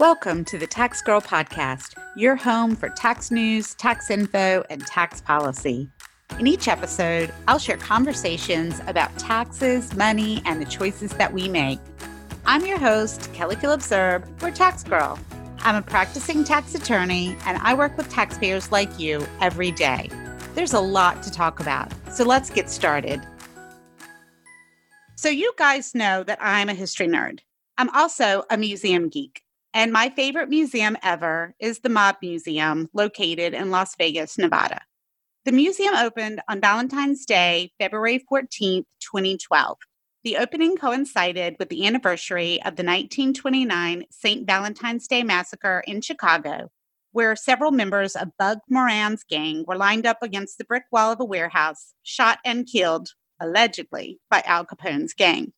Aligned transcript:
Welcome 0.00 0.46
to 0.46 0.56
the 0.56 0.66
Tax 0.66 1.02
Girl 1.02 1.20
Podcast, 1.20 1.92
your 2.16 2.34
home 2.34 2.74
for 2.74 2.88
tax 2.88 3.30
news, 3.30 3.74
tax 3.74 4.08
info, 4.08 4.64
and 4.70 4.80
tax 4.86 5.20
policy. 5.20 5.90
In 6.38 6.46
each 6.46 6.68
episode, 6.68 7.34
I'll 7.46 7.58
share 7.58 7.76
conversations 7.76 8.80
about 8.86 9.14
taxes, 9.18 9.94
money, 9.94 10.40
and 10.46 10.58
the 10.58 10.64
choices 10.64 11.10
that 11.18 11.34
we 11.34 11.48
make. 11.48 11.80
I'm 12.46 12.64
your 12.64 12.78
host, 12.78 13.30
Kelly 13.34 13.56
Phillips 13.56 13.92
Erb, 13.92 14.24
or 14.42 14.50
Tax 14.50 14.84
Girl. 14.84 15.18
I'm 15.58 15.76
a 15.76 15.82
practicing 15.82 16.44
tax 16.44 16.74
attorney, 16.74 17.36
and 17.44 17.58
I 17.58 17.74
work 17.74 17.94
with 17.98 18.08
taxpayers 18.08 18.72
like 18.72 18.98
you 18.98 19.26
every 19.42 19.70
day. 19.70 20.08
There's 20.54 20.72
a 20.72 20.80
lot 20.80 21.22
to 21.24 21.30
talk 21.30 21.60
about, 21.60 21.92
so 22.10 22.24
let's 22.24 22.48
get 22.48 22.70
started. 22.70 23.20
So, 25.16 25.28
you 25.28 25.52
guys 25.58 25.94
know 25.94 26.22
that 26.22 26.38
I'm 26.40 26.70
a 26.70 26.74
history 26.74 27.06
nerd. 27.06 27.40
I'm 27.76 27.90
also 27.90 28.44
a 28.48 28.56
museum 28.56 29.10
geek. 29.10 29.42
And 29.72 29.92
my 29.92 30.10
favorite 30.10 30.48
museum 30.48 30.96
ever 31.02 31.54
is 31.60 31.78
the 31.78 31.88
Mob 31.88 32.16
Museum, 32.20 32.88
located 32.92 33.54
in 33.54 33.70
Las 33.70 33.94
Vegas, 33.96 34.36
Nevada. 34.36 34.80
The 35.44 35.52
museum 35.52 35.94
opened 35.94 36.42
on 36.48 36.60
Valentine's 36.60 37.24
Day, 37.24 37.72
February 37.78 38.24
14th, 38.30 38.84
2012. 39.00 39.78
The 40.24 40.36
opening 40.36 40.76
coincided 40.76 41.56
with 41.58 41.70
the 41.70 41.86
anniversary 41.86 42.56
of 42.56 42.76
the 42.76 42.82
1929 42.82 44.04
St. 44.10 44.46
Valentine's 44.46 45.06
Day 45.06 45.22
Massacre 45.22 45.82
in 45.86 46.00
Chicago, 46.00 46.68
where 47.12 47.34
several 47.36 47.70
members 47.70 48.16
of 48.16 48.36
Bugs 48.38 48.60
Moran's 48.68 49.24
gang 49.24 49.64
were 49.66 49.76
lined 49.76 50.04
up 50.04 50.18
against 50.20 50.58
the 50.58 50.64
brick 50.64 50.84
wall 50.92 51.12
of 51.12 51.20
a 51.20 51.24
warehouse, 51.24 51.94
shot 52.02 52.38
and 52.44 52.66
killed, 52.66 53.10
allegedly, 53.40 54.18
by 54.28 54.42
Al 54.44 54.66
Capone's 54.66 55.14
gang. 55.14 55.52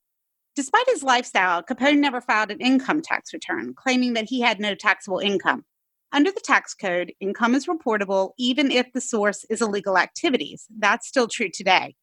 Despite 0.55 0.89
his 0.89 1.03
lifestyle, 1.03 1.63
Capone 1.63 1.99
never 1.99 2.21
filed 2.21 2.51
an 2.51 2.61
income 2.61 3.01
tax 3.01 3.33
return, 3.33 3.73
claiming 3.75 4.13
that 4.13 4.29
he 4.29 4.43
had 4.43 4.61
no 4.61 4.75
taxable 4.75 5.19
income. 5.19 5.65
Under 6.13 6.31
the 6.31 6.43
tax 6.45 6.75
code, 6.75 7.15
income 7.21 7.55
is 7.55 7.67
reportable 7.67 8.33
even 8.39 8.71
if 8.71 8.93
the 8.93 9.01
source 9.01 9.45
is 9.49 9.63
illegal 9.63 9.97
activities. 9.97 10.67
That's 10.79 11.09
still 11.09 11.27
true 11.27 11.49
today. 11.49 11.95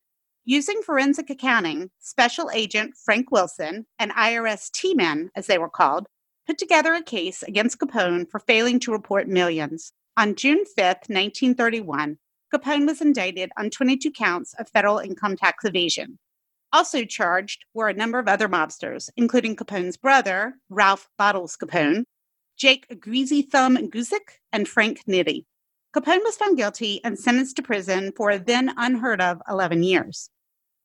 Using 0.45 0.81
forensic 0.81 1.29
accounting, 1.29 1.91
Special 1.99 2.49
Agent 2.51 2.95
Frank 3.05 3.29
Wilson 3.29 3.85
and 3.99 4.11
IRS 4.13 4.71
T 4.71 4.95
men, 4.95 5.29
as 5.35 5.45
they 5.45 5.59
were 5.59 5.69
called, 5.69 6.07
put 6.47 6.57
together 6.57 6.95
a 6.95 7.03
case 7.03 7.43
against 7.43 7.77
Capone 7.77 8.27
for 8.27 8.39
failing 8.39 8.79
to 8.79 8.91
report 8.91 9.27
millions. 9.27 9.93
On 10.17 10.33
June 10.33 10.65
5, 10.65 10.85
1931, 11.07 12.17
Capone 12.52 12.87
was 12.87 12.99
indicted 12.99 13.52
on 13.57 13.69
22 13.69 14.09
counts 14.09 14.55
of 14.57 14.67
federal 14.69 14.97
income 14.97 15.37
tax 15.37 15.63
evasion. 15.65 16.17
Also 16.71 17.03
charged 17.03 17.65
were 17.73 17.89
a 17.89 17.93
number 17.93 18.19
of 18.19 18.27
other 18.27 18.47
mobsters, 18.47 19.09
including 19.17 19.55
Capone's 19.55 19.97
brother, 19.97 20.53
Ralph 20.69 21.09
Bottles 21.17 21.57
Capone, 21.57 22.03
Jake 22.57 22.85
Greasy 22.99 23.41
Thumb 23.41 23.77
Guzik, 23.89 24.37
and 24.51 24.67
Frank 24.67 25.03
Nitti. 25.07 25.45
Capone 25.95 26.23
was 26.23 26.35
found 26.35 26.57
guilty 26.57 27.01
and 27.03 27.17
sentenced 27.17 27.55
to 27.55 27.63
prison 27.63 28.11
for 28.15 28.29
a 28.29 28.37
then 28.37 28.71
unheard 28.77 29.21
of 29.21 29.41
11 29.49 29.81
years. 29.81 30.29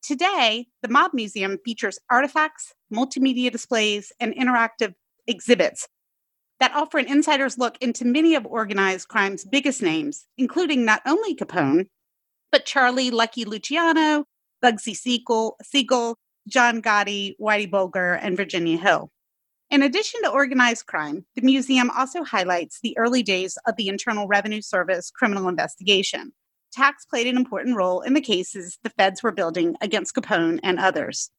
Today, 0.01 0.67
the 0.81 0.87
Mob 0.87 1.13
Museum 1.13 1.59
features 1.63 1.99
artifacts, 2.09 2.73
multimedia 2.91 3.51
displays, 3.51 4.11
and 4.19 4.33
interactive 4.35 4.93
exhibits 5.27 5.87
that 6.59 6.73
offer 6.73 6.97
an 6.97 7.07
insider's 7.07 7.57
look 7.57 7.77
into 7.81 8.05
many 8.05 8.33
of 8.33 8.45
organized 8.45 9.07
crime's 9.07 9.45
biggest 9.45 9.81
names, 9.81 10.25
including 10.37 10.85
not 10.85 11.01
only 11.05 11.35
Capone, 11.35 11.87
but 12.51 12.65
Charlie 12.65 13.11
Lucky 13.11 13.45
Luciano, 13.45 14.25
Bugsy 14.65 14.95
Siegel, 14.95 15.57
Siegel 15.61 16.17
John 16.47 16.81
Gotti, 16.81 17.35
Whitey 17.39 17.69
Bulger, 17.69 18.13
and 18.13 18.35
Virginia 18.35 18.77
Hill. 18.77 19.11
In 19.69 19.83
addition 19.83 20.23
to 20.23 20.31
organized 20.31 20.87
crime, 20.87 21.23
the 21.35 21.43
museum 21.43 21.91
also 21.91 22.23
highlights 22.23 22.79
the 22.81 22.97
early 22.97 23.21
days 23.21 23.59
of 23.67 23.75
the 23.75 23.89
Internal 23.89 24.27
Revenue 24.27 24.61
Service 24.61 25.11
criminal 25.11 25.47
investigation. 25.47 26.33
Tax 26.73 27.05
played 27.05 27.27
an 27.27 27.37
important 27.37 27.77
role 27.77 28.01
in 28.01 28.15
the 28.15 28.21
cases 28.21 28.79
the 28.81 28.89
feds 28.89 29.21
were 29.21 29.31
building 29.31 29.75
against 29.81 30.15
Capone 30.15 30.59
and 30.63 30.79
others. 30.79 31.29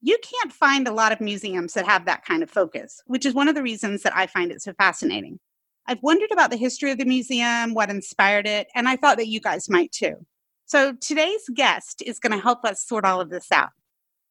You 0.00 0.16
can't 0.22 0.52
find 0.52 0.88
a 0.88 0.94
lot 0.94 1.12
of 1.12 1.20
museums 1.20 1.74
that 1.74 1.86
have 1.86 2.06
that 2.06 2.24
kind 2.24 2.42
of 2.42 2.50
focus, 2.50 3.02
which 3.04 3.26
is 3.26 3.34
one 3.34 3.48
of 3.48 3.54
the 3.54 3.62
reasons 3.62 4.02
that 4.02 4.16
I 4.16 4.26
find 4.26 4.50
it 4.50 4.62
so 4.62 4.72
fascinating. 4.72 5.40
I've 5.86 6.02
wondered 6.02 6.32
about 6.32 6.50
the 6.50 6.56
history 6.56 6.90
of 6.90 6.96
the 6.96 7.04
museum, 7.04 7.74
what 7.74 7.90
inspired 7.90 8.46
it, 8.46 8.68
and 8.74 8.88
I 8.88 8.96
thought 8.96 9.18
that 9.18 9.28
you 9.28 9.40
guys 9.40 9.68
might 9.68 9.92
too. 9.92 10.24
So 10.72 10.94
today's 10.94 11.50
guest 11.52 12.02
is 12.06 12.18
going 12.18 12.32
to 12.32 12.42
help 12.42 12.64
us 12.64 12.82
sort 12.82 13.04
all 13.04 13.20
of 13.20 13.28
this 13.28 13.52
out. 13.52 13.72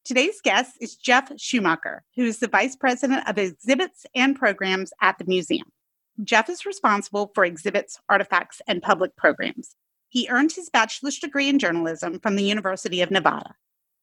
Today's 0.03 0.41
guest 0.41 0.75
is 0.81 0.96
Jeff 0.96 1.31
Schumacher, 1.40 2.03
who 2.16 2.25
is 2.25 2.40
the 2.40 2.47
Vice 2.47 2.75
President 2.75 3.29
of 3.29 3.38
Exhibits 3.38 4.07
and 4.16 4.35
Programs 4.35 4.91
at 5.03 5.19
the 5.19 5.25
museum. 5.25 5.68
Jeff 6.24 6.50
is 6.50 6.66
responsible 6.66 7.31
for 7.35 7.46
exhibits, 7.46 8.00
artifacts, 8.09 8.59
and 8.66 8.81
public 8.81 9.16
programs. 9.16 9.75
He 10.09 10.28
earned 10.31 10.51
his 10.51 10.72
bachelor's 10.72 11.19
degree 11.19 11.47
in 11.47 11.59
journalism 11.59 12.19
from 12.19 12.38
the 12.38 12.44
University 12.44 13.03
of 13.03 13.12
Nevada 13.12 13.53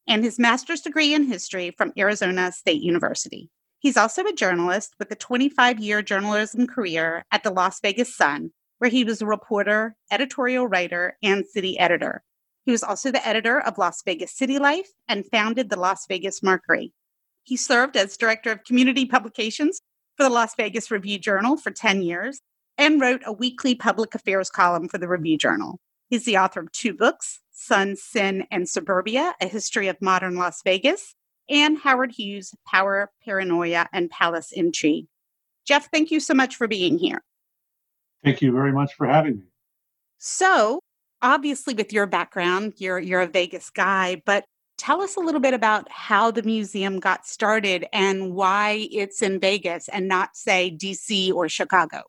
and 0.06 0.22
his 0.22 0.38
master's 0.38 0.82
degree 0.82 1.12
in 1.14 1.24
history 1.24 1.74
from 1.76 1.92
Arizona 1.98 2.52
State 2.52 2.82
University. 2.82 3.50
He's 3.80 3.96
also 3.96 4.24
a 4.24 4.32
journalist 4.32 4.94
with 5.00 5.10
a 5.10 5.16
25 5.16 5.80
year 5.80 6.02
journalism 6.02 6.68
career 6.68 7.24
at 7.32 7.42
the 7.42 7.50
Las 7.50 7.80
Vegas 7.80 8.14
Sun, 8.14 8.52
where 8.78 8.90
he 8.90 9.02
was 9.02 9.20
a 9.20 9.26
reporter, 9.26 9.96
editorial 10.12 10.68
writer, 10.68 11.16
and 11.20 11.44
city 11.44 11.76
editor. 11.80 12.22
He 12.68 12.72
was 12.72 12.82
also 12.82 13.10
the 13.10 13.26
editor 13.26 13.58
of 13.58 13.78
Las 13.78 14.02
Vegas 14.02 14.30
City 14.30 14.58
Life 14.58 14.90
and 15.08 15.24
founded 15.32 15.70
the 15.70 15.80
Las 15.80 16.04
Vegas 16.06 16.42
Mercury. 16.42 16.92
He 17.42 17.56
served 17.56 17.96
as 17.96 18.18
director 18.18 18.52
of 18.52 18.62
community 18.64 19.06
publications 19.06 19.80
for 20.18 20.24
the 20.24 20.28
Las 20.28 20.54
Vegas 20.54 20.90
Review 20.90 21.18
Journal 21.18 21.56
for 21.56 21.70
10 21.70 22.02
years 22.02 22.42
and 22.76 23.00
wrote 23.00 23.22
a 23.24 23.32
weekly 23.32 23.74
public 23.74 24.14
affairs 24.14 24.50
column 24.50 24.86
for 24.86 24.98
the 24.98 25.08
Review 25.08 25.38
Journal. 25.38 25.80
He's 26.10 26.26
the 26.26 26.36
author 26.36 26.60
of 26.60 26.70
two 26.72 26.92
books 26.92 27.40
Sun, 27.52 27.96
Sin, 27.96 28.44
and 28.50 28.68
Suburbia 28.68 29.34
A 29.40 29.48
History 29.48 29.88
of 29.88 29.96
Modern 30.02 30.36
Las 30.36 30.60
Vegas, 30.62 31.14
and 31.48 31.78
Howard 31.78 32.12
Hughes' 32.12 32.54
Power, 32.66 33.10
Paranoia, 33.24 33.88
and 33.94 34.10
Palace 34.10 34.52
Intrigue. 34.52 35.06
Jeff, 35.66 35.88
thank 35.90 36.10
you 36.10 36.20
so 36.20 36.34
much 36.34 36.56
for 36.56 36.68
being 36.68 36.98
here. 36.98 37.22
Thank 38.22 38.42
you 38.42 38.52
very 38.52 38.72
much 38.72 38.92
for 38.92 39.06
having 39.06 39.38
me. 39.38 39.44
So, 40.18 40.82
obviously 41.22 41.74
with 41.74 41.92
your 41.92 42.06
background, 42.06 42.74
you're 42.76 42.98
you're 42.98 43.20
a 43.20 43.26
Vegas 43.26 43.70
guy, 43.70 44.22
but 44.24 44.44
tell 44.76 45.02
us 45.02 45.16
a 45.16 45.20
little 45.20 45.40
bit 45.40 45.54
about 45.54 45.90
how 45.90 46.30
the 46.30 46.42
museum 46.42 47.00
got 47.00 47.26
started 47.26 47.86
and 47.92 48.34
why 48.34 48.88
it's 48.90 49.22
in 49.22 49.40
Vegas 49.40 49.88
and 49.88 50.08
not 50.08 50.36
say 50.36 50.76
DC 50.80 51.32
or 51.32 51.48
Chicago. 51.48 52.02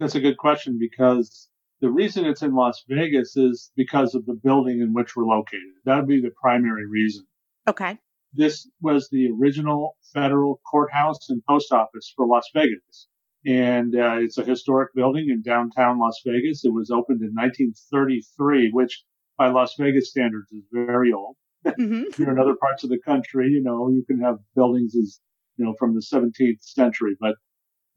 That's 0.00 0.14
a 0.14 0.20
good 0.20 0.38
question 0.38 0.78
because 0.78 1.48
the 1.80 1.90
reason 1.90 2.24
it's 2.24 2.42
in 2.42 2.54
Las 2.54 2.82
Vegas 2.88 3.36
is 3.36 3.70
because 3.76 4.14
of 4.14 4.24
the 4.26 4.34
building 4.34 4.80
in 4.80 4.92
which 4.92 5.14
we're 5.14 5.26
located. 5.26 5.60
That 5.84 5.96
would 5.96 6.08
be 6.08 6.20
the 6.20 6.32
primary 6.40 6.86
reason. 6.86 7.26
Okay. 7.68 7.98
This 8.32 8.68
was 8.80 9.08
the 9.10 9.28
original 9.38 9.96
federal 10.12 10.60
courthouse 10.68 11.28
and 11.28 11.42
post 11.48 11.72
office 11.72 12.12
for 12.16 12.26
Las 12.26 12.48
Vegas 12.52 13.06
and 13.46 13.94
uh, 13.94 14.16
it's 14.18 14.38
a 14.38 14.44
historic 14.44 14.94
building 14.94 15.28
in 15.28 15.42
downtown 15.42 15.98
Las 15.98 16.20
Vegas. 16.24 16.64
It 16.64 16.72
was 16.72 16.90
opened 16.90 17.20
in 17.20 17.32
1933, 17.34 18.70
which 18.72 19.02
by 19.36 19.48
Las 19.48 19.74
Vegas 19.78 20.10
standards 20.10 20.50
is 20.52 20.64
very 20.72 21.12
old. 21.12 21.36
Mm-hmm. 21.66 22.22
In 22.22 22.38
other 22.38 22.56
parts 22.56 22.84
of 22.84 22.90
the 22.90 23.00
country, 23.00 23.48
you 23.48 23.62
know, 23.62 23.88
you 23.88 24.04
can 24.04 24.20
have 24.20 24.36
buildings 24.54 24.94
as 24.94 25.20
you 25.56 25.64
know 25.64 25.74
from 25.78 25.94
the 25.94 26.00
17th 26.00 26.62
century, 26.62 27.16
but 27.20 27.36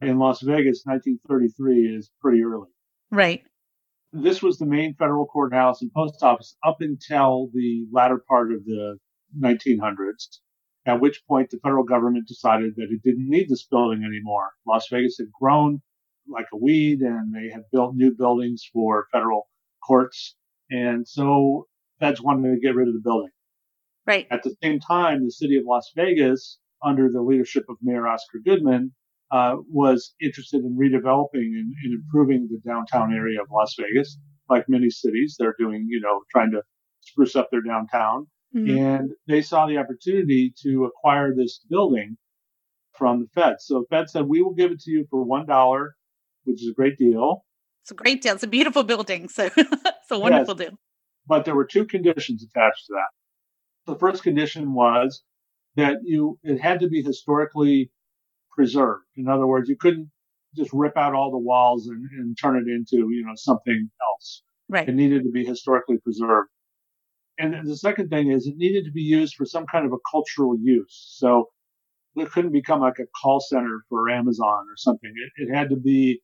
in 0.01 0.19
Las 0.19 0.41
Vegas, 0.41 0.83
1933 0.85 1.97
is 1.97 2.11
pretty 2.21 2.43
early. 2.43 2.69
Right. 3.11 3.43
This 4.13 4.41
was 4.41 4.57
the 4.57 4.65
main 4.65 4.95
federal 4.95 5.25
courthouse 5.25 5.81
and 5.81 5.91
post 5.93 6.23
office 6.23 6.55
up 6.65 6.77
until 6.79 7.49
the 7.53 7.85
latter 7.91 8.23
part 8.27 8.53
of 8.53 8.63
the 8.65 8.97
1900s 9.37 10.39
at 10.87 11.01
which 11.01 11.21
point 11.27 11.49
the 11.49 11.59
federal 11.59 11.83
government 11.83 12.27
decided 12.27 12.73
that 12.77 12.87
it 12.89 13.03
didn't 13.03 13.29
need 13.29 13.49
this 13.49 13.65
building 13.65 14.03
anymore. 14.05 14.51
Las 14.65 14.87
Vegas 14.89 15.17
had 15.19 15.27
grown 15.31 15.81
like 16.29 16.47
a 16.53 16.57
weed 16.57 17.01
and 17.01 17.35
they 17.35 17.49
had 17.51 17.63
built 17.71 17.95
new 17.95 18.11
buildings 18.11 18.63
for 18.73 19.07
federal 19.11 19.49
courts. 19.85 20.35
And 20.71 21.07
so 21.07 21.67
feds 21.99 22.21
wanted 22.21 22.53
to 22.53 22.59
get 22.59 22.75
rid 22.75 22.87
of 22.87 22.93
the 22.93 23.01
building. 23.01 23.31
Right. 24.05 24.27
At 24.31 24.43
the 24.43 24.55
same 24.63 24.79
time, 24.79 25.25
the 25.25 25.31
city 25.31 25.57
of 25.57 25.65
Las 25.65 25.91
Vegas, 25.95 26.59
under 26.83 27.09
the 27.11 27.21
leadership 27.21 27.65
of 27.69 27.75
Mayor 27.81 28.07
Oscar 28.07 28.39
Goodman, 28.43 28.93
uh, 29.31 29.57
was 29.69 30.15
interested 30.21 30.63
in 30.63 30.77
redeveloping 30.77 31.27
and, 31.33 31.73
and 31.83 31.93
improving 31.93 32.47
the 32.49 32.61
downtown 32.65 33.13
area 33.13 33.41
of 33.41 33.47
Las 33.51 33.75
Vegas. 33.77 34.17
Like 34.49 34.69
many 34.69 34.89
cities, 34.89 35.35
they're 35.37 35.55
doing, 35.59 35.85
you 35.89 35.99
know, 35.99 36.21
trying 36.31 36.51
to 36.51 36.61
spruce 37.01 37.35
up 37.35 37.49
their 37.51 37.61
downtown. 37.61 38.27
Mm-hmm. 38.57 38.77
And 38.77 39.11
they 39.27 39.41
saw 39.41 39.67
the 39.67 39.77
opportunity 39.77 40.53
to 40.63 40.85
acquire 40.85 41.33
this 41.35 41.59
building 41.69 42.17
from 42.97 43.21
the 43.21 43.27
Fed. 43.39 43.57
So 43.59 43.79
the 43.79 43.95
Fed 43.95 44.09
said, 44.09 44.25
we 44.25 44.41
will 44.41 44.53
give 44.53 44.71
it 44.71 44.81
to 44.81 44.91
you 44.91 45.05
for 45.09 45.25
$1, 45.25 45.87
which 46.45 46.61
is 46.61 46.69
a 46.69 46.73
great 46.73 46.97
deal. 46.97 47.45
It's 47.83 47.91
a 47.91 47.95
great 47.95 48.21
deal. 48.21 48.33
It's 48.33 48.43
a 48.43 48.47
beautiful 48.47 48.83
building. 48.83 49.29
So 49.29 49.49
it's 49.57 50.11
a 50.11 50.19
wonderful 50.19 50.55
yes. 50.59 50.69
deal. 50.69 50.79
But 51.27 51.45
there 51.45 51.55
were 51.55 51.65
two 51.65 51.85
conditions 51.85 52.43
attached 52.43 52.85
to 52.87 52.93
that. 52.93 53.91
The 53.91 53.99
first 53.99 54.23
condition 54.23 54.73
was 54.73 55.23
that 55.75 55.97
you, 56.03 56.39
it 56.43 56.59
had 56.59 56.79
to 56.79 56.89
be 56.89 57.03
historically 57.03 57.91
preserved. 58.51 59.05
In 59.15 59.27
other 59.27 59.45
words, 59.45 59.69
you 59.69 59.77
couldn't 59.77 60.09
just 60.55 60.71
rip 60.73 60.97
out 60.97 61.13
all 61.13 61.31
the 61.31 61.37
walls 61.37 61.87
and, 61.87 62.09
and 62.11 62.37
turn 62.37 62.57
it 62.57 62.69
into, 62.69 63.09
you 63.11 63.23
know, 63.25 63.33
something 63.35 63.89
else. 64.01 64.41
Right. 64.67 64.89
It 64.89 64.95
needed 64.95 65.23
to 65.23 65.31
be 65.31 65.45
historically 65.45 65.97
preserved. 65.99 66.49
And 67.39 67.67
the 67.67 67.77
second 67.77 68.09
thing 68.09 68.31
is 68.31 68.47
it 68.47 68.57
needed 68.57 68.85
to 68.85 68.91
be 68.91 69.01
used 69.01 69.35
for 69.35 69.45
some 69.45 69.65
kind 69.65 69.85
of 69.85 69.93
a 69.93 69.97
cultural 70.09 70.57
use. 70.59 71.15
So 71.17 71.49
it 72.15 72.31
couldn't 72.31 72.51
become 72.51 72.81
like 72.81 72.99
a 72.99 73.05
call 73.21 73.39
center 73.39 73.81
for 73.89 74.09
Amazon 74.09 74.65
or 74.69 74.75
something. 74.75 75.11
It, 75.37 75.47
it 75.47 75.55
had 75.55 75.69
to 75.69 75.75
be 75.75 76.21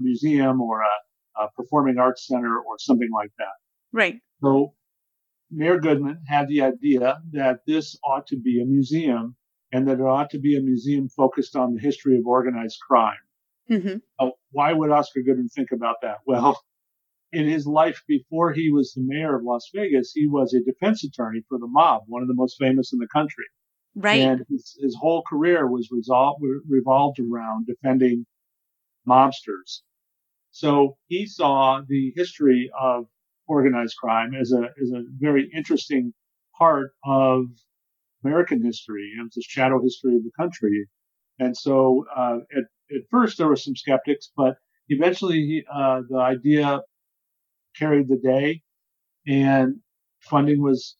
a 0.00 0.02
museum 0.02 0.60
or 0.60 0.80
a, 0.82 1.42
a 1.42 1.50
performing 1.56 1.98
arts 1.98 2.26
center 2.26 2.58
or 2.58 2.76
something 2.78 3.10
like 3.14 3.30
that. 3.38 3.54
Right. 3.92 4.16
So 4.42 4.74
Mayor 5.50 5.78
Goodman 5.78 6.22
had 6.26 6.48
the 6.48 6.62
idea 6.62 7.20
that 7.32 7.60
this 7.66 7.96
ought 8.04 8.26
to 8.28 8.36
be 8.36 8.60
a 8.60 8.64
museum 8.64 9.36
and 9.72 9.86
that 9.86 10.00
it 10.00 10.02
ought 10.02 10.30
to 10.30 10.38
be 10.38 10.56
a 10.56 10.60
museum 10.60 11.08
focused 11.08 11.56
on 11.56 11.74
the 11.74 11.80
history 11.80 12.18
of 12.18 12.26
organized 12.26 12.78
crime. 12.86 13.14
Mm-hmm. 13.70 13.96
Uh, 14.18 14.30
why 14.50 14.72
would 14.72 14.90
Oscar 14.90 15.20
Goodman 15.22 15.48
think 15.48 15.72
about 15.72 15.96
that? 16.02 16.18
Well, 16.26 16.60
in 17.32 17.46
his 17.46 17.66
life 17.66 18.02
before 18.08 18.52
he 18.52 18.70
was 18.70 18.92
the 18.92 19.02
mayor 19.02 19.36
of 19.36 19.44
Las 19.44 19.70
Vegas, 19.74 20.12
he 20.14 20.26
was 20.26 20.54
a 20.54 20.62
defense 20.62 21.04
attorney 21.04 21.42
for 21.48 21.58
the 21.58 21.66
mob, 21.66 22.02
one 22.06 22.22
of 22.22 22.28
the 22.28 22.34
most 22.34 22.56
famous 22.58 22.92
in 22.92 22.98
the 22.98 23.08
country. 23.08 23.44
Right. 23.94 24.20
And 24.20 24.44
his, 24.48 24.76
his 24.80 24.96
whole 24.98 25.22
career 25.28 25.66
was 25.66 25.88
resolved, 25.90 26.42
revolved 26.68 27.18
around 27.18 27.66
defending 27.66 28.26
mobsters. 29.06 29.82
So 30.50 30.96
he 31.06 31.26
saw 31.26 31.82
the 31.86 32.12
history 32.16 32.70
of 32.78 33.06
organized 33.46 33.96
crime 33.96 34.34
as 34.34 34.52
a, 34.52 34.68
as 34.82 34.90
a 34.92 35.04
very 35.18 35.50
interesting 35.54 36.12
part 36.56 36.92
of 37.04 37.46
American 38.24 38.64
history. 38.64 39.12
and 39.18 39.30
a 39.36 39.40
shadow 39.42 39.82
history 39.82 40.16
of 40.16 40.24
the 40.24 40.30
country. 40.38 40.88
And 41.38 41.56
so, 41.56 42.04
uh, 42.16 42.38
at, 42.56 42.64
at 42.94 43.02
first 43.10 43.38
there 43.38 43.48
were 43.48 43.56
some 43.56 43.76
skeptics, 43.76 44.30
but 44.36 44.56
eventually, 44.88 45.64
uh, 45.72 46.02
the 46.08 46.18
idea 46.18 46.80
carried 47.78 48.08
the 48.08 48.16
day 48.16 48.62
and 49.26 49.76
funding 50.20 50.62
was 50.62 50.96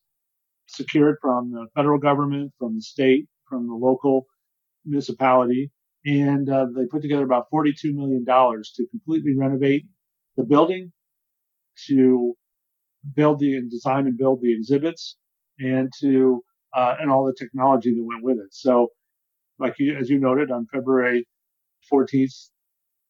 secured 0.67 1.17
from 1.21 1.51
the 1.51 1.67
federal 1.75 1.99
government, 1.99 2.53
from 2.59 2.75
the 2.75 2.83
state, 2.83 3.27
from 3.49 3.67
the 3.67 3.75
local 3.75 4.27
municipality. 4.85 5.71
And 6.05 6.49
uh, 6.49 6.67
they 6.75 6.87
put 6.87 7.03
together 7.03 7.25
about 7.25 7.47
$42 7.53 7.95
million 7.95 8.25
to 8.25 8.87
completely 8.91 9.35
renovate 9.37 9.87
the 10.37 10.45
building, 10.45 10.93
to 11.89 12.35
build 13.15 13.41
the 13.41 13.57
and 13.57 13.71
design 13.71 14.07
and 14.07 14.17
build 14.17 14.41
the 14.43 14.53
exhibits, 14.53 15.17
and 15.59 15.91
to 16.01 16.43
uh, 16.75 16.97
and 17.01 17.11
all 17.11 17.25
the 17.25 17.35
technology 17.39 17.95
that 17.95 18.05
went 18.05 18.23
with 18.23 18.37
it. 18.39 18.53
So, 18.53 18.89
like 19.59 19.75
you, 19.79 19.97
as 19.97 20.09
you 20.11 20.19
noted, 20.19 20.51
on 20.51 20.67
February 20.73 21.27
14th, 21.93 22.51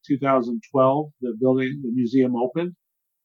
2012, 0.06 1.10
the 1.20 1.36
building, 1.40 1.80
the 1.82 1.90
museum 1.92 2.36
opened, 2.36 2.74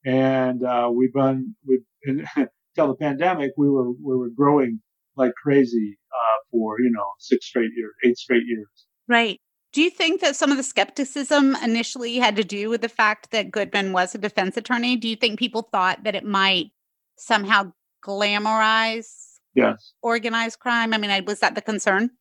and 0.06 0.64
uh, 0.64 0.90
we've 0.94 1.14
been 1.14 1.56
we've 1.66 1.84
until 2.06 2.50
the 2.88 2.96
pandemic, 3.00 3.52
we 3.58 3.70
were 3.70 3.92
we 3.92 4.16
were 4.18 4.30
growing 4.36 4.82
like 5.16 5.34
crazy 5.42 5.98
uh, 6.12 6.40
for 6.52 6.80
you 6.80 6.92
know 6.92 7.06
six 7.20 7.46
straight 7.46 7.72
years, 7.76 7.94
eight 8.06 8.18
straight 8.18 8.44
years. 8.46 8.68
Right. 9.08 9.40
Do 9.72 9.82
you 9.82 9.90
think 9.90 10.22
that 10.22 10.36
some 10.36 10.52
of 10.52 10.58
the 10.58 10.64
skepticism 10.64 11.56
initially 11.56 12.18
had 12.18 12.36
to 12.36 12.44
do 12.44 12.70
with 12.70 12.82
the 12.82 12.90
fact 12.90 13.32
that 13.32 13.50
Goodman 13.50 13.92
was 13.92 14.14
a 14.14 14.20
defense 14.20 14.56
attorney? 14.56 14.98
Do 14.98 15.08
you 15.08 15.16
think 15.16 15.40
people 15.40 15.68
thought 15.72 16.04
that 16.04 16.14
it 16.14 16.24
might 16.24 16.68
somehow 17.18 17.74
glamorize 18.06 19.40
yes 19.56 19.94
organized 20.02 20.60
crime? 20.60 20.94
I 20.94 20.98
mean, 20.98 21.26
was 21.26 21.40
that 21.40 21.56
the 21.56 21.62
concern? 21.62 22.12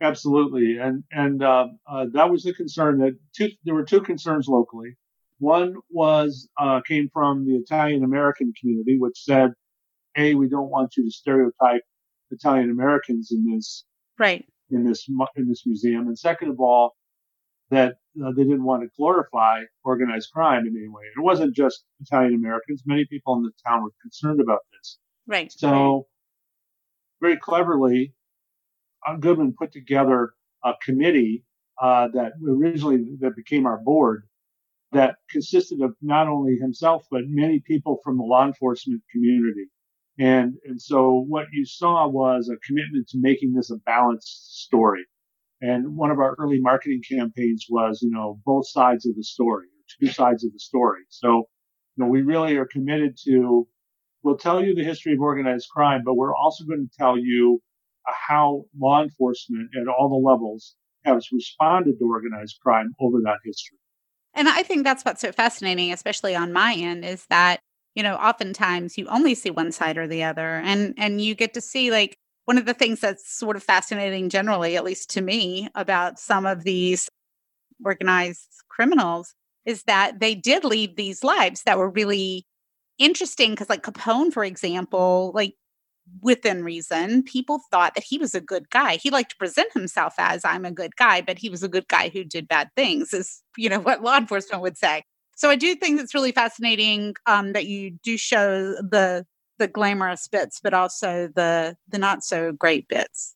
Absolutely, 0.00 0.78
and 0.80 1.04
and 1.10 1.42
uh, 1.42 1.66
uh, 1.86 2.06
that 2.14 2.30
was 2.30 2.44
the 2.44 2.54
concern. 2.54 2.98
That 2.98 3.18
two, 3.36 3.50
there 3.64 3.74
were 3.74 3.84
two 3.84 4.00
concerns 4.00 4.48
locally. 4.48 4.96
One 5.40 5.76
was 5.88 6.48
uh, 6.58 6.82
came 6.86 7.08
from 7.12 7.46
the 7.46 7.56
Italian 7.56 8.04
American 8.04 8.52
community, 8.60 8.98
which 8.98 9.24
said, 9.24 9.52
"A, 10.16 10.34
we 10.34 10.48
don't 10.48 10.70
want 10.70 10.96
you 10.98 11.04
to 11.04 11.10
stereotype 11.10 11.80
Italian 12.30 12.70
Americans 12.70 13.32
in 13.32 13.50
this 13.50 13.84
right 14.18 14.46
in 14.68 14.84
this 14.84 15.08
in 15.36 15.48
this 15.48 15.64
museum." 15.64 16.08
And 16.08 16.18
second 16.18 16.50
of 16.50 16.60
all, 16.60 16.94
that 17.70 17.96
uh, 18.22 18.32
they 18.36 18.42
didn't 18.42 18.64
want 18.64 18.82
to 18.82 18.88
glorify 18.98 19.62
organized 19.82 20.30
crime 20.30 20.66
in 20.66 20.76
any 20.76 20.88
way. 20.88 21.04
It 21.16 21.22
wasn't 21.22 21.56
just 21.56 21.84
Italian 22.02 22.34
Americans; 22.34 22.82
many 22.84 23.06
people 23.06 23.34
in 23.36 23.42
the 23.42 23.52
town 23.66 23.82
were 23.82 23.92
concerned 24.02 24.42
about 24.42 24.60
this. 24.72 24.98
Right. 25.26 25.50
So, 25.50 26.06
very 27.22 27.38
cleverly, 27.38 28.12
uh, 29.06 29.16
Goodman 29.16 29.54
put 29.58 29.72
together 29.72 30.34
a 30.62 30.74
committee 30.84 31.44
uh, 31.80 32.08
that 32.08 32.32
originally 32.46 33.16
that 33.20 33.36
became 33.36 33.64
our 33.64 33.78
board 33.78 34.24
that 34.92 35.16
consisted 35.30 35.80
of 35.80 35.94
not 36.02 36.28
only 36.28 36.56
himself, 36.56 37.06
but 37.10 37.22
many 37.26 37.60
people 37.60 37.98
from 38.02 38.16
the 38.16 38.24
law 38.24 38.46
enforcement 38.46 39.02
community. 39.12 39.66
And, 40.18 40.54
and 40.64 40.80
so 40.80 41.24
what 41.28 41.46
you 41.52 41.64
saw 41.64 42.08
was 42.08 42.48
a 42.48 42.58
commitment 42.66 43.08
to 43.08 43.18
making 43.20 43.54
this 43.54 43.70
a 43.70 43.76
balanced 43.76 44.62
story. 44.62 45.04
And 45.62 45.96
one 45.96 46.10
of 46.10 46.18
our 46.18 46.34
early 46.38 46.60
marketing 46.60 47.02
campaigns 47.08 47.66
was, 47.68 48.00
you 48.02 48.10
know, 48.10 48.40
both 48.44 48.68
sides 48.68 49.06
of 49.06 49.14
the 49.14 49.22
story, 49.22 49.66
two 50.00 50.08
sides 50.08 50.44
of 50.44 50.52
the 50.52 50.58
story. 50.58 51.02
So, 51.08 51.48
you 51.96 52.04
know, 52.04 52.06
we 52.06 52.22
really 52.22 52.56
are 52.56 52.66
committed 52.66 53.16
to, 53.24 53.68
we'll 54.22 54.38
tell 54.38 54.64
you 54.64 54.74
the 54.74 54.84
history 54.84 55.12
of 55.14 55.20
organized 55.20 55.68
crime, 55.70 56.02
but 56.04 56.14
we're 56.14 56.34
also 56.34 56.64
going 56.64 56.88
to 56.88 56.96
tell 56.98 57.18
you 57.18 57.62
uh, 58.08 58.12
how 58.28 58.64
law 58.78 59.02
enforcement 59.02 59.70
at 59.80 59.88
all 59.88 60.08
the 60.08 60.28
levels 60.28 60.74
has 61.04 61.28
responded 61.32 61.98
to 61.98 62.04
organized 62.04 62.58
crime 62.62 62.92
over 63.00 63.18
that 63.24 63.38
history. 63.44 63.78
And 64.34 64.48
I 64.48 64.62
think 64.62 64.84
that's 64.84 65.04
what's 65.04 65.20
so 65.20 65.32
fascinating, 65.32 65.92
especially 65.92 66.34
on 66.36 66.52
my 66.52 66.74
end, 66.74 67.04
is 67.04 67.26
that, 67.30 67.60
you 67.94 68.02
know, 68.02 68.14
oftentimes 68.16 68.96
you 68.96 69.06
only 69.08 69.34
see 69.34 69.50
one 69.50 69.72
side 69.72 69.98
or 69.98 70.06
the 70.06 70.22
other. 70.24 70.56
And 70.64 70.94
and 70.96 71.20
you 71.20 71.34
get 71.34 71.54
to 71.54 71.60
see 71.60 71.90
like 71.90 72.16
one 72.44 72.58
of 72.58 72.66
the 72.66 72.74
things 72.74 73.00
that's 73.00 73.30
sort 73.32 73.56
of 73.56 73.62
fascinating 73.62 74.28
generally, 74.28 74.76
at 74.76 74.84
least 74.84 75.10
to 75.10 75.20
me, 75.20 75.68
about 75.74 76.18
some 76.18 76.46
of 76.46 76.64
these 76.64 77.08
organized 77.84 78.48
criminals 78.68 79.34
is 79.66 79.84
that 79.84 80.20
they 80.20 80.34
did 80.34 80.64
lead 80.64 80.96
these 80.96 81.22
lives 81.24 81.62
that 81.64 81.78
were 81.78 81.90
really 81.90 82.46
interesting. 82.98 83.56
Cause 83.56 83.68
like 83.68 83.82
Capone, 83.82 84.32
for 84.32 84.44
example, 84.44 85.32
like 85.34 85.54
within 86.22 86.64
reason, 86.64 87.22
people 87.22 87.60
thought 87.70 87.94
that 87.94 88.04
he 88.04 88.18
was 88.18 88.34
a 88.34 88.40
good 88.40 88.70
guy. 88.70 88.96
He 88.96 89.10
liked 89.10 89.30
to 89.30 89.36
present 89.36 89.72
himself 89.72 90.14
as 90.18 90.44
I'm 90.44 90.64
a 90.64 90.70
good 90.70 90.96
guy, 90.96 91.20
but 91.20 91.38
he 91.38 91.48
was 91.48 91.62
a 91.62 91.68
good 91.68 91.88
guy 91.88 92.08
who 92.08 92.24
did 92.24 92.48
bad 92.48 92.70
things, 92.76 93.12
is 93.12 93.42
you 93.56 93.68
know 93.68 93.80
what 93.80 94.02
law 94.02 94.16
enforcement 94.16 94.62
would 94.62 94.78
say. 94.78 95.04
So 95.36 95.48
I 95.48 95.56
do 95.56 95.74
think 95.74 96.00
it's 96.00 96.14
really 96.14 96.32
fascinating 96.32 97.14
um, 97.26 97.54
that 97.54 97.66
you 97.66 97.92
do 98.02 98.16
show 98.18 98.74
the 98.74 99.26
the 99.58 99.68
glamorous 99.68 100.26
bits, 100.28 100.60
but 100.62 100.74
also 100.74 101.28
the 101.34 101.76
the 101.88 101.98
not 101.98 102.24
so 102.24 102.52
great 102.52 102.88
bits. 102.88 103.34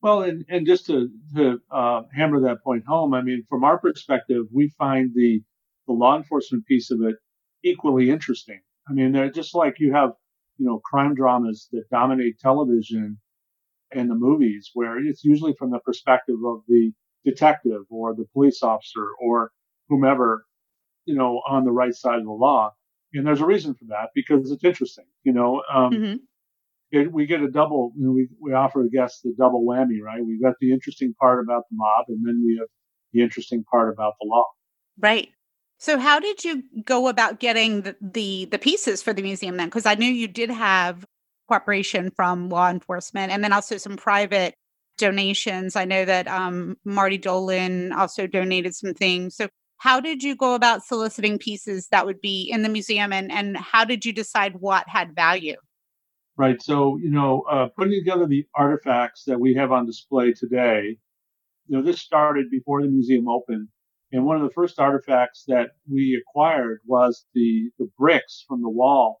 Well, 0.00 0.22
and, 0.22 0.44
and 0.50 0.66
just 0.66 0.84
to, 0.86 1.08
to 1.34 1.60
uh, 1.70 2.02
hammer 2.14 2.38
that 2.40 2.62
point 2.62 2.84
home, 2.86 3.14
I 3.14 3.22
mean, 3.22 3.42
from 3.48 3.64
our 3.64 3.78
perspective, 3.78 4.44
we 4.52 4.68
find 4.78 5.12
the 5.14 5.42
the 5.86 5.92
law 5.92 6.16
enforcement 6.16 6.66
piece 6.66 6.90
of 6.90 7.00
it 7.02 7.16
equally 7.62 8.10
interesting. 8.10 8.60
I 8.88 8.92
mean, 8.92 9.12
they're 9.12 9.30
just 9.30 9.54
like 9.54 9.76
you 9.78 9.92
have 9.94 10.10
you 10.58 10.66
know, 10.66 10.80
crime 10.84 11.14
dramas 11.14 11.68
that 11.72 11.88
dominate 11.90 12.38
television 12.38 13.18
and 13.90 14.10
the 14.10 14.14
movies 14.14 14.70
where 14.74 14.98
it's 14.98 15.24
usually 15.24 15.54
from 15.58 15.70
the 15.70 15.78
perspective 15.80 16.36
of 16.44 16.62
the 16.68 16.92
detective 17.24 17.82
or 17.90 18.14
the 18.14 18.26
police 18.32 18.62
officer 18.62 19.08
or 19.20 19.50
whomever, 19.88 20.44
you 21.06 21.14
know, 21.14 21.40
on 21.48 21.64
the 21.64 21.72
right 21.72 21.94
side 21.94 22.18
of 22.18 22.24
the 22.24 22.30
law. 22.30 22.72
And 23.12 23.26
there's 23.26 23.40
a 23.40 23.46
reason 23.46 23.74
for 23.74 23.84
that 23.86 24.08
because 24.14 24.50
it's 24.50 24.64
interesting, 24.64 25.06
you 25.22 25.32
know. 25.32 25.62
Um, 25.72 25.92
mm-hmm. 25.92 26.14
it, 26.90 27.12
we 27.12 27.26
get 27.26 27.42
a 27.42 27.50
double, 27.50 27.92
you 27.96 28.06
know, 28.06 28.12
we, 28.12 28.28
we 28.40 28.52
offer 28.52 28.82
the 28.82 28.90
guests 28.90 29.20
the 29.22 29.34
double 29.38 29.64
whammy, 29.64 30.00
right? 30.02 30.24
We've 30.24 30.42
got 30.42 30.54
the 30.60 30.72
interesting 30.72 31.14
part 31.20 31.42
about 31.42 31.64
the 31.70 31.76
mob 31.76 32.06
and 32.08 32.26
then 32.26 32.42
we 32.44 32.56
have 32.58 32.68
the 33.12 33.22
interesting 33.22 33.64
part 33.70 33.92
about 33.92 34.14
the 34.20 34.26
law. 34.26 34.44
Right. 34.98 35.28
So 35.78 35.98
how 35.98 36.20
did 36.20 36.44
you 36.44 36.62
go 36.84 37.08
about 37.08 37.40
getting 37.40 37.82
the 37.82 37.96
the, 38.00 38.46
the 38.50 38.58
pieces 38.58 39.02
for 39.02 39.12
the 39.12 39.22
museum 39.22 39.56
then? 39.56 39.68
Because 39.68 39.86
I 39.86 39.94
knew 39.94 40.10
you 40.10 40.28
did 40.28 40.50
have 40.50 41.04
cooperation 41.48 42.10
from 42.10 42.48
law 42.48 42.70
enforcement 42.70 43.32
and 43.32 43.44
then 43.44 43.52
also 43.52 43.76
some 43.76 43.96
private 43.96 44.54
donations. 44.96 45.76
I 45.76 45.84
know 45.84 46.04
that 46.04 46.28
um, 46.28 46.76
Marty 46.84 47.18
Dolan 47.18 47.92
also 47.92 48.26
donated 48.26 48.74
some 48.74 48.94
things. 48.94 49.36
So 49.36 49.48
how 49.78 50.00
did 50.00 50.22
you 50.22 50.36
go 50.36 50.54
about 50.54 50.84
soliciting 50.84 51.38
pieces 51.38 51.88
that 51.90 52.06
would 52.06 52.20
be 52.20 52.48
in 52.50 52.62
the 52.62 52.68
museum 52.68 53.12
and, 53.12 53.30
and 53.30 53.56
how 53.56 53.84
did 53.84 54.04
you 54.04 54.12
decide 54.12 54.54
what 54.60 54.88
had 54.88 55.14
value? 55.14 55.56
Right. 56.36 56.60
So, 56.62 56.96
you 56.96 57.10
know, 57.10 57.42
uh, 57.50 57.68
putting 57.76 57.92
together 57.92 58.26
the 58.26 58.46
artifacts 58.54 59.24
that 59.26 59.38
we 59.38 59.54
have 59.54 59.70
on 59.70 59.86
display 59.86 60.32
today, 60.32 60.96
you 61.66 61.76
know, 61.76 61.82
this 61.82 62.00
started 62.00 62.50
before 62.50 62.82
the 62.82 62.88
museum 62.88 63.28
opened 63.28 63.68
and 64.14 64.24
one 64.24 64.36
of 64.36 64.42
the 64.44 64.54
first 64.54 64.78
artifacts 64.78 65.42
that 65.48 65.70
we 65.90 66.22
acquired 66.22 66.78
was 66.86 67.26
the, 67.34 67.70
the 67.80 67.90
bricks 67.98 68.44
from 68.46 68.62
the 68.62 68.70
wall 68.70 69.20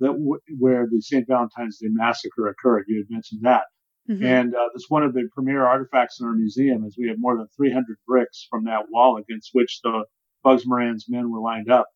that 0.00 0.08
w- 0.08 0.40
where 0.58 0.88
the 0.90 1.00
St. 1.00 1.24
Valentine's 1.28 1.78
Day 1.78 1.86
massacre 1.88 2.48
occurred. 2.48 2.86
You 2.88 2.98
had 2.98 3.14
mentioned 3.14 3.42
that. 3.44 3.62
Mm-hmm. 4.10 4.24
And 4.24 4.54
uh, 4.56 4.70
that's 4.74 4.90
one 4.90 5.04
of 5.04 5.14
the 5.14 5.28
premier 5.32 5.64
artifacts 5.64 6.18
in 6.18 6.26
our 6.26 6.32
museum 6.32 6.84
is 6.84 6.96
we 6.98 7.06
have 7.06 7.16
more 7.20 7.36
than 7.36 7.46
300 7.56 7.96
bricks 8.08 8.48
from 8.50 8.64
that 8.64 8.86
wall 8.90 9.18
against 9.18 9.50
which 9.52 9.78
the 9.84 10.02
Bugs 10.42 10.66
Moran's 10.66 11.06
men 11.08 11.30
were 11.30 11.40
lined 11.40 11.70
up. 11.70 11.86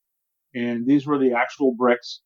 And 0.55 0.87
these 0.87 1.09
were 1.09 1.19
the 1.19 1.33
actual 1.33 1.75
bricks. 1.75 2.21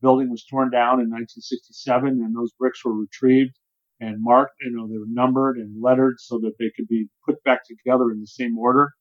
The 0.00 0.06
Building 0.06 0.30
was 0.30 0.46
torn 0.46 0.70
down 0.70 0.94
in 0.94 1.10
1967 1.10 2.08
and 2.08 2.34
those 2.34 2.52
bricks 2.58 2.82
were 2.82 2.98
retrieved 2.98 3.58
and 4.00 4.16
marked, 4.18 4.54
you 4.62 4.74
know, 4.74 4.88
they 4.88 4.96
were 4.96 5.04
numbered 5.06 5.58
and 5.58 5.82
lettered 5.82 6.14
so 6.20 6.38
that 6.38 6.54
they 6.58 6.72
could 6.74 6.88
be 6.88 7.08
put 7.26 7.44
back 7.44 7.60
together 7.66 8.10
in 8.10 8.18
the 8.18 8.26
same 8.26 8.56
order. 8.56 8.92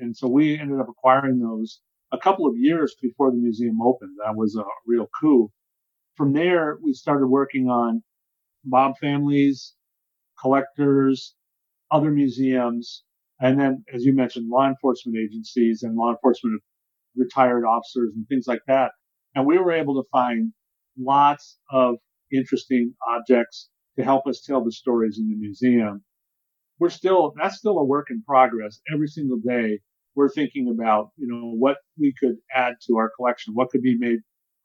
And 0.00 0.16
so 0.16 0.28
we 0.28 0.58
ended 0.58 0.80
up 0.80 0.88
acquiring 0.88 1.38
those 1.38 1.80
a 2.12 2.18
couple 2.18 2.46
of 2.46 2.56
years 2.56 2.94
before 3.00 3.30
the 3.30 3.36
museum 3.36 3.80
opened. 3.80 4.16
That 4.24 4.36
was 4.36 4.56
a 4.56 4.64
real 4.86 5.08
coup. 5.20 5.50
From 6.16 6.32
there, 6.32 6.78
we 6.82 6.92
started 6.92 7.26
working 7.26 7.68
on 7.68 8.02
mob 8.64 8.98
families, 8.98 9.74
collectors, 10.40 11.34
other 11.90 12.10
museums, 12.10 13.04
and 13.40 13.58
then, 13.58 13.84
as 13.92 14.04
you 14.04 14.14
mentioned, 14.14 14.48
law 14.50 14.68
enforcement 14.68 15.16
agencies 15.16 15.82
and 15.82 15.96
law 15.96 16.10
enforcement 16.10 16.62
retired 17.16 17.64
officers 17.64 18.12
and 18.14 18.26
things 18.28 18.46
like 18.46 18.60
that. 18.66 18.92
And 19.34 19.46
we 19.46 19.58
were 19.58 19.72
able 19.72 20.02
to 20.02 20.08
find 20.10 20.52
lots 20.98 21.58
of 21.70 21.96
interesting 22.32 22.94
objects 23.08 23.70
to 23.96 24.04
help 24.04 24.26
us 24.26 24.42
tell 24.42 24.62
the 24.62 24.72
stories 24.72 25.18
in 25.18 25.28
the 25.28 25.36
museum. 25.36 26.04
We're 26.78 26.90
still, 26.90 27.32
that's 27.40 27.56
still 27.56 27.78
a 27.78 27.84
work 27.84 28.08
in 28.10 28.22
progress. 28.22 28.80
Every 28.92 29.08
single 29.08 29.38
day, 29.38 29.80
we're 30.14 30.28
thinking 30.28 30.68
about, 30.68 31.10
you 31.16 31.26
know, 31.26 31.52
what 31.52 31.78
we 31.98 32.12
could 32.18 32.36
add 32.54 32.74
to 32.86 32.96
our 32.96 33.10
collection, 33.16 33.54
what 33.54 33.70
could 33.70 33.82
be 33.82 33.96
made, 33.96 34.18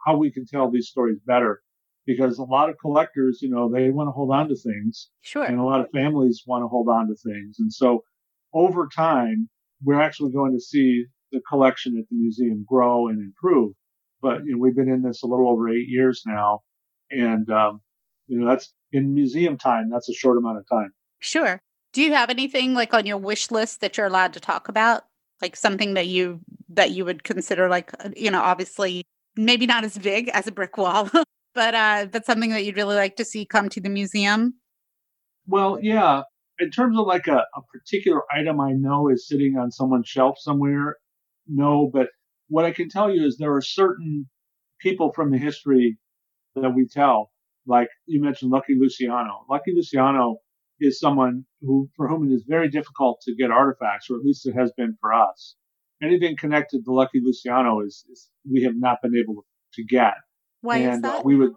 how 0.05 0.17
we 0.17 0.31
can 0.31 0.45
tell 0.45 0.69
these 0.69 0.87
stories 0.87 1.19
better 1.25 1.61
because 2.05 2.37
a 2.37 2.43
lot 2.43 2.69
of 2.69 2.77
collectors, 2.79 3.39
you 3.41 3.49
know, 3.49 3.69
they 3.71 3.89
want 3.89 4.07
to 4.07 4.11
hold 4.11 4.31
on 4.31 4.47
to 4.49 4.55
things. 4.55 5.09
Sure. 5.21 5.43
And 5.43 5.59
a 5.59 5.63
lot 5.63 5.81
of 5.81 5.89
families 5.91 6.43
want 6.45 6.63
to 6.63 6.67
hold 6.67 6.87
on 6.87 7.07
to 7.07 7.15
things. 7.15 7.57
And 7.59 7.71
so 7.71 8.03
over 8.53 8.87
time, 8.87 9.49
we're 9.83 10.01
actually 10.01 10.31
going 10.31 10.53
to 10.53 10.59
see 10.59 11.05
the 11.31 11.41
collection 11.49 11.97
at 11.97 12.07
the 12.09 12.15
museum 12.15 12.65
grow 12.67 13.07
and 13.07 13.19
improve. 13.19 13.73
But, 14.21 14.45
you 14.45 14.53
know, 14.53 14.59
we've 14.59 14.75
been 14.75 14.89
in 14.89 15.01
this 15.01 15.23
a 15.23 15.27
little 15.27 15.49
over 15.49 15.69
eight 15.69 15.87
years 15.87 16.23
now. 16.25 16.61
And, 17.11 17.49
um, 17.49 17.81
you 18.27 18.39
know, 18.39 18.47
that's 18.47 18.73
in 18.91 19.13
museum 19.13 19.57
time, 19.57 19.89
that's 19.91 20.09
a 20.09 20.13
short 20.13 20.37
amount 20.37 20.59
of 20.59 20.65
time. 20.69 20.91
Sure. 21.19 21.61
Do 21.93 22.01
you 22.01 22.13
have 22.13 22.29
anything 22.29 22.73
like 22.73 22.93
on 22.93 23.05
your 23.05 23.17
wish 23.17 23.51
list 23.51 23.81
that 23.81 23.97
you're 23.97 24.07
allowed 24.07 24.33
to 24.33 24.39
talk 24.39 24.67
about? 24.67 25.05
Like 25.41 25.55
something 25.55 25.95
that 25.95 26.07
you, 26.07 26.39
that 26.69 26.91
you 26.91 27.05
would 27.05 27.23
consider 27.23 27.69
like, 27.69 27.91
uh, 28.03 28.09
you 28.15 28.31
know, 28.31 28.41
obviously 28.41 29.03
maybe 29.35 29.65
not 29.65 29.83
as 29.83 29.97
big 29.97 30.29
as 30.29 30.47
a 30.47 30.51
brick 30.51 30.77
wall, 30.77 31.09
but 31.55 31.75
uh, 31.75 32.07
that's 32.11 32.27
something 32.27 32.51
that 32.51 32.63
you'd 32.63 32.77
really 32.77 32.95
like 32.95 33.15
to 33.17 33.25
see 33.25 33.45
come 33.45 33.69
to 33.69 33.81
the 33.81 33.89
museum. 33.89 34.55
Well, 35.47 35.77
yeah. 35.81 36.23
In 36.59 36.71
terms 36.71 36.97
of 36.97 37.05
like 37.05 37.27
a, 37.27 37.43
a 37.55 37.61
particular 37.73 38.21
item 38.33 38.61
I 38.61 38.71
know 38.71 39.09
is 39.09 39.27
sitting 39.27 39.57
on 39.57 39.71
someone's 39.71 40.07
shelf 40.07 40.37
somewhere, 40.39 40.97
no. 41.47 41.89
But 41.91 42.07
what 42.47 42.65
I 42.65 42.71
can 42.71 42.89
tell 42.89 43.13
you 43.13 43.25
is 43.25 43.37
there 43.37 43.53
are 43.53 43.61
certain 43.61 44.29
people 44.79 45.11
from 45.13 45.31
the 45.31 45.37
history 45.37 45.97
that 46.55 46.69
we 46.73 46.87
tell. 46.87 47.31
Like 47.67 47.89
you 48.05 48.21
mentioned, 48.21 48.51
Lucky 48.51 48.75
Luciano. 48.79 49.45
Lucky 49.49 49.73
Luciano 49.75 50.37
is 50.79 51.00
someone 51.00 51.46
who, 51.62 51.89
for 51.96 52.08
whom 52.08 52.29
it 52.29 52.34
is 52.34 52.44
very 52.48 52.70
difficult 52.70 53.22
to 53.22 53.36
get 53.36 53.51
artifacts, 53.51 54.10
or 54.10 54.17
at 54.17 54.24
least 54.24 54.48
it 54.48 54.53
has 54.53 54.72
been 54.77 54.98
for 55.00 55.13
us. 55.13 55.55
Anything 56.01 56.36
connected 56.36 56.84
to 56.86 56.91
Lucky 56.91 57.22
Luciano 57.24 57.82
is, 57.82 58.05
is 58.12 58.29
we 58.50 58.63
have 58.63 58.75
not 58.75 58.98
been 59.01 59.15
able 59.15 59.46
to 59.74 59.84
get. 59.84 60.13
Why 60.62 60.77
and, 60.77 60.94
is 60.94 61.01
that? 61.01 61.20
Uh, 61.20 61.22
we 61.24 61.36
would. 61.36 61.51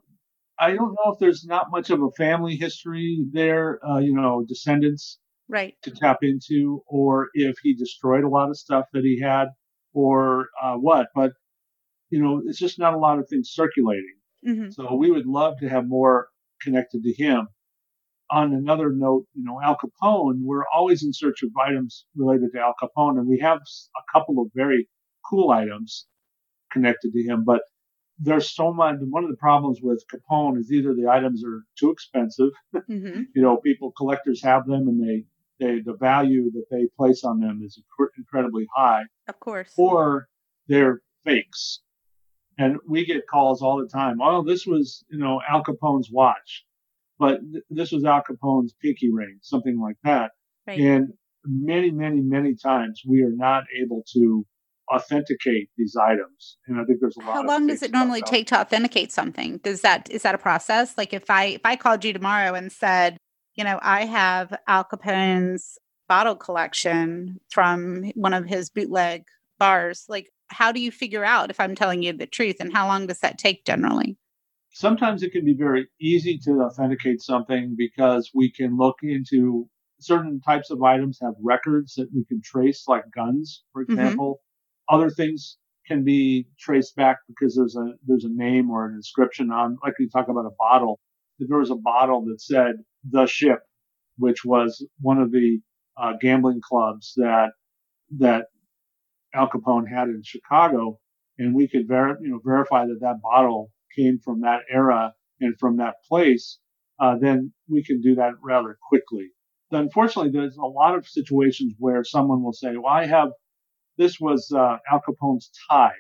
I 0.61 0.73
don't 0.73 0.93
know 0.93 1.13
if 1.13 1.19
there's 1.19 1.45
not 1.45 1.71
much 1.71 1.91
of 1.91 2.03
a 2.03 2.11
family 2.17 2.57
history 2.57 3.25
there, 3.33 3.79
uh, 3.89 3.99
you 3.99 4.13
know, 4.13 4.45
descendants 4.47 5.19
right 5.49 5.75
to 5.83 5.91
tap 5.91 6.19
into, 6.23 6.83
or 6.87 7.29
if 7.35 7.57
he 7.63 7.75
destroyed 7.75 8.25
a 8.25 8.29
lot 8.29 8.51
of 8.51 8.57
stuff 8.57 8.87
that 8.93 9.05
he 9.05 9.21
had, 9.21 9.49
or 9.93 10.49
uh, 10.63 10.75
what. 10.75 11.09
But 11.15 11.33
you 12.11 12.23
know, 12.23 12.43
it's 12.47 12.59
just 12.59 12.79
not 12.79 12.95
a 12.95 12.99
lot 12.99 13.19
of 13.19 13.29
things 13.29 13.51
circulating. 13.53 14.17
Mm-hmm. 14.47 14.71
So 14.71 14.95
we 14.95 15.11
would 15.11 15.27
love 15.27 15.59
to 15.61 15.69
have 15.69 15.87
more 15.87 16.29
connected 16.61 17.03
to 17.03 17.13
him. 17.13 17.49
On 18.31 18.53
another 18.53 18.91
note, 18.91 19.25
you 19.35 19.45
know, 19.45 19.61
Al 19.63 19.77
Capone, 19.77 20.41
we're 20.43 20.67
always 20.75 21.03
in 21.03 21.13
search 21.13 21.43
of 21.43 21.51
items 21.57 22.05
related 22.15 22.53
to 22.53 22.61
Al 22.61 22.75
Capone, 22.81 23.19
and 23.19 23.27
we 23.27 23.39
have 23.39 23.59
a 23.59 24.13
couple 24.13 24.43
of 24.43 24.49
very 24.55 24.89
cool 25.29 25.51
items 25.51 26.07
connected 26.71 27.13
to 27.13 27.23
him, 27.23 27.45
but 27.45 27.63
there's 28.19 28.51
so 28.51 28.73
much. 28.73 28.97
One 29.01 29.25
of 29.25 29.31
the 29.31 29.37
problems 29.37 29.81
with 29.83 30.05
Capone 30.13 30.59
is 30.59 30.73
either 30.73 30.95
the 30.95 31.09
items 31.09 31.45
are 31.45 31.63
too 31.79 31.91
expensive, 31.91 32.51
mm-hmm. 32.75 33.23
you 33.35 33.43
know, 33.43 33.57
people 33.59 33.93
collectors 33.93 34.43
have 34.43 34.67
them 34.67 34.89
and 34.89 35.03
they 35.03 35.25
they 35.61 35.81
the 35.81 35.95
value 35.95 36.51
that 36.53 36.65
they 36.71 36.89
place 36.97 37.25
on 37.25 37.41
them 37.41 37.63
is 37.65 37.81
incredibly 38.17 38.67
high. 38.75 39.03
Of 39.29 39.41
course. 39.41 39.73
Or 39.77 40.29
they're 40.67 41.01
fakes, 41.25 41.81
and 42.59 42.77
we 42.89 43.05
get 43.05 43.27
calls 43.27 43.63
all 43.63 43.79
the 43.79 43.89
time. 43.89 44.21
Oh, 44.21 44.43
this 44.43 44.67
was 44.67 45.05
you 45.11 45.19
know 45.19 45.41
Al 45.49 45.63
Capone's 45.63 46.11
watch, 46.11 46.65
but 47.19 47.41
th- 47.53 47.65
this 47.71 47.93
was 47.93 48.05
Al 48.05 48.23
Capone's 48.23 48.75
pinky 48.81 49.11
ring, 49.13 49.39
something 49.43 49.81
like 49.81 49.97
that. 50.05 50.31
Right. 50.67 50.81
And 50.81 51.13
many, 51.45 51.91
many, 51.91 52.21
many 52.21 52.55
times 52.55 53.03
we 53.07 53.23
are 53.23 53.33
not 53.33 53.65
able 53.81 54.03
to 54.15 54.47
authenticate 54.93 55.71
these 55.77 55.97
items. 55.97 56.57
And 56.67 56.81
I 56.81 56.85
think 56.85 57.01
there's 57.01 57.17
a 57.17 57.21
lot. 57.21 57.35
How 57.35 57.45
long 57.45 57.67
does 57.67 57.83
it 57.83 57.93
normally 57.93 58.23
take 58.23 58.47
to 58.49 58.61
authenticate 58.61 59.13
something? 59.13 59.59
Does 59.59 59.83
that 59.83 60.11
is 60.11 60.23
that 60.23 60.35
a 60.35 60.39
process? 60.39 60.97
Like 60.97 61.13
if 61.13 61.31
I 61.31 61.45
if 61.45 61.61
I 61.65 61.77
called 61.77 62.05
you 62.05 62.13
tomorrow 62.13 62.55
and 62.55 62.73
said, 62.73 63.17
you 63.55 63.65
know, 63.65 63.79
I 63.83 64.05
have 64.07 64.55
Al 64.67 64.85
Capone's 64.85 65.79
bottle 66.09 66.37
collection 66.37 67.39
from 67.51 68.11
one 68.15 68.33
of 68.33 68.47
his 68.47 68.71
bootleg 68.71 69.25
bars, 69.59 70.05
like 70.09 70.31
how 70.49 70.73
do 70.73 70.81
you 70.81 70.91
figure 70.91 71.25
out 71.25 71.51
if 71.51 71.61
I'm 71.61 71.75
telling 71.75 72.03
you 72.03 72.13
the 72.13 72.27
truth 72.27 72.57
and 72.61 72.73
how 72.73 72.87
long 72.87 73.07
does 73.07 73.21
that 73.21 73.39
take 73.39 73.67
generally? 73.67 74.17
Sometimes 74.79 75.23
it 75.23 75.33
can 75.33 75.45
be 75.45 75.55
very 75.55 75.89
easy 76.01 76.39
to 76.45 76.63
authenticate 76.63 77.21
something 77.21 77.75
because 77.77 78.31
we 78.33 78.51
can 78.53 78.77
look 78.77 78.97
into 79.03 79.69
certain 79.99 80.41
types 80.41 80.71
of 80.71 80.83
items 80.83 81.19
have 81.21 81.35
records 81.43 81.95
that 81.95 82.09
we 82.15 82.25
can 82.25 82.41
trace, 82.41 82.85
like 82.87 83.03
guns, 83.15 83.65
for 83.73 83.83
mm-hmm. 83.83 83.93
example. 83.93 84.35
Mm-hmm 84.35 84.49
other 84.89 85.11
things 85.11 85.59
can 85.87 86.05
be 86.05 86.47
traced 86.59 86.97
back 86.97 87.19
because 87.29 87.57
there's 87.57 87.77
a 87.77 87.93
there's 88.07 88.25
a 88.25 88.31
name 88.31 88.71
or 88.71 88.87
an 88.87 88.95
inscription 88.95 89.51
on 89.51 89.79
like 89.83 89.95
we 89.99 90.09
talk 90.09 90.29
about 90.29 90.47
a 90.47 90.55
bottle 90.59 90.99
if 91.39 91.49
there 91.49 91.59
was 91.59 91.71
a 91.71 91.77
bottle 91.77 92.25
that 92.25 92.41
said 92.41 92.73
the 93.09 93.27
ship 93.27 93.61
which 94.19 94.45
was 94.45 94.85
one 95.01 95.19
of 95.19 95.31
the 95.31 95.61
uh, 95.97 96.13
gambling 96.21 96.61
clubs 96.63 97.13
that 97.17 97.51
that 98.19 98.47
Al 99.35 99.49
Capone 99.49 99.89
had 99.89 100.09
in 100.09 100.23
Chicago 100.23 100.99
and 101.39 101.55
we 101.55 101.69
could 101.69 101.89
ver- 101.89 102.19
you 102.21 102.31
know 102.31 102.41
verify 102.45 102.87
that 102.87 102.99
that 103.01 103.21
bottle 103.23 103.71
came 103.99 104.19
from 104.25 104.41
that 104.41 104.61
era 104.71 105.13
and 105.41 105.59
from 105.59 105.77
that 105.79 105.95
place 106.09 106.59
uh, 107.01 107.17
then 107.21 107.53
we 107.69 107.83
can 107.83 108.01
do 108.01 108.15
that 108.15 108.33
rather 108.43 108.79
quickly 108.89 109.29
unfortunately 109.73 110.31
there's 110.31 110.57
a 110.57 110.67
lot 110.67 110.95
of 110.95 111.07
situations 111.07 111.75
where 111.79 112.05
someone 112.05 112.43
will 112.43 112.53
say 112.53 112.71
well 112.77 112.93
I 112.93 113.07
have 113.07 113.31
this 113.99 114.19
was 114.21 114.51
uh, 114.55 114.77
Al 114.91 115.03
Capone's 115.07 115.51
tie. 115.69 115.93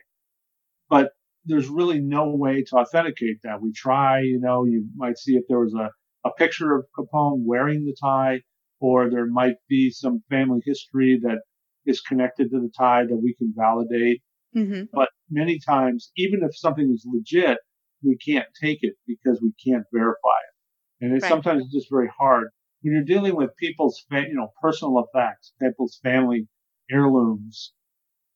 But 0.88 1.10
there's 1.44 1.68
really 1.68 2.00
no 2.00 2.34
way 2.34 2.62
to 2.62 2.76
authenticate 2.76 3.42
that. 3.42 3.60
We 3.60 3.72
try, 3.72 4.20
you 4.20 4.38
know, 4.40 4.64
you 4.64 4.86
might 4.96 5.18
see 5.18 5.32
if 5.32 5.44
there 5.48 5.58
was 5.58 5.74
a, 5.74 5.90
a 6.26 6.32
picture 6.32 6.74
of 6.74 6.86
Capone 6.96 7.42
wearing 7.44 7.84
the 7.84 7.96
tie, 8.00 8.42
or 8.80 9.10
there 9.10 9.26
might 9.26 9.56
be 9.68 9.90
some 9.90 10.22
family 10.30 10.60
history 10.64 11.18
that 11.22 11.40
is 11.84 12.00
connected 12.00 12.50
to 12.50 12.60
the 12.60 12.70
tie 12.76 13.04
that 13.04 13.20
we 13.22 13.34
can 13.34 13.52
validate. 13.56 14.22
Mm-hmm. 14.56 14.84
But 14.92 15.08
many 15.30 15.58
times, 15.58 16.10
even 16.16 16.40
if 16.42 16.56
something 16.56 16.90
is 16.94 17.06
legit, 17.12 17.58
we 18.02 18.16
can't 18.16 18.46
take 18.60 18.78
it 18.82 18.94
because 19.06 19.40
we 19.42 19.52
can't 19.64 19.84
verify 19.92 20.14
it. 20.14 21.04
And 21.04 21.14
it's 21.14 21.22
right. 21.22 21.28
sometimes 21.28 21.72
just 21.72 21.88
very 21.90 22.10
hard 22.18 22.48
when 22.82 22.94
you're 22.94 23.04
dealing 23.04 23.36
with 23.36 23.50
people's, 23.56 24.04
you 24.10 24.34
know, 24.34 24.52
personal 24.60 25.04
effects, 25.04 25.52
people's 25.60 25.98
family 26.02 26.46
heirlooms, 26.90 27.72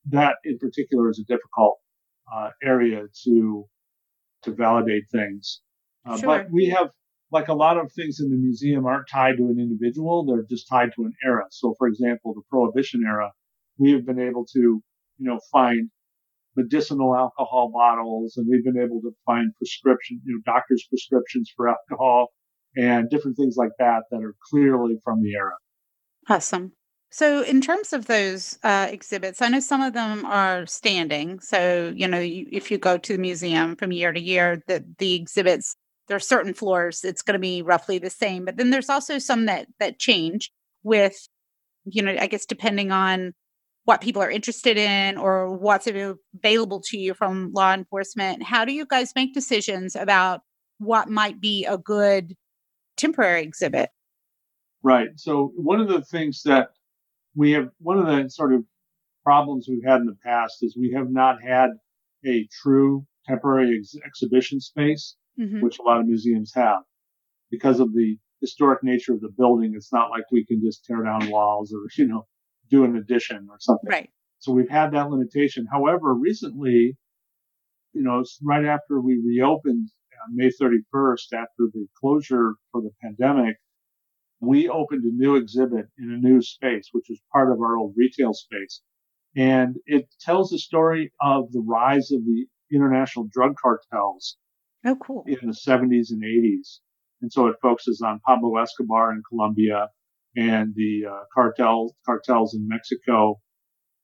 that 0.06 0.36
in 0.44 0.58
particular 0.58 1.10
is 1.10 1.18
a 1.18 1.32
difficult 1.32 1.78
uh, 2.32 2.50
area 2.62 3.02
to 3.24 3.68
to 4.42 4.52
validate 4.52 5.04
things. 5.12 5.60
Uh, 6.04 6.18
sure. 6.18 6.26
But 6.26 6.50
we 6.50 6.66
have, 6.66 6.90
like 7.30 7.48
a 7.48 7.54
lot 7.54 7.78
of 7.78 7.92
things 7.92 8.18
in 8.18 8.30
the 8.30 8.36
museum, 8.36 8.84
aren't 8.84 9.08
tied 9.08 9.36
to 9.36 9.44
an 9.44 9.58
individual; 9.60 10.24
they're 10.26 10.44
just 10.48 10.68
tied 10.68 10.90
to 10.96 11.02
an 11.02 11.12
era. 11.24 11.44
So, 11.50 11.74
for 11.78 11.86
example, 11.86 12.34
the 12.34 12.42
Prohibition 12.50 13.04
era, 13.06 13.30
we 13.78 13.92
have 13.92 14.04
been 14.04 14.18
able 14.18 14.44
to, 14.46 14.58
you 14.58 14.82
know, 15.18 15.38
find 15.52 15.90
medicinal 16.56 17.14
alcohol 17.14 17.70
bottles, 17.72 18.36
and 18.36 18.46
we've 18.48 18.64
been 18.64 18.82
able 18.82 19.00
to 19.00 19.10
find 19.26 19.52
prescription, 19.56 20.20
you 20.24 20.34
know, 20.34 20.52
doctors' 20.52 20.86
prescriptions 20.88 21.50
for 21.56 21.68
alcohol 21.68 22.28
and 22.76 23.10
different 23.10 23.36
things 23.36 23.56
like 23.56 23.72
that 23.78 24.02
that 24.10 24.22
are 24.22 24.34
clearly 24.50 24.96
from 25.04 25.22
the 25.22 25.32
era. 25.32 25.52
Awesome. 26.28 26.72
So, 27.10 27.42
in 27.42 27.60
terms 27.60 27.92
of 27.92 28.06
those 28.06 28.58
uh, 28.62 28.88
exhibits, 28.90 29.42
I 29.42 29.48
know 29.48 29.60
some 29.60 29.82
of 29.82 29.92
them 29.92 30.24
are 30.24 30.64
standing. 30.66 31.40
So, 31.40 31.92
you 31.94 32.08
know, 32.08 32.20
you, 32.20 32.46
if 32.50 32.70
you 32.70 32.78
go 32.78 32.96
to 32.96 33.12
the 33.12 33.18
museum 33.18 33.76
from 33.76 33.92
year 33.92 34.12
to 34.12 34.20
year, 34.20 34.62
the, 34.66 34.82
the 34.98 35.14
exhibits 35.14 35.76
there 36.08 36.16
are 36.16 36.20
certain 36.20 36.54
floors 36.54 37.04
it's 37.04 37.22
going 37.22 37.34
to 37.34 37.38
be 37.38 37.62
roughly 37.62 37.98
the 37.98 38.10
same 38.10 38.44
but 38.44 38.56
then 38.56 38.70
there's 38.70 38.90
also 38.90 39.18
some 39.18 39.46
that 39.46 39.66
that 39.78 39.98
change 39.98 40.50
with 40.82 41.28
you 41.84 42.02
know 42.02 42.14
i 42.20 42.26
guess 42.26 42.44
depending 42.44 42.90
on 42.90 43.32
what 43.84 44.00
people 44.00 44.22
are 44.22 44.30
interested 44.30 44.76
in 44.76 45.18
or 45.18 45.56
what's 45.56 45.88
available 45.88 46.80
to 46.84 46.98
you 46.98 47.14
from 47.14 47.50
law 47.54 47.72
enforcement 47.72 48.42
how 48.42 48.64
do 48.64 48.72
you 48.72 48.86
guys 48.86 49.12
make 49.14 49.34
decisions 49.34 49.96
about 49.96 50.40
what 50.78 51.08
might 51.08 51.40
be 51.40 51.64
a 51.64 51.78
good 51.78 52.34
temporary 52.96 53.42
exhibit 53.42 53.90
right 54.82 55.08
so 55.16 55.52
one 55.56 55.80
of 55.80 55.88
the 55.88 56.02
things 56.02 56.42
that 56.44 56.68
we 57.34 57.52
have 57.52 57.68
one 57.78 57.98
of 57.98 58.06
the 58.06 58.28
sort 58.28 58.52
of 58.52 58.64
problems 59.24 59.66
we've 59.68 59.84
had 59.86 60.00
in 60.00 60.06
the 60.06 60.16
past 60.24 60.58
is 60.62 60.76
we 60.76 60.92
have 60.92 61.10
not 61.10 61.42
had 61.42 61.70
a 62.26 62.48
true 62.62 63.06
temporary 63.26 63.78
ex- 63.78 63.94
exhibition 64.04 64.60
space 64.60 65.16
mm-hmm. 65.38 65.60
which 65.60 65.78
a 65.78 65.82
lot 65.82 66.00
of 66.00 66.06
museums 66.06 66.52
have. 66.54 66.82
Because 67.50 67.80
of 67.80 67.92
the 67.92 68.16
historic 68.40 68.82
nature 68.82 69.12
of 69.12 69.20
the 69.20 69.32
building, 69.36 69.74
it's 69.76 69.92
not 69.92 70.10
like 70.10 70.24
we 70.30 70.44
can 70.44 70.60
just 70.64 70.84
tear 70.84 71.02
down 71.02 71.30
walls 71.30 71.72
or, 71.72 71.86
you 71.96 72.06
know, 72.06 72.26
do 72.72 72.84
an 72.84 72.96
addition 72.96 73.46
or 73.50 73.56
something. 73.60 73.88
Right. 73.88 74.10
So 74.38 74.52
we've 74.52 74.68
had 74.68 74.92
that 74.92 75.10
limitation. 75.10 75.66
However, 75.70 76.14
recently, 76.14 76.96
you 77.92 78.02
know, 78.02 78.24
right 78.42 78.64
after 78.64 79.00
we 79.00 79.22
reopened 79.24 79.88
on 80.26 80.36
May 80.36 80.50
31st, 80.50 81.32
after 81.34 81.68
the 81.72 81.86
closure 82.00 82.54
for 82.72 82.80
the 82.80 82.90
pandemic, 83.02 83.56
we 84.40 84.68
opened 84.68 85.04
a 85.04 85.14
new 85.14 85.36
exhibit 85.36 85.86
in 85.98 86.10
a 86.10 86.26
new 86.26 86.42
space, 86.42 86.88
which 86.92 87.08
is 87.10 87.20
part 87.32 87.52
of 87.52 87.60
our 87.60 87.76
old 87.76 87.94
retail 87.96 88.32
space. 88.32 88.82
And 89.36 89.76
it 89.86 90.08
tells 90.20 90.50
the 90.50 90.58
story 90.58 91.12
of 91.20 91.52
the 91.52 91.60
rise 91.60 92.10
of 92.10 92.24
the 92.24 92.46
international 92.72 93.28
drug 93.30 93.54
cartels 93.62 94.36
Oh, 94.84 94.96
cool. 94.96 95.24
In 95.26 95.38
the 95.42 95.54
70s 95.54 96.10
and 96.10 96.22
80s. 96.22 96.80
And 97.20 97.32
so 97.32 97.46
it 97.46 97.56
focuses 97.62 98.02
on 98.04 98.20
Pablo 98.26 98.56
Escobar 98.56 99.12
in 99.12 99.22
Colombia 99.28 99.88
and 100.36 100.74
the 100.74 101.02
uh, 101.10 101.20
cartels 101.34 101.92
cartels 102.04 102.54
in 102.54 102.66
Mexico. 102.68 103.40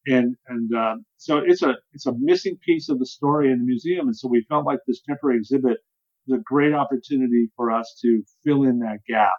And, 0.07 0.37
and, 0.47 0.71
uh, 0.75 0.97
so 1.19 1.39
it's 1.39 1.63
a, 1.63 1.75
it's 1.93 2.07
a 2.07 2.15
missing 2.19 2.57
piece 2.65 2.89
of 2.89 2.99
the 2.99 3.05
story 3.05 3.51
in 3.51 3.59
the 3.59 3.65
museum. 3.65 4.07
And 4.07 4.17
so 4.17 4.29
we 4.29 4.47
felt 4.49 4.65
like 4.65 4.79
this 4.87 5.03
temporary 5.07 5.37
exhibit 5.37 5.79
was 6.27 6.39
a 6.39 6.43
great 6.43 6.73
opportunity 6.73 7.51
for 7.57 7.71
us 7.71 7.99
to 8.03 8.23
fill 8.43 8.63
in 8.63 8.79
that 8.79 9.01
gap. 9.07 9.33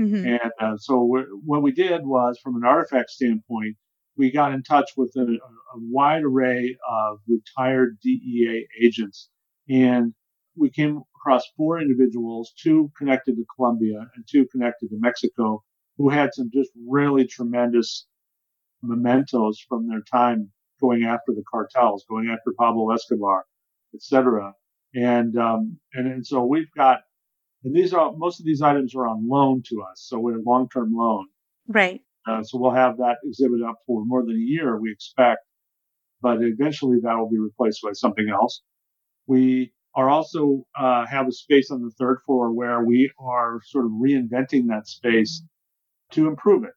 Mm-hmm. 0.00 0.26
And 0.26 0.52
uh, 0.60 0.76
so 0.78 1.06
what 1.44 1.62
we 1.62 1.72
did 1.72 2.06
was, 2.06 2.38
from 2.42 2.56
an 2.56 2.64
artifact 2.64 3.10
standpoint, 3.10 3.76
we 4.16 4.32
got 4.32 4.52
in 4.52 4.62
touch 4.62 4.90
with 4.96 5.12
a, 5.16 5.20
a 5.20 5.78
wide 5.90 6.22
array 6.22 6.76
of 6.88 7.18
retired 7.28 7.98
DEA 8.02 8.66
agents 8.82 9.28
and 9.68 10.14
we 10.56 10.70
came 10.70 11.02
across 11.16 11.42
four 11.56 11.80
individuals, 11.80 12.52
two 12.62 12.90
connected 12.96 13.36
to 13.36 13.44
Colombia 13.56 13.98
and 14.14 14.24
two 14.30 14.46
connected 14.52 14.90
to 14.90 14.96
Mexico, 14.98 15.64
who 15.96 16.08
had 16.10 16.34
some 16.34 16.50
just 16.52 16.70
really 16.88 17.26
tremendous 17.26 18.06
mementos 18.82 19.64
from 19.68 19.88
their 19.88 20.02
time 20.02 20.50
going 20.80 21.04
after 21.04 21.32
the 21.32 21.44
cartels, 21.50 22.04
going 22.08 22.28
after 22.28 22.52
Pablo 22.58 22.90
Escobar, 22.92 23.44
etc. 23.94 24.52
And, 24.94 25.36
um, 25.38 25.78
and 25.92 26.06
and 26.06 26.26
so 26.26 26.44
we've 26.44 26.70
got, 26.76 27.00
and 27.64 27.74
these 27.74 27.92
are 27.92 28.12
most 28.16 28.40
of 28.40 28.46
these 28.46 28.62
items 28.62 28.94
are 28.94 29.06
on 29.06 29.28
loan 29.28 29.62
to 29.70 29.82
us, 29.82 30.04
so 30.06 30.18
we're 30.18 30.38
long-term 30.44 30.94
loan. 30.94 31.26
Right. 31.66 32.02
Uh, 32.26 32.42
so 32.42 32.58
we'll 32.58 32.72
have 32.72 32.98
that 32.98 33.16
exhibit 33.24 33.62
up 33.62 33.76
for 33.86 34.04
more 34.04 34.22
than 34.22 34.36
a 34.36 34.38
year, 34.38 34.78
we 34.80 34.92
expect, 34.92 35.40
but 36.22 36.38
eventually 36.40 36.98
that 37.02 37.16
will 37.16 37.30
be 37.30 37.38
replaced 37.38 37.80
by 37.82 37.92
something 37.92 38.28
else. 38.30 38.62
We 39.26 39.72
are 39.94 40.08
also 40.08 40.66
uh, 40.78 41.06
have 41.06 41.28
a 41.28 41.32
space 41.32 41.70
on 41.70 41.82
the 41.82 41.90
third 41.98 42.18
floor 42.26 42.52
where 42.52 42.82
we 42.82 43.10
are 43.18 43.60
sort 43.64 43.84
of 43.84 43.92
reinventing 43.92 44.68
that 44.68 44.88
space 44.88 45.42
to 46.14 46.28
improve 46.28 46.64
it. 46.64 46.72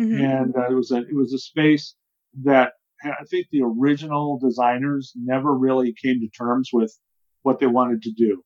Mm-hmm. 0.00 0.24
And 0.24 0.56
uh, 0.56 0.70
it 0.70 0.74
was 0.74 0.90
a 0.90 0.98
it 0.98 1.14
was 1.14 1.32
a 1.32 1.38
space 1.38 1.94
that 2.42 2.72
I 3.04 3.24
think 3.28 3.46
the 3.50 3.62
original 3.62 4.38
designers 4.38 5.12
never 5.16 5.56
really 5.56 5.94
came 6.02 6.20
to 6.20 6.28
terms 6.28 6.70
with 6.72 6.96
what 7.42 7.58
they 7.58 7.66
wanted 7.66 8.02
to 8.02 8.12
do 8.12 8.42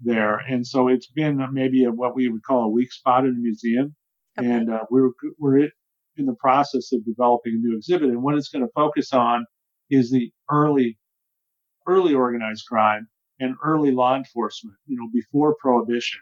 there, 0.00 0.36
and 0.36 0.66
so 0.66 0.88
it's 0.88 1.10
been 1.10 1.44
maybe 1.52 1.84
a, 1.84 1.90
what 1.90 2.14
we 2.14 2.28
would 2.28 2.42
call 2.42 2.64
a 2.64 2.68
weak 2.68 2.92
spot 2.92 3.24
in 3.24 3.34
the 3.34 3.40
museum. 3.40 3.94
Okay. 4.38 4.50
And 4.50 4.70
uh, 4.70 4.84
we're 4.90 5.10
we're 5.38 5.68
in 6.16 6.26
the 6.26 6.34
process 6.34 6.92
of 6.92 7.04
developing 7.04 7.54
a 7.54 7.66
new 7.66 7.76
exhibit, 7.76 8.08
and 8.10 8.22
what 8.22 8.36
it's 8.36 8.48
going 8.48 8.64
to 8.64 8.72
focus 8.74 9.12
on 9.12 9.44
is 9.90 10.10
the 10.10 10.32
early 10.50 10.98
early 11.86 12.14
organized 12.14 12.66
crime 12.66 13.08
and 13.38 13.54
early 13.64 13.92
law 13.92 14.16
enforcement, 14.16 14.76
you 14.86 14.96
know, 14.96 15.08
before 15.12 15.56
prohibition. 15.60 16.20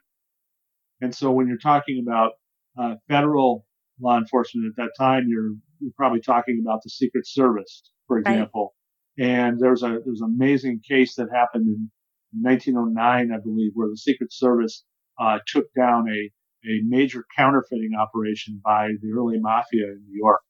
And 1.01 1.15
so 1.15 1.31
when 1.31 1.47
you're 1.47 1.59
talking 1.59 2.05
about 2.07 2.33
uh, 2.79 2.95
federal 3.09 3.65
law 4.01 4.19
enforcement 4.19 4.67
at 4.67 4.77
that 4.77 4.91
time, 4.99 5.27
you're, 5.29 5.53
you're 5.81 5.93
probably 5.97 6.21
talking 6.21 6.63
about 6.65 6.81
the 6.83 6.91
Secret 6.91 7.27
Service, 7.27 7.91
for 8.07 8.19
example. 8.19 8.75
Right. 9.19 9.27
And 9.27 9.61
there's 9.61 9.85
a 9.85 10.01
there's 10.05 10.23
an 10.23 10.35
amazing 10.37 10.81
case 10.87 11.15
that 11.17 11.29
happened 11.33 11.69
in 11.69 11.91
1909, 12.33 13.31
I 13.33 13.41
believe, 13.41 13.71
where 13.75 13.89
the 13.89 13.97
Secret 13.97 14.33
Service 14.33 14.85
uh, 15.21 15.39
took 15.47 15.67
down 15.77 16.09
a 16.09 16.31
a 16.69 16.81
major 16.87 17.25
counterfeiting 17.37 17.93
operation 17.99 18.61
by 18.65 18.89
the 19.03 19.13
early 19.17 19.39
mafia 19.39 19.85
in 19.85 20.03
New 20.09 20.19
York. 20.19 20.41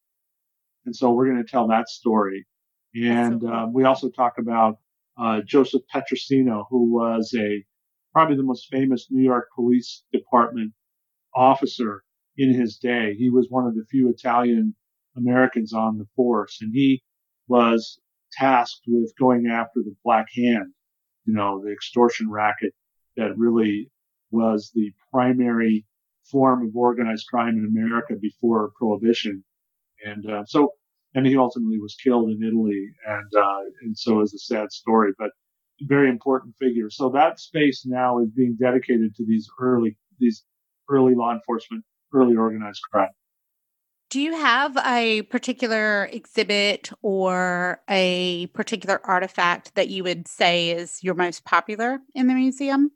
And 0.86 0.94
so 0.94 1.10
we're 1.12 1.26
going 1.26 1.44
to 1.44 1.50
tell 1.50 1.68
that 1.68 1.88
story. 1.88 2.46
And 2.94 3.40
so 3.42 3.48
cool. 3.48 3.56
um, 3.56 3.72
we 3.72 3.84
also 3.84 4.08
talk 4.10 4.34
about 4.38 4.78
uh, 5.18 5.40
Joseph 5.44 5.82
Petrosino, 5.92 6.64
who 6.70 6.92
was 6.92 7.34
a 7.36 7.64
probably 8.12 8.36
the 8.36 8.44
most 8.44 8.68
famous 8.70 9.08
New 9.10 9.24
York 9.24 9.48
Police 9.54 10.04
Department 10.12 10.72
officer 11.34 12.03
in 12.36 12.52
his 12.52 12.76
day. 12.76 13.14
He 13.14 13.30
was 13.30 13.48
one 13.50 13.66
of 13.66 13.74
the 13.74 13.84
few 13.90 14.08
Italian 14.08 14.74
Americans 15.16 15.72
on 15.72 15.98
the 15.98 16.06
force, 16.16 16.58
and 16.60 16.72
he 16.72 17.02
was 17.48 17.98
tasked 18.32 18.82
with 18.86 19.12
going 19.18 19.46
after 19.46 19.80
the 19.82 19.94
Black 20.04 20.26
Hand, 20.34 20.72
you 21.24 21.34
know, 21.34 21.62
the 21.62 21.72
extortion 21.72 22.30
racket 22.30 22.74
that 23.16 23.38
really 23.38 23.90
was 24.30 24.72
the 24.74 24.92
primary 25.12 25.86
form 26.30 26.66
of 26.66 26.74
organized 26.74 27.26
crime 27.28 27.56
in 27.56 27.66
America 27.66 28.14
before 28.20 28.72
Prohibition. 28.76 29.44
And 30.04 30.28
uh, 30.28 30.44
so 30.46 30.72
and 31.14 31.26
he 31.26 31.36
ultimately 31.36 31.78
was 31.78 31.94
killed 31.94 32.30
in 32.30 32.42
Italy, 32.42 32.90
and 33.06 33.32
uh, 33.36 33.60
and 33.82 33.96
so 33.96 34.20
is 34.20 34.34
a 34.34 34.38
sad 34.38 34.72
story, 34.72 35.12
but 35.18 35.30
very 35.82 36.08
important 36.08 36.54
figure. 36.58 36.90
So 36.90 37.08
that 37.10 37.40
space 37.40 37.84
now 37.86 38.18
is 38.20 38.30
being 38.30 38.56
dedicated 38.60 39.14
to 39.16 39.24
these 39.24 39.48
early 39.60 39.96
these 40.18 40.44
early 40.90 41.14
law 41.14 41.32
enforcement, 41.32 41.84
early 42.14 42.36
organized 42.36 42.80
crime. 42.90 43.10
Do 44.10 44.20
you 44.20 44.32
have 44.36 44.76
a 44.86 45.22
particular 45.22 46.08
exhibit 46.12 46.90
or 47.02 47.80
a 47.88 48.46
particular 48.48 49.00
artifact 49.04 49.74
that 49.74 49.88
you 49.88 50.04
would 50.04 50.28
say 50.28 50.70
is 50.70 51.02
your 51.02 51.14
most 51.14 51.44
popular 51.44 51.98
in 52.14 52.28
the 52.28 52.34
museum? 52.34 52.90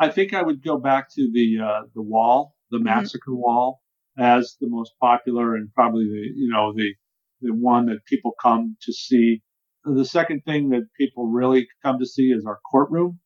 I 0.00 0.10
think 0.10 0.32
I 0.32 0.42
would 0.42 0.62
go 0.62 0.78
back 0.78 1.08
to 1.14 1.30
the 1.32 1.58
uh, 1.64 1.80
the 1.94 2.02
wall, 2.02 2.54
the 2.70 2.76
mm-hmm. 2.76 2.84
massacre 2.84 3.32
mm-hmm. 3.32 3.40
wall, 3.40 3.82
as 4.16 4.56
the 4.60 4.68
most 4.68 4.92
popular 5.00 5.56
and 5.56 5.72
probably 5.74 6.04
the 6.04 6.28
you 6.36 6.48
know 6.48 6.72
the 6.72 6.94
the 7.40 7.52
one 7.52 7.86
that 7.86 8.04
people 8.04 8.32
come 8.40 8.76
to 8.82 8.92
see. 8.92 9.42
The 9.84 10.04
second 10.04 10.42
thing 10.44 10.70
that 10.70 10.82
people 10.98 11.28
really 11.28 11.66
come 11.84 11.98
to 11.98 12.06
see 12.06 12.30
is 12.30 12.44
our 12.44 12.58
courtroom. 12.70 13.20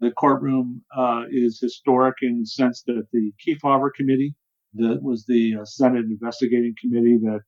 The 0.00 0.10
courtroom 0.10 0.82
uh, 0.96 1.24
is 1.30 1.60
historic 1.60 2.16
in 2.22 2.40
the 2.40 2.46
sense 2.46 2.82
that 2.86 3.06
the 3.12 3.32
Kefauver 3.46 3.90
Committee, 3.94 4.34
that 4.74 5.02
was 5.02 5.24
the 5.26 5.56
uh, 5.60 5.64
Senate 5.64 6.04
investigating 6.06 6.74
committee 6.80 7.18
that 7.22 7.40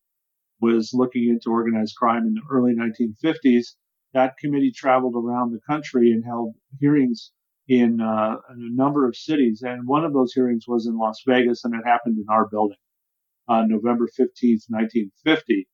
was 0.61 0.93
looking 0.95 1.29
into 1.29 1.51
organized 1.51 1.97
crime 1.97 2.27
in 2.27 2.35
the 2.35 2.43
early 2.51 2.75
1950s. 2.75 3.75
That 4.15 4.37
committee 4.39 4.73
traveled 4.73 5.15
around 5.17 5.53
the 5.53 5.61
country 5.67 6.13
and 6.13 6.25
held 6.25 6.55
hearings 6.81 7.33
in, 7.69 8.01
uh, 8.01 8.37
in 8.51 8.71
a 8.73 8.77
number 8.77 9.07
of 9.07 9.17
cities. 9.17 9.63
And 9.63 9.87
one 9.87 10.05
of 10.05 10.13
those 10.13 10.33
hearings 10.33 10.65
was 10.69 10.87
in 10.87 10.99
Las 10.99 11.23
Vegas, 11.27 11.65
and 11.65 11.75
it 11.75 11.87
happened 11.87 12.19
in 12.19 12.27
our 12.29 12.49
building 12.49 12.77
on 13.49 13.69
November 13.69 14.07
15th, 14.07 14.65
1950. 14.69 15.69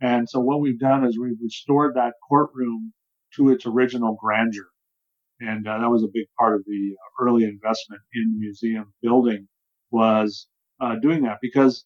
And 0.00 0.28
so 0.28 0.40
what 0.40 0.60
we've 0.60 0.78
done 0.78 1.06
is 1.06 1.18
we've 1.18 1.40
restored 1.42 1.94
that 1.94 2.14
courtroom 2.28 2.92
to 3.36 3.50
its 3.50 3.66
original 3.66 4.16
grandeur. 4.20 4.68
And 5.40 5.66
uh, 5.66 5.78
that 5.78 5.90
was 5.90 6.04
a 6.04 6.12
big 6.12 6.26
part 6.38 6.54
of 6.54 6.64
the 6.66 6.94
uh, 6.94 7.24
early 7.24 7.44
investment 7.44 8.02
in 8.14 8.32
the 8.32 8.38
museum 8.38 8.92
building 9.02 9.48
was 9.90 10.48
uh, 10.80 10.96
doing 11.00 11.22
that 11.22 11.38
because 11.40 11.84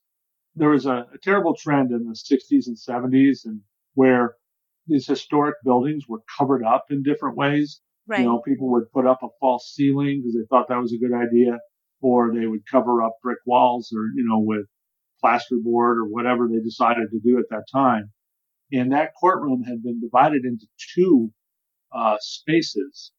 there 0.54 0.70
was 0.70 0.86
a, 0.86 1.06
a, 1.14 1.18
terrible 1.22 1.54
trend 1.54 1.92
in 1.92 2.04
the 2.04 2.14
60s 2.14 2.66
and 2.66 2.76
70s 2.76 3.44
and 3.44 3.60
where 3.94 4.34
these 4.86 5.06
historic 5.06 5.56
buildings 5.64 6.04
were 6.08 6.22
covered 6.38 6.64
up 6.64 6.86
in 6.90 7.02
different 7.02 7.36
ways. 7.36 7.80
Right. 8.06 8.20
You 8.20 8.26
know, 8.26 8.40
people 8.40 8.70
would 8.72 8.90
put 8.92 9.06
up 9.06 9.22
a 9.22 9.28
false 9.40 9.72
ceiling 9.74 10.22
because 10.22 10.34
they 10.34 10.46
thought 10.48 10.68
that 10.68 10.80
was 10.80 10.92
a 10.92 10.98
good 10.98 11.14
idea, 11.14 11.58
or 12.00 12.32
they 12.32 12.46
would 12.46 12.66
cover 12.70 13.02
up 13.02 13.16
brick 13.22 13.38
walls 13.44 13.92
or, 13.94 14.04
you 14.14 14.26
know, 14.26 14.38
with 14.38 14.66
plasterboard 15.22 15.96
or 15.96 16.08
whatever 16.08 16.48
they 16.48 16.60
decided 16.60 17.10
to 17.10 17.20
do 17.20 17.38
at 17.38 17.44
that 17.50 17.64
time. 17.70 18.10
And 18.72 18.92
that 18.92 19.12
courtroom 19.18 19.62
had 19.62 19.82
been 19.82 20.00
divided 20.00 20.44
into 20.44 20.66
two 20.94 21.32
uh, 21.92 22.16
spaces. 22.20 23.12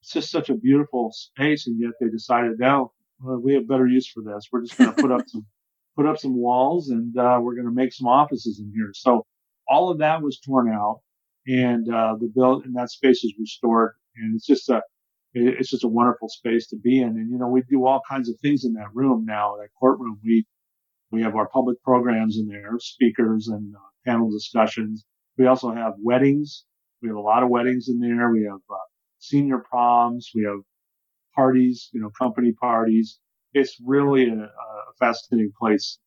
it's 0.00 0.12
just 0.12 0.30
such 0.30 0.50
a 0.50 0.54
beautiful 0.54 1.12
space, 1.12 1.66
and 1.66 1.80
yet 1.80 1.92
they 2.00 2.08
decided 2.08 2.58
now 2.58 2.92
well, 3.22 3.38
we 3.38 3.54
have 3.54 3.68
better 3.68 3.86
use 3.86 4.08
for 4.08 4.22
this. 4.22 4.48
We're 4.52 4.62
just 4.62 4.76
going 4.76 4.94
to 4.94 5.02
put 5.02 5.12
up 5.12 5.22
some 5.26 5.46
put 5.96 6.06
up 6.06 6.18
some 6.18 6.36
walls, 6.36 6.88
and 6.88 7.16
uh, 7.16 7.38
we're 7.40 7.54
going 7.54 7.66
to 7.66 7.74
make 7.74 7.92
some 7.92 8.08
offices 8.08 8.58
in 8.58 8.72
here. 8.74 8.90
So 8.94 9.26
all 9.68 9.90
of 9.90 9.98
that 9.98 10.22
was 10.22 10.40
torn 10.40 10.68
out, 10.72 11.00
and 11.46 11.88
uh, 11.92 12.16
the 12.18 12.30
build 12.34 12.64
and 12.64 12.74
that 12.76 12.90
space 12.90 13.24
is 13.24 13.34
restored, 13.38 13.92
and 14.16 14.34
it's 14.34 14.46
just 14.46 14.68
a 14.68 14.82
it's 15.34 15.70
just 15.70 15.84
a 15.84 15.88
wonderful 15.88 16.28
space 16.28 16.66
to 16.68 16.76
be 16.76 17.00
in. 17.00 17.08
And 17.08 17.30
you 17.30 17.38
know, 17.38 17.48
we 17.48 17.62
do 17.62 17.86
all 17.86 18.02
kinds 18.08 18.28
of 18.28 18.38
things 18.40 18.64
in 18.64 18.74
that 18.74 18.94
room 18.94 19.24
now, 19.26 19.56
that 19.56 19.68
courtroom. 19.78 20.18
We 20.24 20.44
we 21.10 21.22
have 21.22 21.36
our 21.36 21.48
public 21.48 21.82
programs 21.82 22.38
in 22.38 22.48
there, 22.48 22.72
speakers 22.78 23.48
and 23.48 23.74
uh, 23.74 24.10
panel 24.10 24.30
discussions. 24.30 25.04
We 25.38 25.46
also 25.46 25.72
have 25.72 25.94
weddings. 26.02 26.64
We 27.02 27.08
have 27.08 27.16
a 27.16 27.20
lot 27.20 27.42
of 27.42 27.48
weddings 27.48 27.88
in 27.88 27.98
there. 27.98 28.30
We 28.30 28.44
have 28.44 28.60
uh, 28.70 28.76
senior 29.18 29.58
proms. 29.58 30.30
We 30.34 30.44
have 30.44 30.60
parties, 31.34 31.88
you 31.92 32.00
know, 32.00 32.10
company 32.10 32.52
parties. 32.52 33.18
It's 33.54 33.76
really 33.84 34.28
a, 34.28 34.34
a 34.34 34.50
fascinating 34.98 35.52
place 35.58 35.98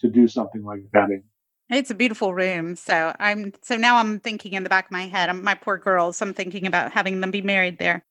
to 0.00 0.08
do 0.08 0.28
something 0.28 0.64
like 0.64 0.80
that 0.92 1.10
in. 1.10 1.22
It's 1.68 1.90
a 1.90 1.94
beautiful 1.94 2.32
room. 2.32 2.76
So 2.76 3.14
I'm 3.18 3.52
so 3.62 3.76
now 3.76 3.96
I'm 3.96 4.20
thinking 4.20 4.52
in 4.52 4.62
the 4.62 4.68
back 4.68 4.86
of 4.86 4.92
my 4.92 5.06
head, 5.06 5.28
I'm, 5.28 5.42
my 5.42 5.54
poor 5.54 5.78
girls. 5.78 6.22
I'm 6.22 6.32
thinking 6.32 6.66
about 6.66 6.92
having 6.92 7.20
them 7.20 7.30
be 7.30 7.42
married 7.42 7.78
there. 7.78 8.04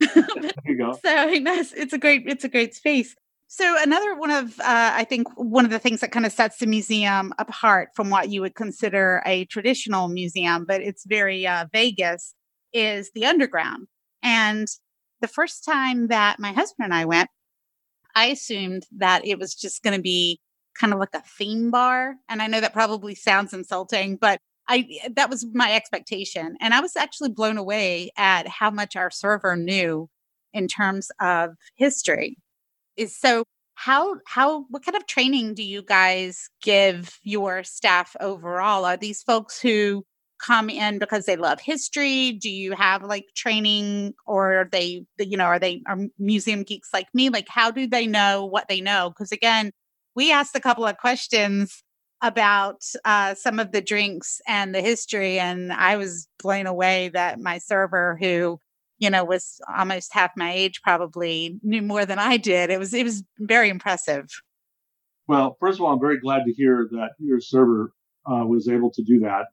there 0.00 0.26
you 0.66 0.76
go. 0.76 0.92
So 1.04 1.28
it's, 1.28 1.72
it's 1.72 1.92
a 1.92 1.98
great 1.98 2.24
it's 2.26 2.44
a 2.44 2.48
great 2.48 2.74
space. 2.74 3.14
So 3.48 3.76
another 3.82 4.14
one 4.14 4.30
of 4.30 4.58
uh, 4.60 4.92
I 4.94 5.04
think 5.04 5.28
one 5.36 5.64
of 5.64 5.70
the 5.70 5.78
things 5.78 6.00
that 6.00 6.12
kind 6.12 6.26
of 6.26 6.32
sets 6.32 6.58
the 6.58 6.66
museum 6.66 7.32
apart 7.38 7.90
from 7.94 8.10
what 8.10 8.28
you 8.30 8.40
would 8.42 8.54
consider 8.54 9.22
a 9.24 9.46
traditional 9.46 10.08
museum, 10.08 10.64
but 10.66 10.82
it's 10.82 11.04
very 11.06 11.46
uh, 11.46 11.66
Vegas, 11.72 12.34
is 12.72 13.10
the 13.14 13.24
underground. 13.26 13.88
And 14.22 14.68
the 15.22 15.28
first 15.28 15.64
time 15.64 16.08
that 16.08 16.38
my 16.38 16.52
husband 16.52 16.84
and 16.84 16.94
I 16.94 17.06
went, 17.06 17.30
I 18.14 18.26
assumed 18.26 18.82
that 18.98 19.26
it 19.26 19.38
was 19.38 19.54
just 19.54 19.82
going 19.82 19.96
to 19.96 20.02
be 20.02 20.40
kind 20.78 20.92
of 20.92 20.98
like 20.98 21.14
a 21.14 21.22
theme 21.22 21.70
bar. 21.70 22.16
And 22.28 22.42
I 22.42 22.46
know 22.46 22.60
that 22.60 22.74
probably 22.74 23.14
sounds 23.14 23.54
insulting, 23.54 24.16
but 24.16 24.38
I 24.68 24.86
that 25.16 25.30
was 25.30 25.46
my 25.54 25.72
expectation. 25.74 26.56
And 26.60 26.74
I 26.74 26.80
was 26.80 26.96
actually 26.96 27.30
blown 27.30 27.56
away 27.56 28.10
at 28.16 28.46
how 28.46 28.70
much 28.70 28.96
our 28.96 29.10
server 29.10 29.56
knew 29.56 30.08
in 30.52 30.68
terms 30.68 31.10
of 31.20 31.54
history 31.76 32.36
is 32.96 33.16
so 33.18 33.44
how 33.74 34.16
how 34.26 34.64
what 34.68 34.84
kind 34.84 34.96
of 34.96 35.06
training 35.06 35.54
do 35.54 35.62
you 35.62 35.82
guys 35.82 36.50
give 36.62 37.18
your 37.22 37.64
staff 37.64 38.14
overall 38.20 38.84
are 38.84 38.98
these 38.98 39.22
folks 39.22 39.60
who 39.60 40.04
come 40.42 40.68
in 40.68 40.98
because 40.98 41.24
they 41.24 41.36
love 41.36 41.60
history 41.60 42.32
do 42.32 42.50
you 42.50 42.72
have 42.72 43.02
like 43.02 43.26
training 43.34 44.12
or 44.26 44.60
are 44.60 44.68
they 44.70 45.04
you 45.18 45.36
know 45.36 45.44
are 45.44 45.58
they 45.58 45.82
are 45.86 45.98
museum 46.18 46.62
geeks 46.62 46.88
like 46.92 47.06
me 47.14 47.28
like 47.28 47.48
how 47.48 47.70
do 47.70 47.86
they 47.86 48.06
know 48.06 48.44
what 48.44 48.68
they 48.68 48.80
know 48.80 49.10
because 49.10 49.32
again 49.32 49.70
we 50.14 50.32
asked 50.32 50.56
a 50.56 50.60
couple 50.60 50.84
of 50.86 50.98
questions 50.98 51.82
about 52.24 52.82
uh, 53.04 53.34
some 53.34 53.58
of 53.58 53.72
the 53.72 53.80
drinks 53.80 54.40
and 54.46 54.74
the 54.74 54.80
history 54.80 55.38
and 55.38 55.72
i 55.72 55.96
was 55.96 56.28
blown 56.42 56.66
away 56.66 57.08
that 57.12 57.40
my 57.40 57.58
server 57.58 58.16
who 58.20 58.58
you 59.02 59.10
know, 59.10 59.24
was 59.24 59.60
almost 59.76 60.14
half 60.14 60.30
my 60.36 60.52
age, 60.52 60.80
probably 60.80 61.58
knew 61.64 61.82
more 61.82 62.06
than 62.06 62.20
I 62.20 62.36
did. 62.36 62.70
It 62.70 62.78
was 62.78 62.94
it 62.94 63.02
was 63.02 63.24
very 63.40 63.68
impressive. 63.68 64.28
Well, 65.26 65.56
first 65.58 65.80
of 65.80 65.84
all, 65.84 65.92
I'm 65.92 66.00
very 66.00 66.20
glad 66.20 66.44
to 66.44 66.52
hear 66.52 66.88
that 66.92 67.10
your 67.18 67.40
server 67.40 67.92
uh, 68.30 68.46
was 68.46 68.68
able 68.68 68.92
to 68.92 69.02
do 69.02 69.18
that. 69.20 69.46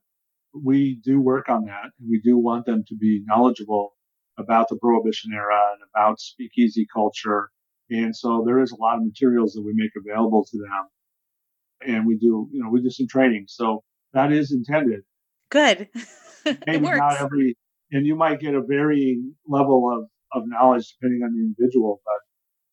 We 0.54 1.00
do 1.04 1.22
work 1.22 1.50
on 1.50 1.66
that, 1.66 1.92
and 2.00 2.10
we 2.10 2.20
do 2.22 2.38
want 2.38 2.66
them 2.66 2.84
to 2.88 2.96
be 2.96 3.22
knowledgeable 3.26 3.94
about 4.38 4.70
the 4.70 4.78
Prohibition 4.78 5.32
era 5.34 5.60
and 5.74 5.82
about 5.94 6.20
speakeasy 6.20 6.88
culture. 6.92 7.50
And 7.90 8.16
so 8.16 8.44
there 8.46 8.60
is 8.60 8.72
a 8.72 8.76
lot 8.76 8.98
of 8.98 9.04
materials 9.04 9.54
that 9.54 9.64
we 9.64 9.74
make 9.74 9.92
available 9.98 10.46
to 10.46 10.58
them, 10.58 11.96
and 11.96 12.08
we 12.08 12.18
do, 12.18 12.50
you 12.52 12.64
know, 12.64 12.70
we 12.70 12.82
do 12.82 12.90
some 12.90 13.08
training. 13.08 13.46
So 13.48 13.84
that 14.14 14.32
is 14.32 14.52
intended. 14.52 15.02
Good. 15.50 15.90
Maybe 16.66 16.90
not 16.90 17.20
every 17.20 17.58
and 17.92 18.06
you 18.06 18.16
might 18.16 18.40
get 18.40 18.54
a 18.54 18.62
varying 18.62 19.36
level 19.48 19.92
of, 19.92 20.08
of 20.40 20.48
knowledge 20.48 20.96
depending 21.00 21.24
on 21.24 21.34
the 21.34 21.42
individual, 21.42 22.02
but 22.06 22.20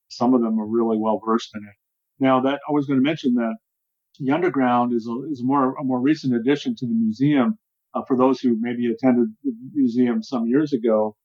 some 0.09 0.35
of 0.35 0.43
them 0.43 0.61
are 0.61 0.67
really 0.67 0.99
well 0.99 1.21
versed 1.25 1.51
in 1.55 1.63
it. 1.63 1.75
Now 2.23 2.41
that 2.41 2.61
I 2.69 2.73
was 2.73 2.87
going 2.87 2.99
to 2.99 3.05
mention 3.05 3.35
that 3.35 3.57
the 4.19 4.33
underground 4.33 4.93
is 4.95 5.07
a, 5.07 5.31
is 5.31 5.43
more, 5.43 5.75
a 5.79 5.85
more 5.85 6.01
recent 6.01 6.35
addition 6.35 6.75
to 6.77 6.87
the 6.87 6.95
museum. 6.95 7.59
Uh, 7.97 8.03
for 8.07 8.17
those 8.17 8.41
who 8.41 8.57
maybe 8.61 8.87
attended 8.87 9.29
the 9.43 9.53
museum 9.73 10.23
some 10.23 10.47
years 10.47 10.75
ago, 10.75 11.17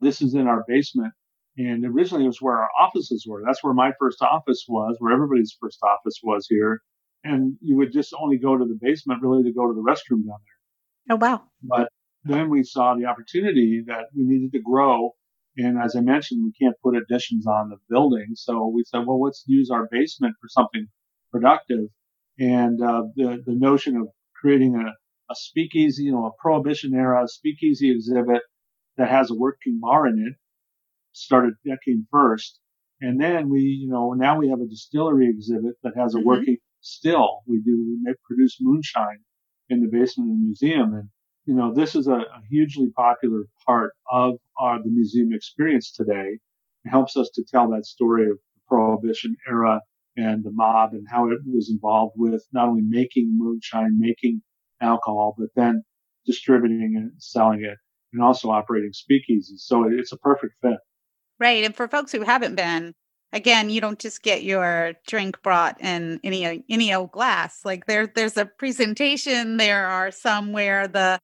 this 0.00 0.20
is 0.20 0.34
in 0.34 0.48
our 0.48 0.64
basement. 0.66 1.12
And 1.56 1.84
originally 1.84 2.24
it 2.24 2.28
was 2.28 2.40
where 2.40 2.58
our 2.58 2.70
offices 2.80 3.24
were. 3.28 3.42
That's 3.46 3.62
where 3.62 3.74
my 3.74 3.92
first 3.98 4.20
office 4.22 4.64
was, 4.68 4.96
where 4.98 5.12
everybody's 5.12 5.56
first 5.60 5.78
office 5.82 6.18
was 6.22 6.46
here. 6.48 6.80
And 7.22 7.56
you 7.60 7.76
would 7.76 7.92
just 7.92 8.14
only 8.18 8.38
go 8.38 8.56
to 8.56 8.64
the 8.64 8.78
basement 8.80 9.22
really 9.22 9.44
to 9.44 9.52
go 9.52 9.66
to 9.66 9.74
the 9.74 9.82
restroom 9.82 10.26
down 10.26 10.38
there. 11.06 11.14
Oh, 11.14 11.16
wow. 11.16 11.42
But 11.62 11.88
then 12.24 12.50
we 12.50 12.64
saw 12.64 12.94
the 12.94 13.04
opportunity 13.04 13.84
that 13.86 14.06
we 14.16 14.24
needed 14.24 14.52
to 14.52 14.60
grow. 14.60 15.12
And 15.56 15.78
as 15.78 15.94
I 15.94 16.00
mentioned, 16.00 16.44
we 16.44 16.52
can't 16.60 16.76
put 16.82 16.96
additions 16.96 17.46
on 17.46 17.68
the 17.68 17.76
building. 17.88 18.28
So 18.34 18.66
we 18.68 18.82
said, 18.84 19.02
well, 19.06 19.20
let's 19.22 19.44
use 19.46 19.70
our 19.70 19.86
basement 19.90 20.34
for 20.40 20.48
something 20.48 20.86
productive. 21.30 21.86
And 22.38 22.82
uh, 22.82 23.02
the, 23.16 23.42
the 23.44 23.54
notion 23.54 23.96
of 23.96 24.08
creating 24.40 24.76
a, 24.76 24.92
a 25.30 25.34
speakeasy, 25.34 26.04
you 26.04 26.12
know, 26.12 26.26
a 26.26 26.42
prohibition 26.42 26.94
era 26.94 27.26
speakeasy 27.28 27.90
exhibit 27.90 28.42
that 28.96 29.08
has 29.08 29.30
a 29.30 29.34
working 29.34 29.78
bar 29.80 30.06
in 30.06 30.18
it 30.26 30.34
started 31.12 31.54
that 31.64 31.78
came 31.84 32.06
first. 32.10 32.58
And 33.00 33.20
then 33.20 33.48
we, 33.48 33.60
you 33.60 33.88
know, 33.88 34.12
now 34.12 34.38
we 34.38 34.50
have 34.50 34.60
a 34.60 34.66
distillery 34.66 35.28
exhibit 35.28 35.74
that 35.82 35.96
has 35.96 36.14
a 36.14 36.18
mm-hmm. 36.18 36.26
working 36.26 36.56
still. 36.80 37.40
We 37.46 37.60
do, 37.62 37.72
we 37.88 37.98
make, 38.02 38.16
produce 38.22 38.58
moonshine 38.60 39.20
in 39.68 39.80
the 39.80 39.88
basement 39.88 40.30
of 40.30 40.36
the 40.36 40.42
museum. 40.42 40.94
And 40.94 41.08
you 41.46 41.54
know, 41.54 41.72
this 41.72 41.94
is 41.94 42.06
a, 42.06 42.14
a 42.14 42.42
hugely 42.50 42.90
popular 42.94 43.44
part 43.66 43.92
of 44.10 44.34
uh, 44.60 44.78
the 44.84 44.90
museum 44.90 45.32
experience 45.32 45.92
today. 45.92 46.38
It 46.84 46.90
helps 46.90 47.16
us 47.16 47.30
to 47.34 47.44
tell 47.44 47.70
that 47.70 47.86
story 47.86 48.24
of 48.24 48.36
the 48.36 48.60
Prohibition 48.68 49.36
era 49.48 49.80
and 50.16 50.44
the 50.44 50.52
mob 50.52 50.92
and 50.92 51.06
how 51.10 51.30
it 51.30 51.38
was 51.46 51.70
involved 51.70 52.14
with 52.16 52.44
not 52.52 52.68
only 52.68 52.82
making 52.86 53.34
moonshine, 53.36 53.98
making 53.98 54.42
alcohol, 54.80 55.34
but 55.38 55.48
then 55.56 55.82
distributing 56.26 56.94
and 56.96 57.12
selling 57.18 57.64
it, 57.64 57.76
and 58.12 58.22
also 58.22 58.50
operating 58.50 58.92
speakeasies. 58.92 59.60
So 59.60 59.84
it's 59.90 60.12
a 60.12 60.18
perfect 60.18 60.54
fit. 60.62 60.78
Right. 61.38 61.64
And 61.64 61.74
for 61.74 61.88
folks 61.88 62.12
who 62.12 62.22
haven't 62.22 62.54
been, 62.54 62.94
again, 63.32 63.70
you 63.70 63.80
don't 63.80 63.98
just 63.98 64.22
get 64.22 64.42
your 64.42 64.92
drink 65.06 65.42
brought 65.42 65.80
in 65.80 66.20
any 66.22 66.64
any 66.68 66.94
old 66.94 67.12
glass. 67.12 67.60
Like 67.64 67.86
there 67.86 68.06
there's 68.06 68.36
a 68.36 68.46
presentation. 68.46 69.56
There 69.56 69.86
are 69.86 70.10
some 70.10 70.52
where 70.52 70.86
the 70.88 71.18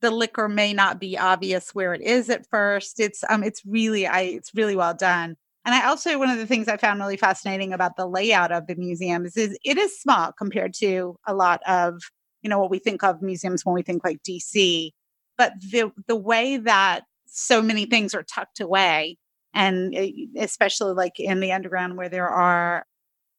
the 0.00 0.10
liquor 0.10 0.48
may 0.48 0.72
not 0.72 0.98
be 0.98 1.18
obvious 1.18 1.74
where 1.74 1.92
it 1.92 2.00
is 2.00 2.30
at 2.30 2.46
first. 2.50 3.00
It's 3.00 3.22
um 3.28 3.42
it's 3.42 3.62
really 3.66 4.06
I 4.06 4.22
it's 4.22 4.54
really 4.54 4.76
well 4.76 4.94
done. 4.94 5.36
And 5.66 5.74
I 5.74 5.86
also 5.86 6.18
one 6.18 6.30
of 6.30 6.38
the 6.38 6.46
things 6.46 6.68
I 6.68 6.78
found 6.78 7.00
really 7.00 7.18
fascinating 7.18 7.72
about 7.72 7.96
the 7.96 8.06
layout 8.06 8.50
of 8.50 8.66
the 8.66 8.76
museum 8.76 9.26
is, 9.26 9.36
is 9.36 9.58
it 9.62 9.76
is 9.76 10.00
small 10.00 10.32
compared 10.32 10.72
to 10.74 11.16
a 11.26 11.34
lot 11.34 11.60
of 11.66 12.00
you 12.42 12.50
know 12.50 12.58
what 12.58 12.70
we 12.70 12.78
think 12.78 13.02
of 13.02 13.22
museums 13.22 13.64
when 13.64 13.74
we 13.74 13.82
think 13.82 14.04
like 14.04 14.22
DC. 14.22 14.90
But 15.38 15.54
the 15.60 15.92
the 16.06 16.16
way 16.16 16.56
that 16.58 17.04
so 17.26 17.62
many 17.62 17.86
things 17.86 18.14
are 18.14 18.22
tucked 18.22 18.60
away 18.60 19.16
and 19.54 19.94
eh, 19.94 20.10
especially 20.38 20.94
like 20.94 21.18
in 21.18 21.40
the 21.40 21.52
underground 21.52 21.96
where 21.96 22.08
there 22.08 22.28
are 22.28 22.84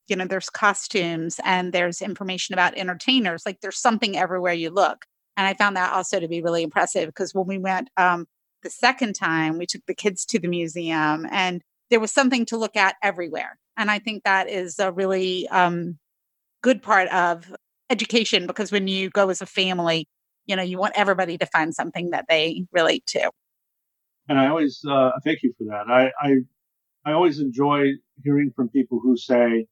you 0.08 0.16
know 0.16 0.26
there's 0.26 0.50
costumes 0.50 1.40
and 1.44 1.74
there's 1.74 2.02
information 2.02 2.54
about 2.54 2.78
entertainers 2.78 3.44
like 3.46 3.60
there's 3.62 3.78
something 3.78 4.18
everywhere 4.18 4.54
you 4.54 4.70
look 4.70 5.06
and 5.38 5.48
I 5.48 5.54
found 5.54 5.76
that 5.76 5.94
also 5.94 6.20
to 6.20 6.28
be 6.28 6.42
really 6.42 6.64
impressive 6.64 7.08
because 7.08 7.34
when 7.34 7.48
we 7.48 7.58
went 7.58 7.90
um, 7.98 8.28
the 8.64 8.70
second 8.70 9.14
time, 9.14 9.58
we 9.58 9.66
took 9.66 9.86
the 9.88 9.96
kids 9.96 10.26
to 10.28 10.40
the 10.40 10.48
museum 10.48 11.26
and 11.32 11.62
there 11.90 12.00
was 12.00 12.12
something 12.12 12.46
to 12.48 12.58
look 12.58 12.76
at 12.76 12.96
everywhere. 13.02 13.58
And 13.78 13.90
I 13.90 14.00
think 14.00 14.24
that 14.24 14.50
is 14.50 14.80
a 14.80 14.92
really 14.92 15.48
um, 15.50 15.98
good 16.62 16.82
part 16.82 17.10
of 17.10 17.54
education 17.92 18.48
because 18.48 18.72
when 18.72 18.88
you 18.88 19.10
go 19.10 19.30
as 19.30 19.42
a 19.42 19.46
family, 19.46 20.08
you 20.46 20.56
know, 20.56 20.64
you 20.64 20.78
want 20.78 20.94
everybody 20.96 21.38
to 21.38 21.46
find 21.46 21.76
something 21.76 22.10
that 22.12 22.26
they 22.28 22.66
relate 22.72 23.06
to. 23.08 23.30
And 24.28 24.40
I 24.40 24.48
always 24.48 24.82
uh, 24.90 25.12
thank 25.24 25.44
you 25.44 25.54
for 25.58 25.66
that. 25.66 25.92
I, 25.92 26.12
I 26.20 26.36
I 27.04 27.14
always 27.14 27.40
enjoy 27.40 27.86
hearing 28.24 28.52
from 28.56 28.70
people 28.70 29.00
who 29.02 29.18
say, 29.18 29.66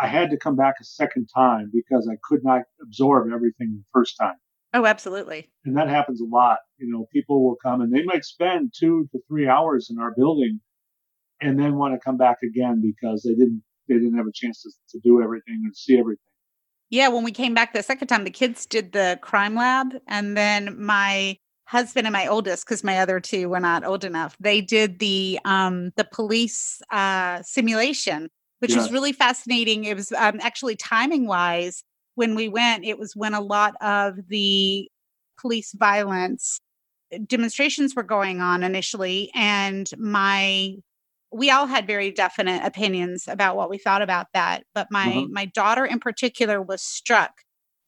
I 0.00 0.06
had 0.08 0.30
to 0.30 0.36
come 0.36 0.56
back 0.56 0.74
a 0.80 0.84
second 0.84 1.28
time 1.34 1.70
because 1.72 2.08
I 2.10 2.16
could 2.22 2.42
not 2.42 2.62
absorb 2.82 3.30
everything 3.32 3.76
the 3.78 3.84
first 3.92 4.16
time. 4.20 4.34
Oh, 4.74 4.86
absolutely. 4.86 5.50
And 5.64 5.76
that 5.76 5.88
happens 5.88 6.20
a 6.20 6.24
lot. 6.24 6.58
You 6.78 6.90
know, 6.90 7.06
people 7.12 7.44
will 7.44 7.56
come 7.62 7.82
and 7.82 7.92
they 7.92 8.02
might 8.02 8.24
spend 8.24 8.72
two 8.76 9.08
to 9.12 9.20
three 9.28 9.46
hours 9.46 9.88
in 9.90 10.00
our 10.00 10.12
building 10.16 10.60
and 11.40 11.58
then 11.58 11.76
want 11.76 11.94
to 11.94 12.00
come 12.00 12.16
back 12.16 12.38
again 12.42 12.82
because 12.82 13.22
they 13.22 13.34
didn't 13.34 13.62
they 13.88 13.94
didn't 13.94 14.16
have 14.16 14.26
a 14.26 14.32
chance 14.32 14.62
to, 14.62 14.70
to 14.90 15.00
do 15.04 15.22
everything 15.22 15.60
and 15.64 15.76
see 15.76 15.98
everything. 15.98 16.18
Yeah, 16.92 17.08
when 17.08 17.24
we 17.24 17.32
came 17.32 17.54
back 17.54 17.72
the 17.72 17.82
second 17.82 18.08
time, 18.08 18.24
the 18.24 18.30
kids 18.30 18.66
did 18.66 18.92
the 18.92 19.18
crime 19.22 19.54
lab, 19.54 19.94
and 20.06 20.36
then 20.36 20.76
my 20.78 21.38
husband 21.64 22.06
and 22.06 22.12
my 22.12 22.26
oldest, 22.26 22.66
because 22.66 22.84
my 22.84 22.98
other 22.98 23.18
two 23.18 23.48
were 23.48 23.60
not 23.60 23.82
old 23.82 24.04
enough, 24.04 24.36
they 24.38 24.60
did 24.60 24.98
the 24.98 25.40
um, 25.46 25.92
the 25.96 26.04
police 26.04 26.82
uh, 26.90 27.40
simulation, 27.42 28.28
which 28.58 28.76
was 28.76 28.92
really 28.92 29.14
fascinating. 29.14 29.84
It 29.84 29.96
was 29.96 30.12
um, 30.12 30.38
actually 30.42 30.76
timing 30.76 31.26
wise 31.26 31.82
when 32.14 32.34
we 32.34 32.50
went. 32.50 32.84
It 32.84 32.98
was 32.98 33.16
when 33.16 33.32
a 33.32 33.40
lot 33.40 33.74
of 33.80 34.28
the 34.28 34.86
police 35.40 35.72
violence 35.72 36.60
demonstrations 37.26 37.94
were 37.94 38.02
going 38.02 38.42
on 38.42 38.62
initially, 38.62 39.30
and 39.34 39.88
my 39.96 40.74
we 41.32 41.50
all 41.50 41.66
had 41.66 41.86
very 41.86 42.10
definite 42.10 42.64
opinions 42.64 43.26
about 43.26 43.56
what 43.56 43.70
we 43.70 43.78
thought 43.78 44.02
about 44.02 44.26
that. 44.34 44.64
But 44.74 44.88
my 44.90 45.06
mm-hmm. 45.06 45.32
my 45.32 45.46
daughter 45.46 45.84
in 45.84 45.98
particular 45.98 46.60
was 46.60 46.82
struck 46.82 47.32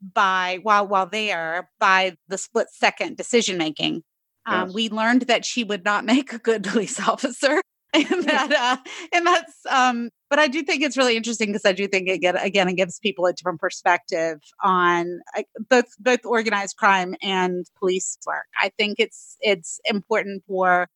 by 0.01 0.59
while 0.63 0.87
while 0.87 1.07
there 1.07 1.71
by 1.79 2.17
the 2.29 2.39
split 2.39 2.69
second 2.71 3.17
decision 3.17 3.59
making. 3.59 4.03
Um, 4.47 4.69
yes. 4.69 4.75
We 4.75 4.89
learned 4.91 5.23
that 5.23 5.45
she 5.45 5.65
would 5.65 5.85
not 5.85 6.05
make 6.05 6.33
a 6.33 6.39
good 6.39 6.65
police 6.71 7.01
officer, 7.01 7.61
and 7.95 8.25
that 8.25 8.53
uh, 8.53 8.91
and 9.13 9.27
that's. 9.27 9.67
Um, 9.71 10.11
but 10.31 10.39
I 10.39 10.49
do 10.49 10.63
think 10.63 10.83
it's 10.83 10.97
really 10.97 11.17
interesting 11.17 11.49
because 11.49 11.65
I 11.65 11.73
do 11.73 11.87
think 11.87 12.09
it 12.09 12.19
get, 12.19 12.43
again 12.43 12.69
it 12.69 12.75
gives 12.75 12.99
people 12.99 13.27
a 13.27 13.33
different 13.33 13.61
perspective 13.61 14.39
on 14.63 15.21
uh, 15.37 15.43
both 15.71 15.87
both 15.99 16.25
organized 16.25 16.77
crime 16.77 17.15
and 17.23 17.67
police 17.79 18.19
work. 18.27 18.47
I 18.61 18.71
think 18.77 18.97
it's 18.99 19.37
it's 19.41 19.81
important 19.85 20.43
for 20.47 20.89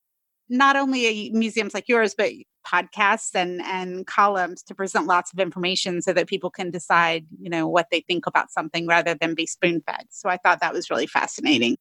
not 0.48 0.76
only 0.76 1.30
museums 1.32 1.74
like 1.74 1.88
yours, 1.88 2.14
but 2.16 2.32
podcasts 2.66 3.34
and 3.34 3.62
and 3.62 4.06
columns 4.06 4.62
to 4.62 4.74
present 4.74 5.06
lots 5.06 5.32
of 5.32 5.38
information 5.38 6.02
so 6.02 6.12
that 6.12 6.26
people 6.26 6.50
can 6.50 6.70
decide 6.70 7.24
you 7.40 7.48
know 7.48 7.66
what 7.66 7.86
they 7.90 8.00
think 8.02 8.26
about 8.26 8.50
something 8.50 8.86
rather 8.86 9.14
than 9.14 9.34
be 9.34 9.46
spoon 9.46 9.80
fed 9.86 10.04
so 10.10 10.28
i 10.28 10.36
thought 10.36 10.60
that 10.60 10.72
was 10.72 10.90
really 10.90 11.06
fascinating. 11.06 11.76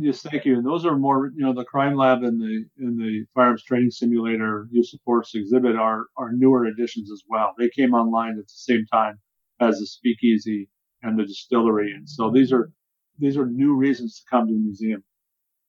Yes 0.00 0.22
thank 0.22 0.44
you. 0.44 0.56
And 0.56 0.66
those 0.66 0.86
are 0.86 0.96
more 0.96 1.32
you 1.34 1.44
know 1.44 1.52
the 1.52 1.64
crime 1.64 1.96
lab 1.96 2.22
and 2.22 2.40
the 2.40 2.64
in 2.78 2.96
the 2.96 3.24
firearms 3.34 3.64
training 3.64 3.90
simulator 3.90 4.68
use 4.70 4.94
of 4.94 5.00
force 5.04 5.34
exhibit 5.34 5.76
are 5.76 6.06
are 6.16 6.30
newer 6.32 6.66
additions 6.66 7.10
as 7.10 7.22
well. 7.28 7.54
They 7.58 7.68
came 7.70 7.94
online 7.94 8.38
at 8.38 8.46
the 8.46 8.48
same 8.48 8.86
time 8.92 9.18
as 9.60 9.80
the 9.80 9.86
speakeasy 9.86 10.68
and 11.02 11.18
the 11.18 11.24
distillery. 11.24 11.92
And 11.92 12.08
so 12.08 12.30
these 12.30 12.52
are 12.52 12.70
these 13.18 13.36
are 13.36 13.46
new 13.46 13.74
reasons 13.74 14.20
to 14.20 14.22
come 14.30 14.46
to 14.46 14.52
the 14.52 14.60
museum. 14.60 15.02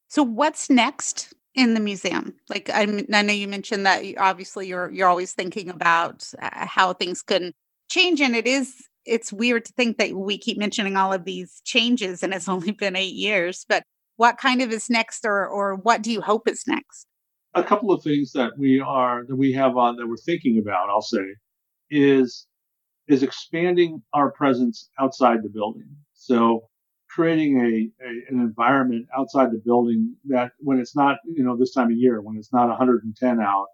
So 0.09 0.21
what's 0.21 0.69
next 0.69 1.33
in 1.59 1.73
the 1.73 1.79
museum 1.79 2.33
like 2.49 2.69
I, 2.69 2.81
I 3.13 3.21
know 3.21 3.33
you 3.33 3.47
mentioned 3.47 3.85
that 3.85 4.05
you, 4.05 4.15
obviously 4.17 4.67
you're 4.67 4.89
you're 4.91 5.07
always 5.07 5.33
thinking 5.33 5.69
about 5.69 6.31
uh, 6.41 6.65
how 6.65 6.93
things 6.93 7.21
can 7.21 7.53
change 7.89 8.21
and 8.21 8.35
it 8.35 8.47
is 8.47 8.75
it's 9.05 9.33
weird 9.33 9.65
to 9.65 9.73
think 9.73 9.97
that 9.97 10.13
we 10.13 10.37
keep 10.37 10.57
mentioning 10.57 10.95
all 10.95 11.13
of 11.13 11.25
these 11.25 11.61
changes 11.65 12.23
and 12.23 12.33
it's 12.33 12.49
only 12.55 12.71
been 12.71 12.95
eight 12.95 13.15
years 13.15 13.65
but 13.67 13.83
what 14.19 14.37
kind 14.37 14.61
of 14.61 14.69
is 14.71 14.89
next 14.89 15.23
or 15.25 15.47
or 15.47 15.75
what 15.75 16.01
do 16.01 16.11
you 16.11 16.19
hope 16.19 16.45
is 16.45 16.65
next? 16.67 17.07
A 17.55 17.63
couple 17.63 17.93
of 17.93 18.03
things 18.03 18.33
that 18.33 18.51
we 18.57 18.81
are 18.81 19.25
that 19.25 19.35
we 19.35 19.53
have 19.53 19.77
on 19.77 19.95
that 19.95 20.07
we're 20.07 20.17
thinking 20.17 20.59
about 20.59 20.89
i'll 20.89 21.01
say 21.01 21.25
is 21.89 22.45
is 23.07 23.23
expanding 23.23 24.03
our 24.13 24.29
presence 24.31 24.89
outside 24.99 25.41
the 25.41 25.49
building. 25.49 25.87
So 26.13 26.68
creating 27.09 27.59
a, 27.59 28.05
a, 28.05 28.09
an 28.29 28.39
environment 28.39 29.07
outside 29.17 29.51
the 29.51 29.61
building 29.63 30.15
that 30.25 30.51
when 30.59 30.79
it's 30.79 30.95
not 30.95 31.17
you 31.25 31.43
know 31.43 31.57
this 31.57 31.73
time 31.73 31.87
of 31.87 31.97
year 31.97 32.21
when 32.21 32.37
it's 32.37 32.53
not 32.53 32.67
110 32.67 33.39
out 33.39 33.67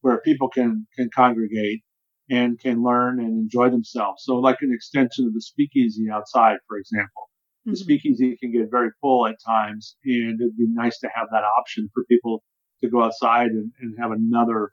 where 0.00 0.20
people 0.20 0.48
can 0.48 0.86
can 0.96 1.08
congregate 1.14 1.82
and 2.30 2.60
can 2.60 2.82
learn 2.82 3.18
and 3.18 3.38
enjoy 3.40 3.68
themselves. 3.70 4.22
So 4.24 4.36
like 4.36 4.58
an 4.60 4.72
extension 4.72 5.26
of 5.26 5.34
the 5.34 5.40
speakeasy 5.40 6.08
outside 6.10 6.58
for 6.66 6.78
example. 6.78 7.28
Mm-hmm. 7.60 7.72
the 7.72 7.76
speakeasy 7.76 8.36
can 8.40 8.52
get 8.52 8.70
very 8.70 8.88
full 9.02 9.26
at 9.26 9.36
times 9.44 9.96
and 10.04 10.40
it'd 10.40 10.56
be 10.56 10.66
nice 10.66 10.98
to 11.00 11.10
have 11.14 11.28
that 11.30 11.44
option 11.58 11.90
for 11.92 12.04
people 12.04 12.42
to 12.82 12.88
go 12.88 13.04
outside 13.04 13.48
and, 13.48 13.70
and 13.80 13.94
have 14.00 14.12
another 14.12 14.72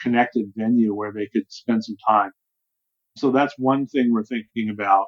connected 0.00 0.52
venue 0.54 0.94
where 0.94 1.12
they 1.12 1.28
could 1.32 1.50
spend 1.50 1.82
some 1.82 1.96
time. 2.06 2.32
So 3.16 3.30
that's 3.30 3.54
one 3.56 3.86
thing 3.86 4.12
we're 4.12 4.24
thinking 4.24 4.68
about. 4.70 5.06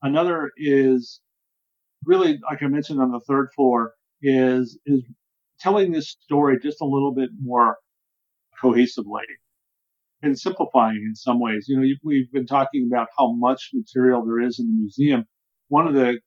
Another 0.00 0.50
is 0.56 1.20
really, 2.04 2.38
like 2.48 2.62
I 2.62 2.66
mentioned 2.66 3.00
on 3.00 3.10
the 3.10 3.20
third 3.20 3.48
floor, 3.54 3.94
is 4.22 4.78
is 4.86 5.02
telling 5.60 5.92
this 5.92 6.10
story 6.10 6.58
just 6.60 6.80
a 6.80 6.84
little 6.84 7.12
bit 7.14 7.30
more 7.40 7.78
cohesively 8.62 9.24
and 10.22 10.38
simplifying 10.38 11.02
in 11.04 11.14
some 11.14 11.40
ways. 11.40 11.66
You 11.68 11.80
know, 11.80 11.86
we've 12.02 12.30
been 12.32 12.46
talking 12.46 12.88
about 12.90 13.08
how 13.16 13.32
much 13.32 13.70
material 13.72 14.24
there 14.24 14.40
is 14.40 14.58
in 14.58 14.68
the 14.68 14.74
museum. 14.74 15.24
One 15.68 15.86
of 15.86 15.94
the 15.94 16.20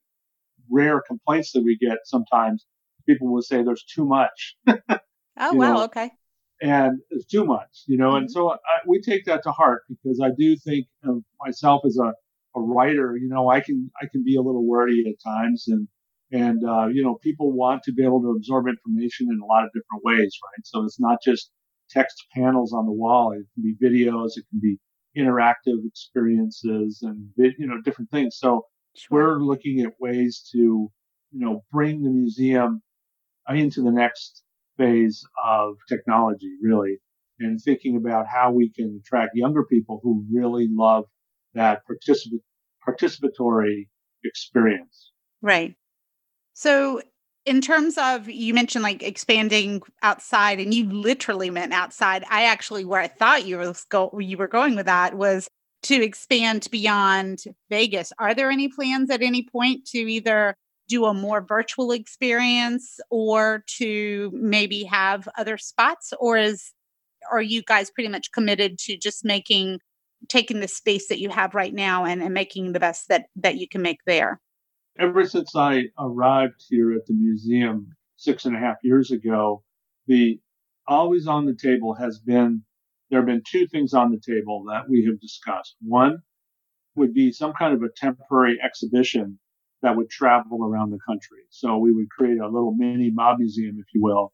rare 0.70 1.02
complaints 1.06 1.52
that 1.52 1.62
we 1.62 1.78
get 1.78 1.98
sometimes, 2.04 2.66
people 3.06 3.32
will 3.32 3.42
say 3.42 3.62
there's 3.62 3.84
too 3.84 4.04
much. 4.04 4.56
oh, 4.68 4.74
wow. 5.36 5.74
Know, 5.74 5.84
okay. 5.84 6.10
And 6.60 7.00
it's 7.10 7.26
too 7.26 7.44
much, 7.44 7.84
you 7.86 7.98
know, 7.98 8.10
mm-hmm. 8.10 8.16
and 8.16 8.30
so 8.30 8.50
I, 8.50 8.56
we 8.86 9.00
take 9.02 9.26
that 9.26 9.42
to 9.42 9.52
heart 9.52 9.82
because 9.88 10.20
I 10.22 10.30
do 10.36 10.56
think 10.56 10.86
of 11.04 11.22
myself 11.38 11.82
as 11.84 11.98
a 11.98 12.14
a 12.56 12.60
writer, 12.60 13.16
you 13.16 13.28
know, 13.28 13.48
I 13.50 13.60
can 13.60 13.90
I 14.00 14.06
can 14.10 14.24
be 14.24 14.36
a 14.36 14.42
little 14.42 14.66
wordy 14.66 15.04
at 15.08 15.22
times, 15.22 15.66
and 15.68 15.88
and 16.32 16.64
uh, 16.66 16.86
you 16.86 17.02
know, 17.02 17.16
people 17.22 17.52
want 17.52 17.82
to 17.84 17.92
be 17.92 18.04
able 18.04 18.20
to 18.22 18.30
absorb 18.30 18.66
information 18.68 19.28
in 19.30 19.40
a 19.40 19.46
lot 19.46 19.64
of 19.64 19.70
different 19.70 20.02
ways, 20.04 20.36
right? 20.44 20.64
So 20.64 20.84
it's 20.84 21.00
not 21.00 21.18
just 21.22 21.50
text 21.90 22.24
panels 22.34 22.72
on 22.72 22.86
the 22.86 22.92
wall; 22.92 23.32
it 23.32 23.44
can 23.54 23.62
be 23.62 23.74
videos, 23.82 24.30
it 24.36 24.44
can 24.50 24.60
be 24.60 24.78
interactive 25.16 25.86
experiences, 25.86 27.00
and 27.02 27.30
you 27.36 27.66
know, 27.66 27.80
different 27.82 28.10
things. 28.10 28.36
So 28.38 28.66
sure. 28.96 29.10
we're 29.10 29.38
looking 29.38 29.80
at 29.80 29.92
ways 30.00 30.48
to 30.52 30.58
you 30.58 30.90
know 31.32 31.62
bring 31.72 32.02
the 32.02 32.10
museum 32.10 32.82
into 33.48 33.82
the 33.82 33.92
next 33.92 34.42
phase 34.78 35.24
of 35.44 35.76
technology, 35.88 36.52
really, 36.62 36.98
and 37.38 37.60
thinking 37.60 37.96
about 37.96 38.26
how 38.26 38.50
we 38.50 38.70
can 38.70 39.00
attract 39.00 39.36
younger 39.36 39.64
people 39.64 40.00
who 40.02 40.24
really 40.32 40.68
love 40.70 41.04
that 41.54 41.82
particip- 41.88 42.40
participatory 42.86 43.88
experience. 44.24 45.12
Right. 45.42 45.74
So, 46.54 47.02
in 47.44 47.60
terms 47.60 47.96
of 47.96 48.28
you 48.28 48.52
mentioned 48.54 48.82
like 48.82 49.02
expanding 49.02 49.82
outside, 50.02 50.58
and 50.58 50.74
you 50.74 50.90
literally 50.90 51.50
meant 51.50 51.72
outside. 51.72 52.24
I 52.28 52.44
actually, 52.46 52.84
where 52.84 53.00
I 53.00 53.08
thought 53.08 53.46
you 53.46 53.58
were 53.58 53.72
go- 53.88 54.18
you 54.18 54.36
were 54.36 54.48
going 54.48 54.74
with 54.74 54.86
that 54.86 55.14
was 55.14 55.48
to 55.84 56.02
expand 56.02 56.66
beyond 56.72 57.44
Vegas. 57.70 58.12
Are 58.18 58.34
there 58.34 58.50
any 58.50 58.68
plans 58.68 59.10
at 59.10 59.22
any 59.22 59.44
point 59.44 59.84
to 59.86 59.98
either 59.98 60.56
do 60.88 61.04
a 61.04 61.14
more 61.14 61.40
virtual 61.40 61.92
experience 61.92 62.98
or 63.10 63.64
to 63.78 64.30
maybe 64.34 64.84
have 64.84 65.28
other 65.36 65.58
spots, 65.58 66.12
or 66.18 66.36
is 66.36 66.72
are 67.30 67.42
you 67.42 67.62
guys 67.62 67.90
pretty 67.90 68.08
much 68.08 68.32
committed 68.32 68.78
to 68.78 68.96
just 68.96 69.24
making 69.24 69.80
taking 70.28 70.60
the 70.60 70.68
space 70.68 71.08
that 71.08 71.18
you 71.18 71.30
have 71.30 71.54
right 71.54 71.74
now 71.74 72.04
and, 72.04 72.22
and 72.22 72.34
making 72.34 72.72
the 72.72 72.80
best 72.80 73.08
that 73.08 73.26
that 73.36 73.56
you 73.56 73.68
can 73.68 73.82
make 73.82 73.98
there. 74.06 74.40
Ever 74.98 75.26
since 75.26 75.54
i 75.54 75.84
arrived 75.98 76.64
here 76.68 76.92
at 76.92 77.06
the 77.06 77.14
museum 77.14 77.94
six 78.16 78.44
and 78.46 78.56
a 78.56 78.58
half 78.58 78.76
years 78.82 79.10
ago 79.10 79.62
the 80.06 80.40
always 80.88 81.26
on 81.26 81.44
the 81.46 81.54
table 81.54 81.94
has 81.94 82.18
been 82.18 82.62
there 83.10 83.20
have 83.20 83.26
been 83.26 83.42
two 83.48 83.66
things 83.66 83.94
on 83.94 84.10
the 84.10 84.20
table 84.20 84.64
that 84.68 84.88
we 84.88 85.04
have 85.04 85.20
discussed. 85.20 85.76
One 85.80 86.18
would 86.96 87.14
be 87.14 87.30
some 87.30 87.52
kind 87.52 87.72
of 87.72 87.82
a 87.82 87.88
temporary 87.96 88.58
exhibition 88.64 89.38
that 89.82 89.96
would 89.96 90.10
travel 90.10 90.64
around 90.64 90.90
the 90.90 90.98
country. 91.06 91.44
So 91.50 91.76
we 91.76 91.92
would 91.92 92.10
create 92.10 92.38
a 92.38 92.48
little 92.48 92.74
mini 92.74 93.12
mob 93.12 93.38
museum 93.38 93.76
if 93.78 93.86
you 93.94 94.02
will 94.02 94.32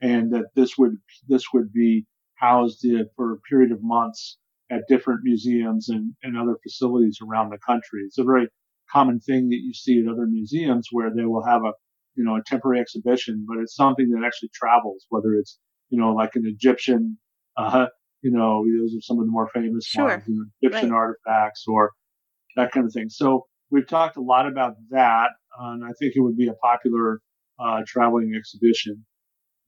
and 0.00 0.32
that 0.32 0.46
this 0.54 0.78
would 0.78 0.96
this 1.28 1.52
would 1.52 1.72
be 1.72 2.06
housed 2.34 2.86
uh, 2.86 3.04
for 3.16 3.32
a 3.32 3.40
period 3.40 3.72
of 3.72 3.82
months 3.82 4.38
at 4.70 4.82
different 4.88 5.20
museums 5.22 5.88
and, 5.88 6.14
and 6.22 6.36
other 6.36 6.56
facilities 6.62 7.18
around 7.26 7.50
the 7.50 7.58
country. 7.58 8.02
It's 8.04 8.18
a 8.18 8.24
very 8.24 8.48
common 8.90 9.20
thing 9.20 9.48
that 9.48 9.60
you 9.62 9.72
see 9.72 10.02
at 10.02 10.10
other 10.10 10.26
museums 10.26 10.88
where 10.90 11.10
they 11.14 11.24
will 11.24 11.44
have 11.44 11.62
a, 11.64 11.72
you 12.14 12.24
know, 12.24 12.36
a 12.36 12.42
temporary 12.46 12.80
exhibition, 12.80 13.44
but 13.48 13.58
it's 13.58 13.74
something 13.74 14.10
that 14.10 14.26
actually 14.26 14.50
travels, 14.54 15.06
whether 15.08 15.34
it's, 15.34 15.58
you 15.90 15.98
know, 15.98 16.12
like 16.12 16.34
an 16.34 16.44
Egyptian, 16.46 17.18
uh, 17.56 17.86
you 18.22 18.30
know, 18.30 18.64
those 18.80 18.94
are 18.94 19.00
some 19.00 19.18
of 19.18 19.26
the 19.26 19.30
more 19.30 19.48
famous 19.54 19.84
sure. 19.84 20.08
ones, 20.08 20.24
you 20.26 20.34
know, 20.34 20.44
Egyptian 20.60 20.90
right. 20.90 20.98
artifacts 20.98 21.64
or 21.66 21.92
that 22.56 22.72
kind 22.72 22.86
of 22.86 22.92
thing. 22.92 23.08
So 23.08 23.46
we've 23.70 23.86
talked 23.86 24.16
a 24.16 24.22
lot 24.22 24.46
about 24.46 24.74
that, 24.90 25.28
and 25.58 25.84
I 25.84 25.92
think 25.98 26.14
it 26.16 26.20
would 26.20 26.36
be 26.36 26.48
a 26.48 26.54
popular 26.54 27.20
uh, 27.58 27.82
traveling 27.86 28.32
exhibition. 28.36 29.04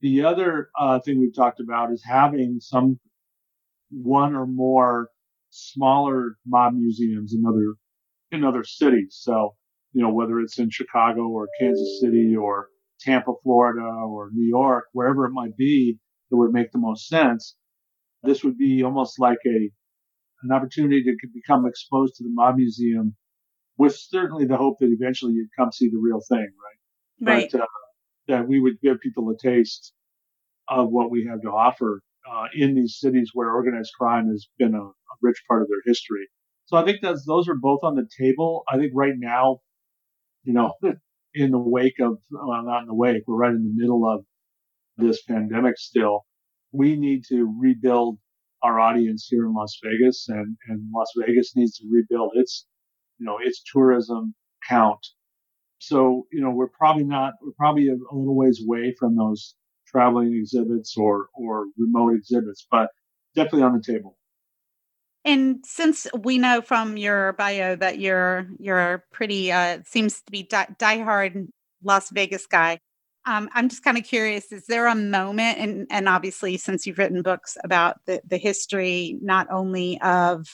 The 0.01 0.23
other 0.23 0.69
uh, 0.79 0.99
thing 0.99 1.19
we've 1.19 1.35
talked 1.35 1.59
about 1.59 1.91
is 1.91 2.03
having 2.05 2.57
some 2.59 2.99
one 3.91 4.35
or 4.35 4.45
more 4.47 5.09
smaller 5.49 6.37
mob 6.45 6.73
museums 6.73 7.33
in 7.33 7.43
other 7.45 7.75
in 8.31 8.45
other 8.45 8.63
cities. 8.63 9.17
So, 9.19 9.55
you 9.91 10.01
know, 10.01 10.13
whether 10.13 10.39
it's 10.39 10.57
in 10.57 10.69
Chicago 10.69 11.27
or 11.27 11.49
Kansas 11.59 11.99
City 12.01 12.35
or 12.35 12.67
Tampa, 13.01 13.33
Florida 13.43 13.81
or 13.83 14.29
New 14.31 14.47
York, 14.47 14.85
wherever 14.93 15.25
it 15.25 15.31
might 15.31 15.57
be 15.57 15.97
that 16.29 16.37
would 16.37 16.53
make 16.53 16.71
the 16.71 16.79
most 16.79 17.07
sense, 17.07 17.55
this 18.23 18.43
would 18.43 18.57
be 18.57 18.83
almost 18.83 19.19
like 19.19 19.39
a 19.45 19.69
an 20.43 20.51
opportunity 20.51 21.03
to 21.03 21.15
become 21.33 21.67
exposed 21.67 22.15
to 22.15 22.23
the 22.23 22.31
mob 22.31 22.55
museum 22.55 23.15
with 23.77 23.95
certainly 23.95 24.45
the 24.45 24.57
hope 24.57 24.77
that 24.79 24.89
eventually 24.91 25.33
you'd 25.33 25.49
come 25.57 25.71
see 25.71 25.89
the 25.89 25.99
real 26.01 26.19
thing, 26.27 26.39
right? 27.19 27.33
Right. 27.33 27.49
But, 27.51 27.61
uh, 27.61 27.65
that 28.27 28.47
we 28.47 28.59
would 28.59 28.79
give 28.81 28.99
people 29.01 29.29
a 29.29 29.37
taste 29.37 29.93
of 30.67 30.89
what 30.89 31.11
we 31.11 31.27
have 31.29 31.41
to 31.41 31.49
offer 31.49 32.01
uh, 32.31 32.45
in 32.55 32.75
these 32.75 32.97
cities 32.99 33.31
where 33.33 33.51
organized 33.51 33.91
crime 33.97 34.29
has 34.29 34.47
been 34.57 34.73
a, 34.73 34.83
a, 34.83 34.93
rich 35.21 35.37
part 35.47 35.61
of 35.61 35.67
their 35.67 35.81
history. 35.85 36.27
So 36.65 36.77
I 36.77 36.85
think 36.85 36.99
that's 37.01 37.25
those 37.25 37.49
are 37.49 37.55
both 37.55 37.81
on 37.83 37.95
the 37.95 38.07
table. 38.17 38.63
I 38.69 38.77
think 38.77 38.91
right 38.95 39.15
now, 39.17 39.59
you 40.43 40.53
know, 40.53 40.73
in 41.33 41.51
the 41.51 41.59
wake 41.59 41.99
of 41.99 42.17
well, 42.31 42.63
not 42.63 42.81
in 42.81 42.87
the 42.87 42.95
wake, 42.95 43.23
we're 43.27 43.37
right 43.37 43.51
in 43.51 43.63
the 43.63 43.73
middle 43.75 44.07
of 44.07 44.23
this 44.97 45.21
pandemic 45.23 45.77
still. 45.77 46.25
We 46.71 46.95
need 46.95 47.25
to 47.29 47.53
rebuild 47.59 48.17
our 48.63 48.79
audience 48.79 49.27
here 49.29 49.45
in 49.45 49.53
Las 49.53 49.77
Vegas, 49.83 50.27
and 50.29 50.55
and 50.67 50.89
Las 50.93 51.11
Vegas 51.17 51.55
needs 51.55 51.77
to 51.79 51.87
rebuild 51.91 52.31
its, 52.35 52.67
you 53.17 53.25
know, 53.25 53.37
its 53.43 53.61
tourism 53.71 54.35
count. 54.67 55.05
So 55.79 56.27
you 56.31 56.41
know, 56.41 56.51
we're 56.51 56.69
probably 56.69 57.03
not 57.03 57.33
we're 57.41 57.51
probably 57.57 57.87
a, 57.87 57.93
a 57.93 58.15
little 58.15 58.37
ways 58.37 58.63
away 58.65 58.95
from 58.97 59.17
those 59.17 59.55
traveling 59.91 60.33
exhibits 60.33 60.95
or 60.97 61.27
or 61.33 61.65
remote 61.77 62.15
exhibits, 62.15 62.65
but 62.69 62.89
definitely 63.35 63.63
on 63.63 63.73
the 63.73 63.83
table. 63.83 64.17
And 65.23 65.63
since 65.65 66.07
we 66.17 66.37
know 66.37 66.61
from 66.61 66.97
your 66.97 67.33
bio 67.33 67.75
that 67.75 67.99
you're 67.99 68.47
you're 68.59 69.05
pretty 69.11 69.51
uh, 69.51 69.79
seems 69.85 70.21
to 70.21 70.31
be 70.31 70.43
die, 70.43 70.67
diehard 70.79 71.47
Las 71.83 72.09
Vegas 72.09 72.47
guy, 72.47 72.79
um, 73.27 73.49
I'm 73.53 73.69
just 73.69 73.83
kind 73.83 73.97
of 73.97 74.03
curious: 74.03 74.51
is 74.51 74.65
there 74.65 74.87
a 74.87 74.95
moment, 74.95 75.59
and 75.59 75.87
and 75.91 76.09
obviously 76.09 76.57
since 76.57 76.87
you've 76.87 76.97
written 76.97 77.21
books 77.21 77.57
about 77.63 77.97
the 78.07 78.21
the 78.27 78.37
history 78.37 79.19
not 79.21 79.47
only 79.51 79.99
of 80.01 80.47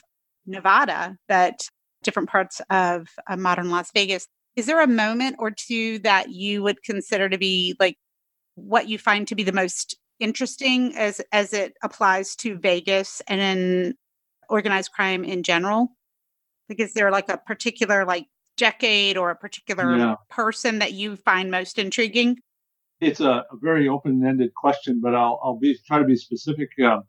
Nevada 0.45 1.17
but 1.27 1.69
different 2.03 2.29
parts 2.29 2.61
of 2.69 3.07
uh, 3.29 3.37
modern 3.37 3.69
Las 3.69 3.91
Vegas, 3.93 4.27
is 4.57 4.65
there 4.65 4.81
a 4.81 4.87
moment 4.87 5.37
or 5.39 5.51
two 5.51 5.99
that 5.99 6.29
you 6.29 6.61
would 6.63 6.83
consider 6.83 7.29
to 7.29 7.37
be 7.37 7.75
like 7.79 7.97
what 8.57 8.89
you 8.89 8.97
find 8.97 9.27
to 9.27 9.35
be 9.35 9.43
the 9.43 9.53
most 9.53 9.95
interesting 10.19 10.95
as 10.97 11.21
as 11.31 11.53
it 11.53 11.75
applies 11.83 12.35
to 12.37 12.57
Vegas 12.57 13.21
and 13.27 13.39
in 13.39 13.95
organized 14.49 14.91
crime 14.91 15.23
in 15.23 15.43
general? 15.43 15.89
Like, 16.67 16.79
is 16.79 16.93
there 16.93 17.11
like 17.11 17.29
a 17.29 17.37
particular 17.37 18.03
like 18.03 18.25
decade 18.57 19.15
or 19.15 19.29
a 19.29 19.35
particular 19.35 19.95
yeah. 19.95 20.15
person 20.29 20.79
that 20.79 20.93
you 20.93 21.15
find 21.15 21.51
most 21.51 21.77
intriguing? 21.77 22.37
It's 22.99 23.19
a, 23.19 23.45
a 23.51 23.57
very 23.61 23.87
open-ended 23.87 24.53
question, 24.55 24.99
but 25.01 25.13
I'll 25.13 25.39
I'll 25.43 25.59
be 25.59 25.77
try 25.87 25.99
to 25.99 26.05
be 26.05 26.15
specific. 26.15 26.69
Um, 26.83 27.03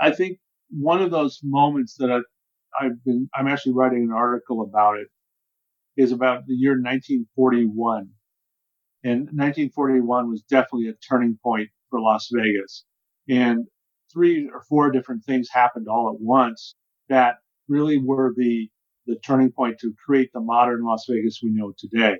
I 0.00 0.10
think 0.10 0.38
one 0.70 1.00
of 1.00 1.10
those 1.10 1.40
moments 1.42 1.96
that 1.98 2.10
I, 2.10 2.20
I've 2.84 3.02
been 3.04 3.28
I'm 3.34 3.48
actually 3.48 3.72
writing 3.72 4.02
an 4.02 4.12
article 4.12 4.60
about 4.60 4.98
it 4.98 5.08
is 5.96 6.12
about 6.12 6.46
the 6.46 6.54
year 6.54 6.72
1941 6.72 8.10
and 9.04 9.26
1941 9.26 10.30
was 10.30 10.42
definitely 10.42 10.88
a 10.88 10.94
turning 10.94 11.38
point 11.42 11.68
for 11.90 12.00
Las 12.00 12.30
Vegas. 12.32 12.84
And 13.28 13.66
three 14.10 14.48
or 14.52 14.62
four 14.62 14.90
different 14.90 15.24
things 15.24 15.48
happened 15.52 15.88
all 15.88 16.10
at 16.14 16.20
once 16.20 16.74
that 17.10 17.36
really 17.68 17.98
were 17.98 18.32
the, 18.34 18.70
the 19.06 19.16
turning 19.16 19.52
point 19.52 19.78
to 19.80 19.92
create 20.04 20.30
the 20.32 20.40
modern 20.40 20.82
Las 20.84 21.04
Vegas 21.06 21.40
we 21.42 21.50
know 21.50 21.74
today. 21.76 22.16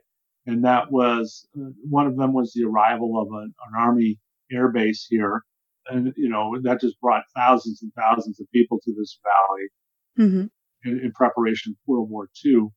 And 0.46 0.64
that 0.66 0.92
was, 0.92 1.48
uh, 1.58 1.70
one 1.88 2.06
of 2.06 2.18
them 2.18 2.34
was 2.34 2.52
the 2.52 2.64
arrival 2.64 3.18
of 3.18 3.28
an, 3.28 3.54
an 3.66 3.80
army 3.80 4.18
air 4.52 4.70
base 4.70 5.06
here. 5.08 5.42
And, 5.86 6.12
you 6.18 6.28
know, 6.28 6.54
that 6.62 6.82
just 6.82 7.00
brought 7.00 7.24
thousands 7.34 7.82
and 7.82 7.92
thousands 7.94 8.40
of 8.40 8.46
people 8.52 8.78
to 8.84 8.94
this 8.94 9.18
valley 9.24 10.28
mm-hmm. 10.28 10.88
in, 10.88 11.00
in, 11.04 11.12
preparation 11.12 11.76
for 11.84 11.96
World 11.96 12.10
War 12.10 12.28
II. 12.44 12.68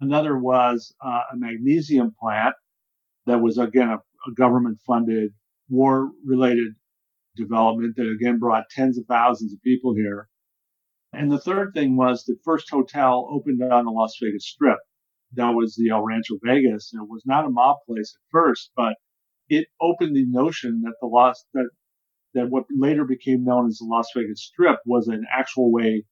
Another 0.00 0.38
was 0.38 0.94
uh, 1.04 1.22
a 1.32 1.36
magnesium 1.36 2.14
plant 2.18 2.54
that 3.26 3.40
was 3.40 3.58
again 3.58 3.88
a, 3.88 3.96
a 3.96 4.34
government 4.34 4.78
funded 4.86 5.32
war 5.68 6.10
related 6.24 6.74
development 7.36 7.96
that 7.96 8.08
again 8.08 8.38
brought 8.38 8.70
tens 8.70 8.98
of 8.98 9.06
thousands 9.06 9.52
of 9.52 9.62
people 9.62 9.94
here. 9.94 10.28
And 11.12 11.30
the 11.30 11.38
third 11.38 11.72
thing 11.74 11.96
was 11.96 12.24
the 12.24 12.36
first 12.44 12.68
hotel 12.70 13.28
opened 13.30 13.62
on 13.62 13.84
the 13.84 13.90
Las 13.90 14.16
Vegas 14.20 14.48
Strip. 14.48 14.78
That 15.34 15.50
was 15.50 15.76
the 15.76 15.90
El 15.90 16.02
Rancho 16.02 16.38
Vegas. 16.42 16.92
And 16.92 17.02
it 17.02 17.08
was 17.08 17.22
not 17.24 17.44
a 17.44 17.50
mob 17.50 17.76
place 17.86 18.16
at 18.16 18.30
first, 18.30 18.70
but 18.76 18.94
it 19.48 19.68
opened 19.80 20.16
the 20.16 20.26
notion 20.26 20.82
that 20.82 20.94
the 21.00 21.06
Las, 21.06 21.44
that, 21.54 21.70
that 22.34 22.50
what 22.50 22.64
later 22.70 23.04
became 23.04 23.44
known 23.44 23.66
as 23.68 23.78
the 23.78 23.86
Las 23.86 24.08
Vegas 24.14 24.42
Strip 24.42 24.80
was 24.86 25.06
an 25.08 25.24
actual 25.32 25.70
way 25.72 26.04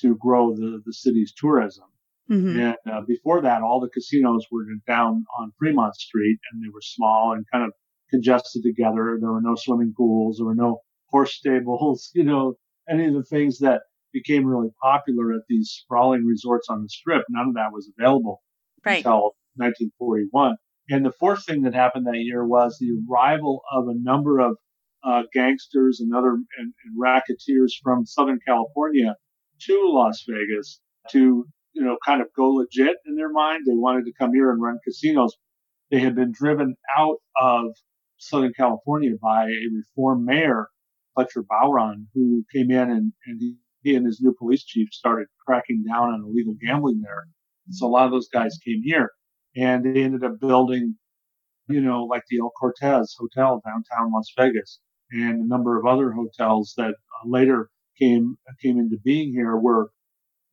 to 0.00 0.16
grow 0.16 0.54
the, 0.54 0.82
the 0.84 0.92
city's 0.92 1.32
tourism. 1.36 1.86
Mm-hmm. 2.30 2.60
And 2.60 2.76
uh, 2.90 3.00
before 3.06 3.42
that, 3.42 3.62
all 3.62 3.80
the 3.80 3.88
casinos 3.88 4.46
were 4.50 4.64
down 4.86 5.24
on 5.38 5.52
Fremont 5.58 5.96
Street 5.96 6.38
and 6.52 6.62
they 6.62 6.68
were 6.72 6.80
small 6.80 7.32
and 7.32 7.44
kind 7.52 7.64
of 7.64 7.72
congested 8.10 8.62
together. 8.62 9.18
There 9.20 9.32
were 9.32 9.40
no 9.40 9.56
swimming 9.56 9.94
pools. 9.96 10.36
There 10.36 10.46
were 10.46 10.54
no 10.54 10.80
horse 11.08 11.34
stables, 11.34 12.10
you 12.14 12.24
know, 12.24 12.54
any 12.88 13.06
of 13.06 13.14
the 13.14 13.24
things 13.24 13.58
that 13.58 13.82
became 14.12 14.46
really 14.46 14.70
popular 14.82 15.32
at 15.32 15.42
these 15.48 15.70
sprawling 15.70 16.24
resorts 16.24 16.68
on 16.68 16.82
the 16.82 16.88
strip. 16.88 17.24
None 17.28 17.48
of 17.48 17.54
that 17.54 17.72
was 17.72 17.90
available 17.98 18.42
right. 18.84 18.98
until 18.98 19.34
1941. 19.56 20.56
And 20.88 21.04
the 21.04 21.12
fourth 21.12 21.46
thing 21.46 21.62
that 21.62 21.74
happened 21.74 22.06
that 22.06 22.18
year 22.18 22.44
was 22.44 22.76
the 22.78 22.98
arrival 23.08 23.62
of 23.72 23.86
a 23.86 23.94
number 23.94 24.40
of 24.40 24.56
uh, 25.04 25.22
gangsters 25.32 26.00
and 26.00 26.14
other 26.14 26.32
and, 26.32 26.44
and 26.84 26.94
racketeers 26.98 27.78
from 27.82 28.04
Southern 28.04 28.40
California 28.46 29.14
to 29.66 29.90
Las 29.92 30.24
Vegas 30.28 30.80
to 31.10 31.46
you 31.72 31.84
know, 31.84 31.96
kind 32.04 32.20
of 32.20 32.28
go 32.36 32.48
legit 32.50 32.96
in 33.06 33.16
their 33.16 33.30
mind. 33.30 33.62
They 33.66 33.74
wanted 33.74 34.04
to 34.06 34.12
come 34.12 34.32
here 34.32 34.50
and 34.50 34.62
run 34.62 34.78
casinos. 34.84 35.36
They 35.90 36.00
had 36.00 36.14
been 36.14 36.32
driven 36.32 36.76
out 36.96 37.16
of 37.40 37.72
Southern 38.18 38.52
California 38.52 39.12
by 39.20 39.46
a 39.46 39.68
reform 39.74 40.24
mayor, 40.24 40.68
Fletcher 41.14 41.42
Bowron, 41.42 42.06
who 42.14 42.44
came 42.54 42.70
in 42.70 42.90
and, 42.90 43.12
and 43.26 43.40
he, 43.40 43.56
he 43.82 43.96
and 43.96 44.06
his 44.06 44.20
new 44.20 44.34
police 44.38 44.64
chief 44.64 44.88
started 44.92 45.26
cracking 45.44 45.84
down 45.88 46.12
on 46.12 46.24
illegal 46.24 46.54
gambling 46.60 47.00
there. 47.02 47.26
And 47.66 47.74
so 47.74 47.86
a 47.86 47.88
lot 47.88 48.06
of 48.06 48.12
those 48.12 48.28
guys 48.28 48.58
came 48.64 48.82
here 48.84 49.10
and 49.56 49.84
they 49.84 50.02
ended 50.02 50.24
up 50.24 50.38
building, 50.38 50.96
you 51.68 51.80
know, 51.80 52.04
like 52.04 52.22
the 52.28 52.38
El 52.38 52.50
Cortez 52.50 53.16
Hotel 53.18 53.60
downtown 53.64 54.12
Las 54.12 54.32
Vegas 54.36 54.80
and 55.10 55.42
a 55.42 55.48
number 55.48 55.78
of 55.78 55.86
other 55.86 56.12
hotels 56.12 56.74
that 56.76 56.90
uh, 56.90 57.28
later 57.28 57.70
came 57.98 58.36
came 58.62 58.78
into 58.78 58.96
being 59.04 59.32
here 59.32 59.56
were 59.56 59.90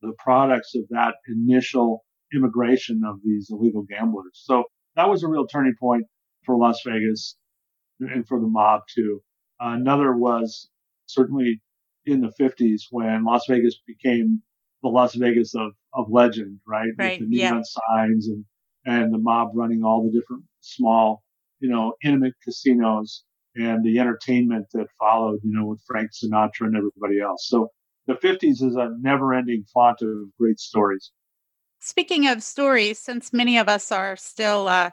the 0.02 0.12
products 0.18 0.74
of 0.74 0.82
that 0.90 1.14
initial 1.28 2.04
immigration 2.34 3.02
of 3.06 3.20
these 3.24 3.48
illegal 3.50 3.82
gamblers. 3.82 4.32
So 4.34 4.64
that 4.96 5.08
was 5.08 5.22
a 5.22 5.28
real 5.28 5.46
turning 5.46 5.74
point 5.78 6.04
for 6.44 6.56
Las 6.56 6.80
Vegas 6.86 7.36
and 8.00 8.26
for 8.26 8.40
the 8.40 8.46
mob 8.46 8.82
too. 8.94 9.22
Uh, 9.60 9.70
another 9.70 10.16
was 10.16 10.68
certainly 11.06 11.60
in 12.04 12.20
the 12.20 12.32
50s 12.40 12.82
when 12.90 13.24
Las 13.24 13.44
Vegas 13.48 13.80
became 13.86 14.42
the 14.82 14.88
Las 14.88 15.14
Vegas 15.14 15.54
of, 15.54 15.72
of 15.94 16.06
legend, 16.10 16.60
right? 16.66 16.90
right. 16.98 17.20
With 17.20 17.30
the 17.30 17.36
neon 17.36 17.56
yeah. 17.56 17.62
signs 17.62 18.28
and, 18.28 18.44
and 18.84 19.12
the 19.12 19.18
mob 19.18 19.50
running 19.54 19.82
all 19.82 20.04
the 20.04 20.16
different 20.16 20.44
small, 20.60 21.22
you 21.60 21.68
know, 21.68 21.94
intimate 22.04 22.34
casinos 22.44 23.24
and 23.56 23.84
the 23.84 23.98
entertainment 23.98 24.66
that 24.72 24.86
followed, 24.98 25.40
you 25.42 25.52
know, 25.52 25.66
with 25.66 25.80
Frank 25.86 26.10
Sinatra 26.12 26.66
and 26.66 26.76
everybody 26.76 27.20
else. 27.20 27.46
So 27.48 27.70
the 28.08 28.14
50s 28.14 28.62
is 28.62 28.74
a 28.74 28.96
never 29.00 29.34
ending 29.34 29.64
font 29.72 30.00
of 30.02 30.34
great 30.38 30.58
stories. 30.58 31.12
Speaking 31.80 32.26
of 32.26 32.42
stories, 32.42 32.98
since 32.98 33.32
many 33.32 33.58
of 33.58 33.68
us 33.68 33.92
are 33.92 34.16
still 34.16 34.66
uh, 34.66 34.90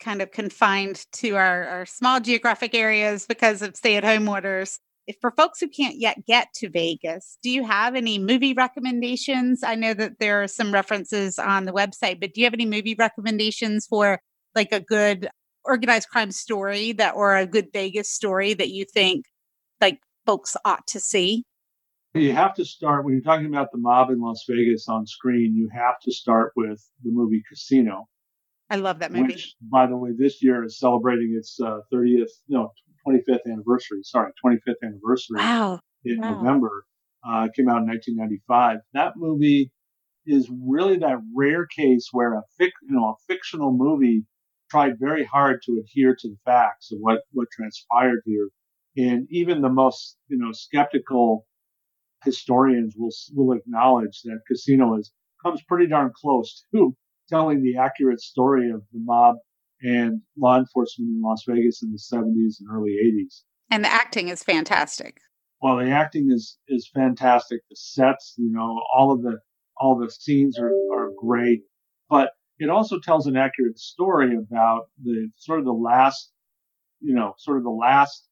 kind 0.00 0.22
of 0.22 0.32
confined 0.32 1.04
to 1.12 1.36
our, 1.36 1.64
our 1.68 1.86
small 1.86 2.18
geographic 2.18 2.74
areas 2.74 3.26
because 3.26 3.62
of 3.62 3.76
stay 3.76 3.94
at 3.96 4.04
home 4.04 4.28
orders, 4.28 4.80
if 5.06 5.16
for 5.20 5.30
folks 5.30 5.60
who 5.60 5.68
can't 5.68 5.96
yet 5.98 6.24
get 6.26 6.48
to 6.54 6.70
Vegas, 6.70 7.36
do 7.42 7.50
you 7.50 7.64
have 7.64 7.94
any 7.94 8.18
movie 8.18 8.54
recommendations? 8.54 9.62
I 9.62 9.74
know 9.74 9.92
that 9.94 10.18
there 10.18 10.42
are 10.42 10.48
some 10.48 10.72
references 10.72 11.38
on 11.38 11.66
the 11.66 11.72
website, 11.72 12.20
but 12.20 12.32
do 12.32 12.40
you 12.40 12.46
have 12.46 12.54
any 12.54 12.66
movie 12.66 12.96
recommendations 12.98 13.86
for 13.86 14.20
like 14.54 14.72
a 14.72 14.80
good 14.80 15.28
organized 15.64 16.08
crime 16.08 16.30
story 16.30 16.92
that 16.92 17.14
or 17.14 17.36
a 17.36 17.46
good 17.46 17.68
Vegas 17.72 18.10
story 18.10 18.54
that 18.54 18.70
you 18.70 18.84
think 18.84 19.26
like 19.80 20.00
folks 20.26 20.56
ought 20.64 20.86
to 20.88 21.00
see? 21.00 21.44
You 22.14 22.32
have 22.32 22.54
to 22.54 22.64
start 22.64 23.04
when 23.04 23.14
you're 23.14 23.22
talking 23.22 23.46
about 23.46 23.70
the 23.70 23.78
mob 23.78 24.10
in 24.10 24.20
Las 24.20 24.44
Vegas 24.48 24.88
on 24.88 25.06
screen. 25.06 25.54
You 25.54 25.68
have 25.72 26.00
to 26.02 26.12
start 26.12 26.52
with 26.56 26.84
the 27.04 27.10
movie 27.12 27.42
Casino. 27.48 28.08
I 28.68 28.76
love 28.76 28.98
that 28.98 29.12
movie. 29.12 29.34
Which, 29.34 29.54
by 29.62 29.86
the 29.86 29.96
way, 29.96 30.10
this 30.16 30.42
year 30.42 30.64
is 30.64 30.78
celebrating 30.80 31.34
its 31.36 31.60
uh, 31.60 31.78
30th, 31.92 32.30
no, 32.48 32.72
25th 33.06 33.46
anniversary. 33.46 34.00
Sorry, 34.02 34.32
25th 34.44 34.74
anniversary. 34.82 35.38
Wow. 35.38 35.80
In 36.04 36.20
wow. 36.20 36.34
November, 36.34 36.84
uh, 37.24 37.48
came 37.54 37.68
out 37.68 37.82
in 37.82 37.86
1995. 37.86 38.78
That 38.92 39.12
movie 39.16 39.70
is 40.26 40.50
really 40.50 40.98
that 40.98 41.18
rare 41.34 41.66
case 41.66 42.08
where 42.10 42.34
a 42.34 42.42
fic, 42.60 42.70
you 42.82 42.96
know, 42.96 43.10
a 43.10 43.32
fictional 43.32 43.72
movie 43.72 44.24
tried 44.68 44.98
very 44.98 45.24
hard 45.24 45.60
to 45.66 45.80
adhere 45.80 46.16
to 46.16 46.28
the 46.28 46.36
facts 46.44 46.90
of 46.90 46.98
what 47.00 47.20
what 47.32 47.48
transpired 47.52 48.22
here, 48.24 48.48
and 48.96 49.28
even 49.30 49.60
the 49.60 49.68
most, 49.68 50.16
you 50.28 50.38
know, 50.38 50.50
skeptical 50.52 51.46
historians 52.24 52.94
will 52.96 53.10
will 53.34 53.56
acknowledge 53.56 54.22
that 54.22 54.40
Casino 54.46 54.98
is 54.98 55.12
comes 55.42 55.62
pretty 55.66 55.86
darn 55.86 56.12
close 56.14 56.64
to 56.74 56.94
telling 57.28 57.62
the 57.62 57.76
accurate 57.78 58.20
story 58.20 58.70
of 58.70 58.82
the 58.92 59.00
mob 59.00 59.36
and 59.82 60.20
law 60.36 60.58
enforcement 60.58 61.08
in 61.08 61.22
Las 61.22 61.44
Vegas 61.48 61.82
in 61.82 61.90
the 61.90 61.98
70s 61.98 62.56
and 62.60 62.68
early 62.70 62.96
80s. 63.02 63.42
And 63.70 63.84
the 63.84 63.88
acting 63.88 64.28
is 64.28 64.42
fantastic. 64.42 65.18
Well, 65.62 65.76
the 65.76 65.90
acting 65.90 66.30
is 66.30 66.58
is 66.68 66.88
fantastic. 66.92 67.60
The 67.68 67.76
sets, 67.76 68.34
you 68.36 68.50
know, 68.50 68.80
all 68.94 69.12
of 69.12 69.22
the 69.22 69.38
all 69.76 69.98
the 69.98 70.10
scenes 70.10 70.58
are, 70.58 70.72
are 70.92 71.10
great. 71.18 71.62
But 72.08 72.30
it 72.58 72.68
also 72.68 72.98
tells 72.98 73.26
an 73.26 73.36
accurate 73.36 73.78
story 73.78 74.36
about 74.36 74.88
the 75.02 75.30
sort 75.36 75.60
of 75.60 75.64
the 75.64 75.72
last, 75.72 76.30
you 77.00 77.14
know, 77.14 77.34
sort 77.38 77.58
of 77.58 77.64
the 77.64 77.70
last 77.70 78.26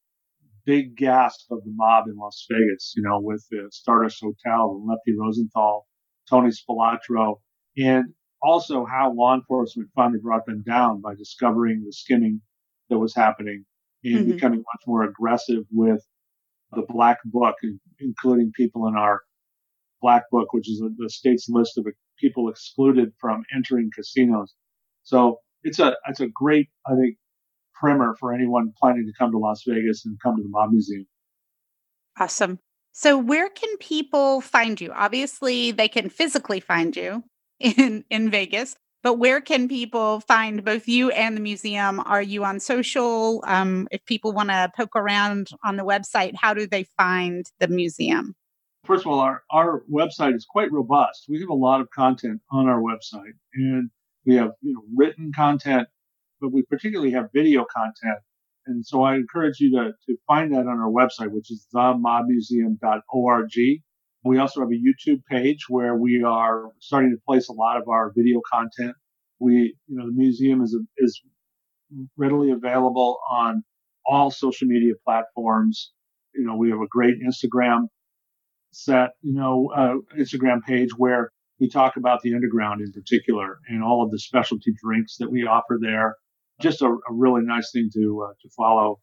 big 0.69 0.95
gasp 0.95 1.51
of 1.51 1.63
the 1.63 1.71
mob 1.73 2.05
in 2.07 2.15
Las 2.15 2.45
Vegas, 2.47 2.93
you 2.95 3.01
know, 3.01 3.19
with 3.19 3.43
the 3.49 3.67
Stardust 3.71 4.19
Hotel, 4.21 4.85
Lefty 4.87 5.15
Rosenthal, 5.19 5.87
Tony 6.29 6.51
Spilotro, 6.51 7.39
and 7.75 8.13
also 8.43 8.85
how 8.85 9.11
law 9.11 9.33
enforcement 9.33 9.89
finally 9.95 10.19
brought 10.21 10.45
them 10.45 10.61
down 10.61 11.01
by 11.01 11.15
discovering 11.15 11.81
the 11.83 11.91
skimming 11.91 12.41
that 12.91 12.99
was 12.99 13.15
happening 13.15 13.65
and 14.03 14.19
mm-hmm. 14.19 14.31
becoming 14.33 14.59
much 14.59 14.83
more 14.85 15.03
aggressive 15.03 15.63
with 15.71 16.05
the 16.73 16.83
black 16.87 17.17
book, 17.25 17.55
including 17.99 18.51
people 18.55 18.87
in 18.87 18.95
our 18.95 19.21
black 20.03 20.25
book, 20.29 20.53
which 20.53 20.69
is 20.69 20.83
the 20.97 21.09
state's 21.09 21.47
list 21.49 21.79
of 21.79 21.87
people 22.19 22.47
excluded 22.47 23.11
from 23.19 23.41
entering 23.55 23.89
casinos. 23.95 24.53
So 25.01 25.39
it's 25.63 25.79
a 25.79 25.95
it's 26.07 26.19
a 26.19 26.27
great, 26.27 26.69
I 26.85 26.91
think, 26.91 27.17
primer 27.79 28.15
for 28.19 28.33
anyone 28.33 28.73
planning 28.77 29.05
to 29.05 29.13
come 29.17 29.31
to 29.31 29.37
Las 29.37 29.63
Vegas 29.65 30.05
and 30.05 30.17
come 30.21 30.35
to 30.37 30.43
the 30.43 30.49
Mob 30.49 30.71
Museum. 30.71 31.07
Awesome. 32.17 32.59
So 32.91 33.17
where 33.17 33.49
can 33.49 33.77
people 33.77 34.41
find 34.41 34.79
you? 34.81 34.91
Obviously, 34.93 35.71
they 35.71 35.87
can 35.87 36.09
physically 36.09 36.59
find 36.59 36.95
you 36.95 37.23
in 37.59 38.03
in 38.09 38.29
Vegas, 38.29 38.75
but 39.01 39.15
where 39.15 39.39
can 39.39 39.67
people 39.67 40.19
find 40.21 40.63
both 40.65 40.87
you 40.87 41.11
and 41.11 41.37
the 41.37 41.41
museum? 41.41 42.01
Are 42.01 42.21
you 42.21 42.43
on 42.43 42.59
social? 42.59 43.43
Um, 43.47 43.87
if 43.91 44.03
people 44.05 44.33
want 44.33 44.49
to 44.49 44.71
poke 44.75 44.95
around 44.95 45.51
on 45.63 45.77
the 45.77 45.85
website, 45.85 46.35
how 46.35 46.53
do 46.53 46.67
they 46.67 46.83
find 46.97 47.49
the 47.59 47.69
museum? 47.69 48.35
First 48.85 49.05
of 49.05 49.11
all, 49.11 49.19
our, 49.19 49.43
our 49.51 49.83
website 49.91 50.35
is 50.35 50.45
quite 50.45 50.71
robust. 50.71 51.25
We 51.29 51.39
have 51.39 51.49
a 51.49 51.53
lot 51.53 51.79
of 51.79 51.89
content 51.91 52.41
on 52.51 52.67
our 52.67 52.81
website, 52.81 53.33
and 53.53 53.89
we 54.25 54.35
have 54.35 54.51
you 54.61 54.73
know 54.73 54.83
written 54.95 55.31
content, 55.33 55.87
but 56.41 56.51
we 56.51 56.63
particularly 56.63 57.11
have 57.11 57.29
video 57.33 57.65
content. 57.65 58.19
And 58.65 58.85
so 58.85 59.03
I 59.03 59.15
encourage 59.15 59.59
you 59.59 59.71
to, 59.71 59.91
to 60.07 60.17
find 60.27 60.53
that 60.53 60.67
on 60.67 60.79
our 60.79 60.91
website, 60.91 61.31
which 61.31 61.51
is 61.51 61.65
themobmuseum.org. 61.73 63.51
We 64.25 64.37
also 64.37 64.59
have 64.59 64.69
a 64.69 64.73
YouTube 64.73 65.23
page 65.29 65.65
where 65.69 65.95
we 65.95 66.23
are 66.23 66.65
starting 66.79 67.11
to 67.11 67.17
place 67.25 67.47
a 67.49 67.53
lot 67.53 67.77
of 67.77 67.87
our 67.87 68.11
video 68.15 68.41
content. 68.51 68.95
We, 69.39 69.75
you 69.87 69.97
know, 69.97 70.05
the 70.05 70.13
museum 70.13 70.61
is, 70.61 70.77
is 70.97 71.21
readily 72.17 72.51
available 72.51 73.19
on 73.29 73.63
all 74.05 74.29
social 74.29 74.67
media 74.67 74.93
platforms. 75.05 75.91
You 76.35 76.45
know, 76.45 76.55
we 76.55 76.69
have 76.69 76.81
a 76.81 76.87
great 76.87 77.15
Instagram 77.25 77.87
set, 78.71 79.11
you 79.21 79.33
know, 79.33 79.71
uh, 79.75 79.95
Instagram 80.19 80.61
page 80.63 80.89
where 80.97 81.31
we 81.59 81.69
talk 81.69 81.97
about 81.97 82.21
the 82.21 82.33
underground 82.33 82.81
in 82.81 82.91
particular 82.91 83.59
and 83.67 83.83
all 83.83 84.03
of 84.03 84.11
the 84.11 84.19
specialty 84.19 84.73
drinks 84.81 85.17
that 85.17 85.31
we 85.31 85.45
offer 85.45 85.77
there. 85.81 86.15
Just 86.61 86.81
a, 86.81 86.87
a 86.87 87.13
really 87.13 87.41
nice 87.43 87.71
thing 87.71 87.89
to 87.93 88.27
uh, 88.27 88.33
to 88.41 88.49
follow. 88.55 88.99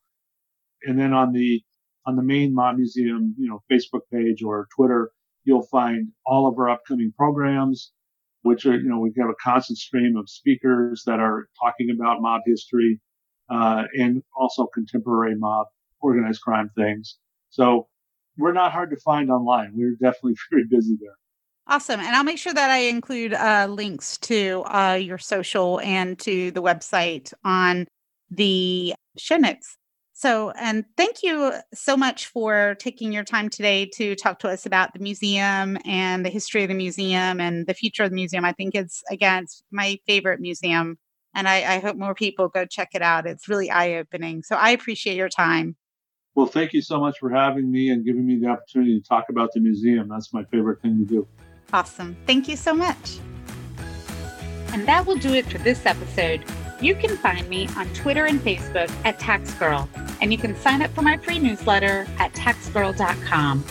And 0.85 0.99
then 0.99 1.13
on 1.13 1.33
the 1.33 1.63
on 2.07 2.17
the 2.17 2.23
main 2.23 2.55
Mob 2.55 2.77
Museum, 2.77 3.35
you 3.39 3.49
know, 3.49 3.63
Facebook 3.71 4.03
page 4.13 4.43
or 4.43 4.69
Twitter, 4.75 5.11
you'll 5.45 5.67
find 5.67 6.09
all 6.25 6.47
of 6.47 6.59
our 6.59 6.69
upcoming 6.69 7.13
programs, 7.17 7.93
which 8.43 8.67
are, 8.67 8.77
you 8.77 8.89
know, 8.89 8.99
we 8.99 9.13
have 9.19 9.29
a 9.29 9.35
constant 9.43 9.79
stream 9.79 10.17
of 10.17 10.29
speakers 10.29 11.03
that 11.07 11.19
are 11.19 11.49
talking 11.61 11.91
about 11.91 12.21
mob 12.21 12.43
history, 12.47 13.01
uh, 13.51 13.85
and 13.99 14.23
also 14.37 14.67
contemporary 14.67 15.35
mob 15.37 15.67
organized 16.01 16.43
crime 16.43 16.71
things. 16.77 17.19
So 17.51 17.89
we're 18.37 18.53
not 18.53 18.73
hard 18.73 18.91
to 18.91 18.97
find 18.97 19.31
online. 19.31 19.73
We're 19.75 19.97
definitely 20.01 20.35
very 20.51 20.65
busy 20.69 20.97
there. 21.01 21.17
Awesome. 21.69 21.99
And 21.99 22.15
I'll 22.15 22.25
make 22.25 22.39
sure 22.39 22.55
that 22.55 22.71
I 22.71 22.79
include 22.79 23.35
uh, 23.35 23.67
links 23.69 24.19
to 24.19 24.63
uh, 24.67 24.95
your 24.95 25.19
social 25.19 25.81
and 25.81 26.17
to 26.21 26.53
the 26.53 26.63
website 26.63 27.33
on 27.45 27.87
the 28.31 28.95
show 29.19 29.37
notes. 29.37 29.77
So, 30.13 30.51
and 30.53 30.85
thank 30.97 31.23
you 31.23 31.55
so 31.75 31.97
much 31.97 32.27
for 32.29 32.77
taking 32.79 33.13
your 33.13 33.25
time 33.25 33.51
today 33.51 33.85
to 33.97 34.15
talk 34.15 34.39
to 34.39 34.49
us 34.49 34.65
about 34.65 34.95
the 34.95 35.01
museum 35.01 35.77
and 35.85 36.25
the 36.25 36.31
history 36.31 36.63
of 36.63 36.69
the 36.69 36.75
museum 36.75 37.41
and 37.41 37.67
the 37.67 37.75
future 37.75 38.05
of 38.05 38.11
the 38.11 38.17
museum. 38.17 38.45
I 38.45 38.53
think 38.53 38.75
it's, 38.75 39.03
again, 39.11 39.43
it's 39.43 39.63
my 39.71 39.99
favorite 40.07 40.41
museum. 40.41 40.99
And 41.35 41.47
I, 41.47 41.75
I 41.75 41.79
hope 41.81 41.97
more 41.97 42.15
people 42.15 42.49
go 42.49 42.65
check 42.65 42.91
it 42.95 43.03
out. 43.03 43.27
It's 43.27 43.49
really 43.49 43.71
eye 43.71 43.97
opening. 43.97 44.43
So 44.43 44.57
I 44.57 44.71
appreciate 44.71 45.17
your 45.17 45.29
time. 45.29 45.77
Well, 46.35 46.47
thank 46.47 46.73
you 46.73 46.81
so 46.81 46.99
much 46.99 47.19
for 47.19 47.29
having 47.29 47.71
me 47.71 47.91
and 47.91 48.05
giving 48.05 48.25
me 48.25 48.39
the 48.39 48.47
opportunity 48.47 48.99
to 48.99 49.07
talk 49.07 49.27
about 49.29 49.51
the 49.53 49.61
museum. 49.61 50.09
That's 50.09 50.33
my 50.33 50.45
favorite 50.45 50.81
thing 50.81 50.99
to 50.99 51.05
do. 51.05 51.29
Awesome. 51.73 52.17
Thank 52.27 52.49
you 52.49 52.57
so 52.57 52.75
much. 52.75 53.19
And 54.73 54.87
that 54.87 55.07
will 55.07 55.19
do 55.19 55.35
it 55.35 55.47
for 55.47 55.59
this 55.59 55.87
episode. 55.87 56.45
You 56.81 56.95
can 56.95 57.17
find 57.17 57.49
me 57.49 57.69
on 57.77 57.89
Twitter 57.95 58.27
and 58.27 58.41
Facebook 58.41 58.91
at 59.05 59.19
TaxGirl 59.19 59.89
and 60.21 60.33
you 60.33 60.39
can 60.39 60.57
sign 60.57 60.83
up 60.83 60.91
for 60.93 61.03
my 61.03 61.17
free 61.17 61.39
newsletter 61.39 62.07
at 62.19 62.33
taxgirl.com. 62.33 63.63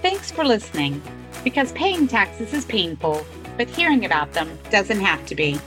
Thanks 0.00 0.30
for 0.30 0.44
listening, 0.44 1.00
because 1.44 1.72
paying 1.72 2.08
taxes 2.08 2.52
is 2.52 2.64
painful, 2.64 3.24
but 3.56 3.68
hearing 3.68 4.04
about 4.04 4.32
them 4.32 4.58
doesn't 4.70 5.00
have 5.00 5.24
to 5.26 5.34
be. 5.34 5.58